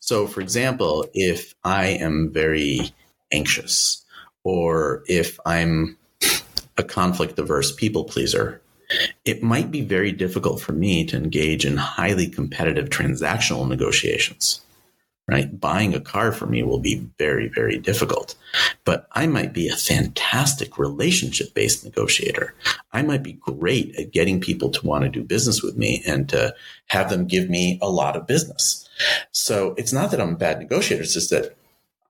So, 0.00 0.26
for 0.26 0.40
example, 0.40 1.06
if 1.12 1.54
I 1.64 1.86
am 1.86 2.30
very 2.32 2.94
anxious 3.32 4.04
or 4.42 5.02
if 5.06 5.38
I'm 5.44 5.96
a 6.76 6.84
conflict 6.84 7.38
averse 7.38 7.72
people 7.72 8.04
pleaser, 8.04 8.60
it 9.24 9.42
might 9.42 9.70
be 9.70 9.80
very 9.80 10.12
difficult 10.12 10.60
for 10.60 10.72
me 10.72 11.04
to 11.06 11.16
engage 11.16 11.64
in 11.64 11.76
highly 11.76 12.28
competitive 12.28 12.90
transactional 12.90 13.68
negotiations. 13.68 14.60
Right? 15.26 15.58
Buying 15.58 15.94
a 15.94 16.00
car 16.00 16.32
for 16.32 16.44
me 16.44 16.62
will 16.62 16.80
be 16.80 17.08
very, 17.18 17.48
very 17.48 17.78
difficult. 17.78 18.34
But 18.84 19.08
I 19.12 19.26
might 19.26 19.54
be 19.54 19.68
a 19.68 19.76
fantastic 19.76 20.76
relationship 20.76 21.54
based 21.54 21.82
negotiator. 21.82 22.52
I 22.92 23.00
might 23.00 23.22
be 23.22 23.32
great 23.32 23.96
at 23.96 24.12
getting 24.12 24.38
people 24.38 24.68
to 24.68 24.86
want 24.86 25.04
to 25.04 25.08
do 25.08 25.24
business 25.24 25.62
with 25.62 25.78
me 25.78 26.02
and 26.06 26.28
to 26.28 26.54
have 26.88 27.08
them 27.08 27.26
give 27.26 27.48
me 27.48 27.78
a 27.80 27.88
lot 27.88 28.16
of 28.16 28.26
business. 28.26 28.86
So 29.32 29.74
it's 29.78 29.94
not 29.94 30.10
that 30.10 30.20
I'm 30.20 30.34
a 30.34 30.36
bad 30.36 30.58
negotiator, 30.58 31.04
it's 31.04 31.14
just 31.14 31.30
that 31.30 31.56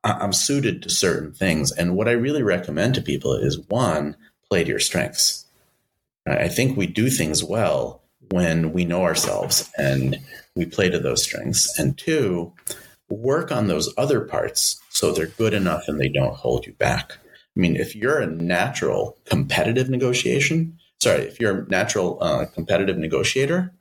I'm 0.03 0.33
suited 0.33 0.83
to 0.83 0.91
certain 0.91 1.33
things. 1.33 1.71
And 1.71 1.97
what 1.97 2.09
I 2.09 2.13
really 2.13 2.43
recommend 2.43 2.97
to 2.97 3.01
people 3.01 3.33
is 3.35 3.61
one, 3.69 4.17
play 4.49 4.65
to 4.65 4.71
your 4.71 4.79
strengths. 4.79 5.47
I 6.27 6.49
think 6.49 6.77
we 6.77 6.87
do 6.87 7.11
things 7.11 7.45
well 7.45 8.03
when 8.31 8.73
we 8.73 8.85
know 8.85 9.03
ourselves 9.03 9.71
and 9.79 10.19
we 10.57 10.65
play 10.65 10.89
to 10.89 10.99
those 10.99 11.23
strengths. 11.23 11.79
And 11.79 11.99
two, 11.99 12.53
work 13.11 13.53
on 13.53 13.67
those 13.67 13.93
other 13.99 14.21
parts 14.23 14.81
so 14.91 15.13
they're 15.13 15.27
good 15.27 15.55
enough 15.55 15.85
and 15.89 16.01
they 16.01 16.09
don't 16.09 16.35
hold 16.35 16.67
you 16.67 16.73
back. 16.73 17.19
I 17.57 17.61
mean, 17.61 17.77
if 17.77 17.95
you're 17.95 18.21
a 18.21 18.27
natural 18.27 19.19
competitive 19.27 19.91
negotiation, 19.91 20.79
sorry, 21.01 21.23
if 21.23 21.39
you're 21.39 21.61
a 21.61 21.69
natural 21.69 22.19
uh, 22.21 22.47
competitive 22.47 22.97
negotiator, 22.97 23.73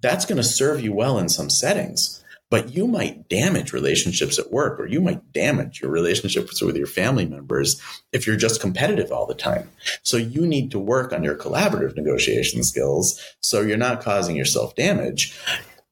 that's 0.00 0.26
going 0.26 0.36
to 0.36 0.44
serve 0.44 0.80
you 0.80 0.92
well 0.92 1.18
in 1.18 1.28
some 1.28 1.50
settings 1.50 2.22
but 2.50 2.74
you 2.74 2.86
might 2.86 3.28
damage 3.28 3.72
relationships 3.72 4.38
at 4.38 4.52
work 4.52 4.78
or 4.78 4.86
you 4.86 5.00
might 5.00 5.32
damage 5.32 5.80
your 5.80 5.90
relationships 5.90 6.62
with 6.62 6.76
your 6.76 6.86
family 6.86 7.26
members 7.26 7.80
if 8.12 8.26
you're 8.26 8.36
just 8.36 8.60
competitive 8.60 9.10
all 9.10 9.26
the 9.26 9.34
time. 9.34 9.68
So 10.02 10.16
you 10.16 10.46
need 10.46 10.70
to 10.70 10.78
work 10.78 11.12
on 11.12 11.24
your 11.24 11.34
collaborative 11.34 11.96
negotiation 11.96 12.62
skills 12.62 13.20
so 13.40 13.60
you're 13.60 13.76
not 13.76 14.02
causing 14.02 14.36
yourself 14.36 14.74
damage. 14.76 15.36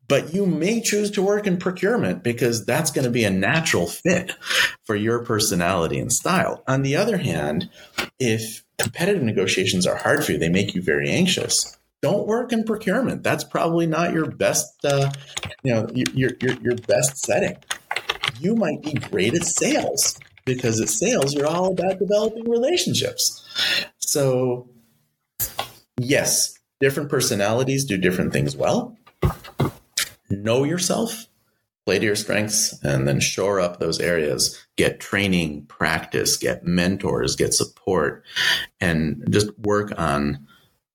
But 0.07 0.35
you 0.35 0.45
may 0.45 0.83
choose 0.83 1.11
to 1.13 1.23
work 1.23 1.47
in 1.47 1.57
procurement 1.57 2.23
because 2.23 2.67
that's 2.67 2.91
going 2.91 3.07
to 3.07 3.11
be 3.11 3.25
a 3.25 3.31
natural 3.31 3.87
fit 3.87 4.33
for 4.85 4.95
your 4.95 5.25
personality 5.25 5.99
and 5.99 6.13
style. 6.13 6.63
On 6.69 6.83
the 6.83 6.95
other 6.95 7.17
hand, 7.17 7.71
if 8.19 8.65
competitive 8.79 9.23
negotiations 9.23 9.87
are 9.87 9.97
hard 9.97 10.23
for 10.23 10.33
you, 10.33 10.39
they 10.39 10.51
make 10.51 10.75
you 10.75 10.83
very 10.83 11.09
anxious 11.09 11.79
don't 12.05 12.27
work 12.27 12.53
in 12.53 12.65
procurement. 12.65 13.23
That's 13.23 13.45
probably 13.45 13.87
not 13.87 14.13
your 14.13 14.31
best, 14.31 14.85
uh, 14.85 15.11
you 15.63 15.73
know, 15.73 15.89
your, 15.95 16.33
your, 16.39 16.53
your 16.61 16.77
best 16.87 17.17
setting. 17.17 17.57
You 18.39 18.55
might 18.55 18.83
be 18.83 18.93
great 18.93 19.33
at 19.33 19.45
sales 19.45 20.21
because 20.45 20.83
at 20.83 20.91
sales, 20.91 21.33
you're 21.33 21.47
all 21.47 21.73
about 21.73 21.99
developing 21.99 22.45
relationships. 22.45 23.43
So, 23.97 24.69
yes, 25.99 26.59
different 26.79 27.09
personalities 27.09 27.87
do 27.87 27.97
different 27.97 28.35
things 28.35 28.55
well. 28.55 28.99
Know 30.29 30.65
yourself, 30.65 31.27
play 31.87 32.01
to 32.01 32.05
your 32.05 32.17
strengths, 32.17 32.79
and 32.85 33.09
then 33.09 33.19
shore 33.19 33.61
up 33.61 33.79
those 33.79 33.99
areas. 33.99 34.63
Get 34.77 35.01
training, 35.01 35.65
practice, 35.69 36.37
get 36.37 36.67
mentors, 36.67 37.35
get 37.35 37.55
support, 37.55 38.25
and 38.79 39.25
just 39.31 39.59
work 39.61 39.91
on 39.97 40.47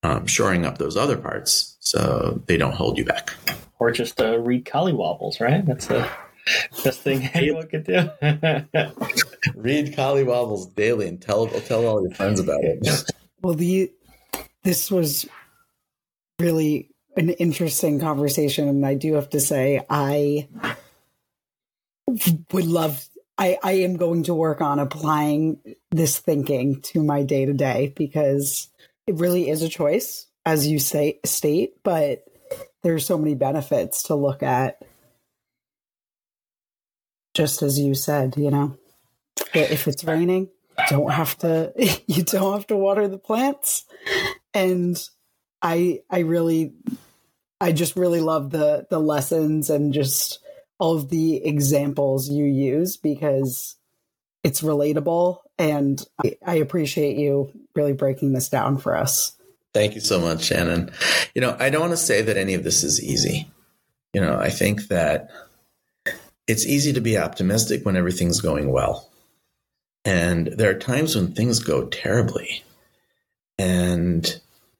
um, 0.03 0.25
shoring 0.27 0.65
up 0.65 0.77
those 0.77 0.97
other 0.97 1.17
parts 1.17 1.77
so 1.79 2.41
they 2.45 2.57
don't 2.57 2.75
hold 2.75 2.97
you 2.97 3.05
back. 3.05 3.35
Or 3.79 3.91
just 3.91 4.19
uh, 4.21 4.39
read 4.39 4.65
Collywobbles, 4.65 5.39
right? 5.39 5.65
That's 5.65 5.87
the 5.87 6.09
best 6.83 7.01
thing 7.01 7.27
anyone 7.33 7.67
could 7.67 7.85
do. 7.85 7.93
read 9.55 9.95
Collywobbles 9.95 10.75
daily 10.75 11.07
and 11.07 11.21
tell 11.21 11.47
tell 11.47 11.85
all 11.85 12.01
your 12.01 12.13
friends 12.13 12.39
about 12.39 12.63
it. 12.63 13.11
Well, 13.41 13.53
the 13.53 13.89
this 14.63 14.91
was 14.91 15.25
really 16.39 16.89
an 17.15 17.29
interesting 17.29 18.01
conversation, 18.01 18.67
and 18.67 18.85
I 18.85 18.95
do 18.95 19.13
have 19.13 19.29
to 19.29 19.39
say 19.39 19.81
I 19.89 20.49
would 22.05 22.65
love. 22.65 23.07
I, 23.37 23.57
I 23.63 23.71
am 23.71 23.95
going 23.95 24.23
to 24.23 24.33
work 24.33 24.59
on 24.59 24.79
applying 24.79 25.61
this 25.91 26.19
thinking 26.19 26.81
to 26.81 27.01
my 27.01 27.23
day 27.23 27.45
to 27.45 27.53
day 27.53 27.93
because 27.95 28.67
it 29.09 29.15
really 29.15 29.49
is 29.49 29.63
a 29.63 29.69
choice, 29.69 30.27
as 30.45 30.67
you 30.67 30.77
say 30.77 31.19
state, 31.25 31.81
but 31.83 32.23
there's 32.83 33.07
so 33.07 33.17
many 33.17 33.33
benefits 33.33 34.03
to 34.03 34.13
look 34.13 34.43
at. 34.43 34.83
Just 37.33 37.63
as 37.63 37.79
you 37.79 37.95
said, 37.95 38.35
you 38.37 38.51
know, 38.51 38.77
if 39.55 39.87
it's 39.87 40.03
raining, 40.03 40.49
don't 40.89 41.11
have 41.11 41.35
to 41.39 41.73
you 42.07 42.21
don't 42.21 42.53
have 42.53 42.67
to 42.67 42.77
water 42.77 43.07
the 43.07 43.17
plants. 43.17 43.85
And 44.53 44.95
I 45.59 46.01
I 46.11 46.19
really 46.19 46.73
I 47.59 47.71
just 47.71 47.95
really 47.95 48.21
love 48.21 48.51
the 48.51 48.85
the 48.91 48.99
lessons 48.99 49.71
and 49.71 49.91
just 49.91 50.37
all 50.77 50.97
of 50.97 51.09
the 51.09 51.43
examples 51.43 52.29
you 52.29 52.45
use 52.45 52.95
because 52.95 53.75
it's 54.43 54.61
relatable 54.61 55.39
and 55.57 56.03
I, 56.45 56.55
appreciate 56.55 57.17
you 57.17 57.51
really 57.75 57.91
breaking 57.91 58.31
this 58.31 58.47
down 58.47 58.77
for 58.77 58.95
us. 58.95 59.33
Thank 59.73 59.95
you 59.95 60.01
so 60.01 60.19
much, 60.19 60.45
Shannon. 60.45 60.91
You 61.35 61.41
know, 61.41 61.55
I 61.59 61.69
don't 61.69 61.81
want 61.81 61.93
to 61.93 61.97
say 61.97 62.21
that 62.21 62.37
any 62.37 62.53
of 62.53 62.63
this 62.63 62.83
is 62.83 63.03
easy. 63.03 63.51
You 64.13 64.21
know, 64.21 64.39
I 64.39 64.49
think 64.49 64.87
that 64.87 65.29
it's 66.47 66.65
easy 66.65 66.93
to 66.93 67.01
be 67.01 67.17
optimistic 67.17 67.85
when 67.85 67.97
everything's 67.97 68.39
going 68.39 68.71
well. 68.71 69.09
And 70.05 70.47
there 70.47 70.71
are 70.71 70.79
times 70.79 71.15
when 71.15 71.33
things 71.33 71.59
go 71.59 71.85
terribly. 71.87 72.63
And 73.57 74.39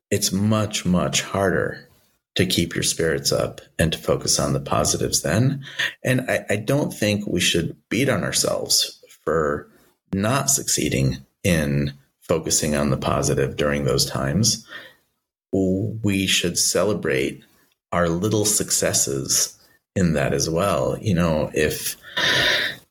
it's 0.10 0.32
much, 0.32 0.86
much 0.86 1.22
harder 1.22 1.88
to 2.36 2.45
keep 2.45 2.74
your 2.74 2.84
spirits 2.84 3.34
up 3.34 3.60
and 3.78 3.91
to 3.91 3.99
focus 3.99 4.39
on 4.39 4.53
the 4.53 4.62
positives 4.62 5.22
then. 5.22 5.66
And 6.03 6.22
I, 6.22 6.45
I 6.49 6.55
don't 6.55 6.93
think 6.93 7.28
we 7.28 7.41
should 7.41 7.76
beat 7.89 8.07
on 8.07 8.24
ourselves 8.24 8.98
for 9.30 9.69
not 10.11 10.49
succeeding 10.49 11.17
in 11.43 11.93
focusing 12.19 12.75
on 12.75 12.89
the 12.89 12.97
positive 12.97 13.55
during 13.55 13.84
those 13.84 14.07
times, 14.07 14.65
we 15.51 16.25
should 16.25 16.57
celebrate 16.57 17.43
our 17.91 18.09
little 18.09 18.43
successes 18.43 19.55
in 19.95 20.13
that 20.13 20.34
as 20.34 20.49
well. 20.49 20.97
You 20.99 21.13
know, 21.13 21.51
if 21.53 21.95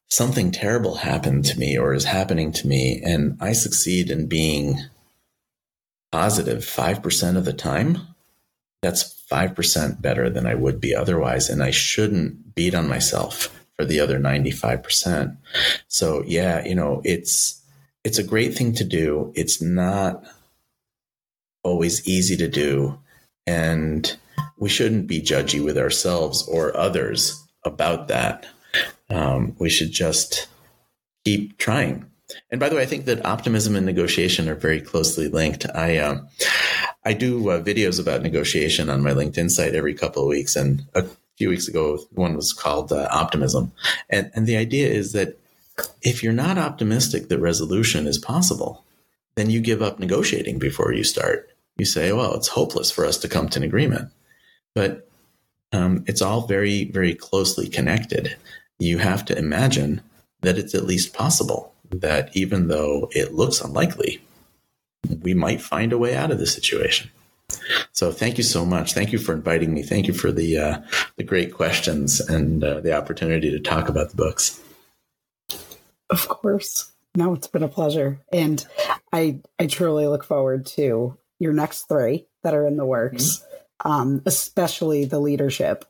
something 0.09 0.53
terrible 0.53 0.95
happened 0.95 1.45
to 1.47 1.59
me 1.59 1.77
or 1.77 1.93
is 1.93 2.05
happening 2.05 2.53
to 2.53 2.69
me 2.69 3.03
and 3.05 3.37
I 3.41 3.53
succeed 3.53 4.09
in 4.09 4.29
being 4.29 4.79
positive 6.13 6.59
5% 6.59 7.37
of 7.37 7.47
the 7.47 7.53
time, 7.53 7.99
that's 8.81 9.27
5% 9.29 10.01
better 10.01 10.31
than 10.31 10.47
I 10.47 10.55
would 10.55 10.81
be 10.81 10.95
otherwise. 10.95 11.49
And 11.51 11.65
I 11.65 11.73
shouldn't 11.73 12.55
beat 12.55 12.77
on 12.77 12.89
myself 12.89 13.53
for 13.79 13.85
the 13.85 14.01
other 14.01 14.19
95%. 14.19 15.37
So 15.87 16.25
yeah, 16.27 16.65
you 16.65 16.75
know, 16.75 17.01
it's, 17.05 17.63
it's 18.05 18.19
a 18.19 18.25
great 18.25 18.55
thing 18.55 18.75
to 18.75 18.85
do. 18.85 19.33
It's 19.37 19.63
not 19.63 20.25
always 21.63 22.07
easy 22.07 22.37
to 22.39 22.49
do. 22.49 22.99
And 23.47 24.17
we 24.59 24.69
shouldn't 24.69 25.07
be 25.07 25.21
judgy 25.21 25.65
with 25.65 25.79
ourselves 25.79 26.47
or 26.49 26.77
others 26.77 27.45
about 27.65 28.09
that. 28.09 28.47
Um, 29.11 29.55
we 29.59 29.71
should 29.71 29.93
just 29.93 30.49
keep 31.25 31.57
trying. 31.59 32.11
And 32.51 32.61
by 32.61 32.69
the 32.69 32.77
way, 32.77 32.83
I 32.83 32.87
think 32.87 33.07
that 33.07 33.25
optimism 33.25 33.77
and 33.77 33.87
negotiation 33.87 34.49
are 34.49 34.55
very 34.55 34.81
closely 34.81 35.29
linked. 35.29 35.65
I 35.75 35.97
um, 35.97 36.29
I 37.05 37.15
do 37.15 37.49
uh, 37.49 37.63
videos 37.63 37.99
about 37.99 38.23
negotiation 38.23 38.91
on 38.91 39.03
my 39.03 39.13
LinkedIn 39.13 39.51
site 39.51 39.75
every 39.75 39.95
couple 39.95 40.23
of 40.23 40.29
weeks, 40.29 40.55
and 40.55 40.83
a 40.95 41.07
few 41.39 41.49
weeks 41.49 41.69
ago, 41.69 41.99
one 42.13 42.35
was 42.35 42.53
called 42.53 42.93
uh, 42.93 43.09
Optimism. 43.13 43.71
And, 44.11 44.31
and 44.35 44.47
the 44.47 44.57
idea 44.57 44.89
is 44.89 45.13
that 45.13 45.39
if 46.03 46.23
you're 46.23 46.33
not 46.33 46.59
optimistic 46.59 47.29
that 47.29 47.39
resolution 47.39 48.09
is 48.09 48.19
possible, 48.19 48.85
then 49.37 49.49
you 49.49 49.61
give 49.61 49.81
up 49.81 50.01
negotiating 50.01 50.59
before 50.59 50.93
you 50.93 51.05
start. 51.05 51.49
You 51.77 51.85
say, 51.85 52.13
well, 52.13 52.35
it's 52.35 52.49
hopeless 52.49 52.91
for 52.91 53.07
us 53.07 53.19
to 53.19 53.29
come 53.29 53.49
to 53.51 53.61
an 53.61 53.65
agreement. 53.65 54.11
But 54.75 55.09
um, 55.73 56.05
it's 56.09 56.23
all 56.23 56.47
very, 56.47 56.87
very 56.87 57.15
closely 57.15 57.69
connected. 57.69 58.37
You 58.81 58.99
have 58.99 59.25
to 59.27 59.39
imagine 59.39 60.01
that 60.41 60.59
it's 60.59 60.75
at 60.75 60.87
least 60.87 61.15
possible 61.15 61.73
that 61.91 62.37
even 62.37 62.67
though 62.67 63.09
it 63.13 63.35
looks 63.35 63.61
unlikely, 63.61 64.21
we 65.23 65.35
might 65.35 65.63
find 65.63 65.93
a 65.93 65.99
way 65.99 66.17
out 66.17 66.33
of 66.33 66.39
the 66.39 66.47
situation. 66.47 67.11
So 67.93 68.13
thank 68.13 68.39
you 68.39 68.45
so 68.45 68.65
much. 68.65 68.95
Thank 68.95 69.13
you 69.13 69.19
for 69.19 69.35
inviting 69.35 69.75
me. 69.75 69.83
Thank 69.83 70.07
you 70.07 70.15
for 70.15 70.33
the 70.33 70.59
uh, 70.59 70.79
the 71.17 71.25
great 71.25 71.53
questions 71.53 72.21
and 72.21 72.63
uh, 72.63 72.81
the 72.81 72.97
opportunity 72.97 73.51
to 73.51 73.61
talk 73.61 73.89
about 73.89 74.11
the 74.11 74.17
books. 74.17 74.61
Of 76.11 76.29
course. 76.29 76.93
No, 77.17 77.35
it's 77.35 77.49
been 77.49 77.63
a 77.63 77.69
pleasure, 77.69 78.21
and 78.33 78.65
I 79.13 79.41
I 79.59 79.67
truly 79.67 80.07
look 80.07 80.25
forward 80.25 80.67
to 80.67 81.17
your 81.39 81.53
next 81.53 81.89
three 81.89 82.27
that 82.43 82.55
are 82.55 82.67
in 82.67 82.77
the 82.77 82.87
works, 82.87 83.43
mm-hmm. 83.83 83.91
um, 83.91 84.23
especially 84.27 85.05
the 85.05 85.19
leadership, 85.19 85.85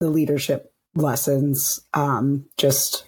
the 0.00 0.10
leadership 0.10 0.72
lessons. 0.94 1.80
Um, 1.94 2.46
just 2.56 3.04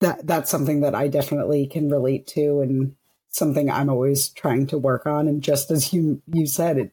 that 0.00 0.26
that's 0.26 0.50
something 0.50 0.80
that 0.80 0.94
I 0.94 1.08
definitely 1.08 1.66
can 1.66 1.88
relate 1.88 2.26
to, 2.28 2.60
and 2.60 2.96
something 3.32 3.70
I'm 3.70 3.88
always 3.88 4.28
trying 4.28 4.66
to 4.68 4.78
work 4.78 5.06
on. 5.06 5.26
And 5.26 5.42
just 5.42 5.70
as 5.70 5.92
you 5.92 6.22
you 6.32 6.46
said, 6.46 6.78
it 6.78 6.92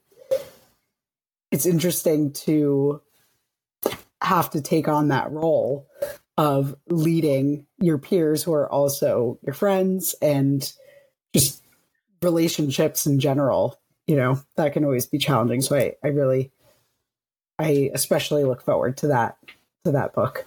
it's 1.52 1.66
interesting 1.66 2.32
to 2.32 3.02
have 4.22 4.50
to 4.52 4.62
take 4.62 4.88
on 4.88 5.10
that 5.10 5.32
role 5.32 5.88
of 6.38 6.76
leading 6.88 7.66
your 7.80 7.98
peers 7.98 8.44
who 8.44 8.54
are 8.54 8.70
also 8.70 9.40
your 9.44 9.54
friends 9.54 10.16
and 10.22 10.72
just 11.34 11.62
relationships 12.22 13.06
in 13.06 13.20
general. 13.20 13.80
You 14.08 14.16
know 14.16 14.42
that 14.56 14.74
can 14.74 14.86
always 14.86 15.06
be 15.06 15.18
challenging. 15.18 15.62
So 15.62 15.76
i, 15.76 15.94
I 16.04 16.08
really 16.08 16.52
i 17.60 17.92
especially 17.94 18.44
look 18.44 18.62
forward 18.62 18.98
to 18.98 19.08
that 19.08 19.38
to 19.84 19.92
that 19.92 20.14
book. 20.14 20.46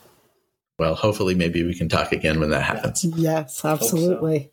Well 0.79 0.95
hopefully 0.95 1.35
maybe 1.35 1.63
we 1.63 1.75
can 1.75 1.89
talk 1.89 2.13
again 2.13 2.41
when 2.41 2.51
that 2.51 2.63
happens. 2.63 3.05
Yes 3.05 3.65
absolutely 3.65 4.51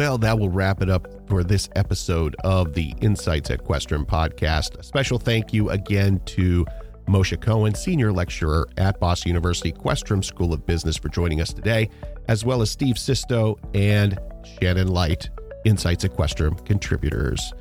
well, 0.00 0.16
that 0.16 0.38
will 0.38 0.48
wrap 0.48 0.80
it 0.80 0.88
up 0.88 1.06
for 1.28 1.44
this 1.44 1.68
episode 1.76 2.34
of 2.42 2.72
the 2.72 2.94
Insights 3.02 3.50
at 3.50 3.62
podcast. 3.62 4.78
A 4.78 4.82
special 4.82 5.18
thank 5.18 5.52
you 5.52 5.68
again 5.68 6.22
to 6.24 6.64
Moshe 7.06 7.38
Cohen, 7.38 7.74
Senior 7.74 8.10
Lecturer 8.10 8.66
at 8.78 8.98
Boston 8.98 9.28
University 9.28 9.70
Questrom 9.70 10.24
School 10.24 10.54
of 10.54 10.64
Business, 10.64 10.96
for 10.96 11.10
joining 11.10 11.42
us 11.42 11.52
today, 11.52 11.90
as 12.28 12.46
well 12.46 12.62
as 12.62 12.70
Steve 12.70 12.98
Sisto 12.98 13.58
and 13.74 14.18
Shannon 14.58 14.88
Light, 14.88 15.28
Insights@Questrom 15.66 16.64
contributors. 16.64 17.52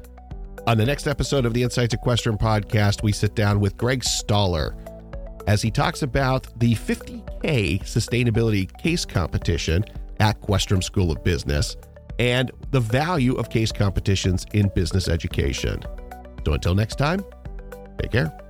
On 0.66 0.78
the 0.78 0.86
next 0.86 1.08
episode 1.08 1.46
of 1.46 1.54
the 1.54 1.64
Insights@Questrom 1.64 2.40
podcast, 2.40 3.04
we 3.04 3.12
sit 3.12 3.36
down 3.36 3.60
with 3.60 3.76
Greg 3.76 4.02
Stoller 4.02 4.78
as 5.46 5.62
he 5.62 5.72
talks 5.72 6.04
about 6.04 6.48
the 6.58 6.74
50K 6.74 7.80
sustainability 7.80 8.72
case 8.82 9.04
competition 9.04 9.84
at 10.22 10.40
Questrom 10.40 10.82
School 10.82 11.12
of 11.12 11.22
Business 11.26 11.76
and 12.20 12.52
the 12.72 12.80
value 12.80 13.36
of 13.36 13.50
case 13.50 13.72
competitions 13.72 14.46
in 14.54 14.70
business 14.76 15.08
education. 15.08 15.82
So 16.46 16.54
until 16.54 16.76
next 16.76 16.98
time, 16.98 17.24
take 17.98 18.12
care. 18.12 18.49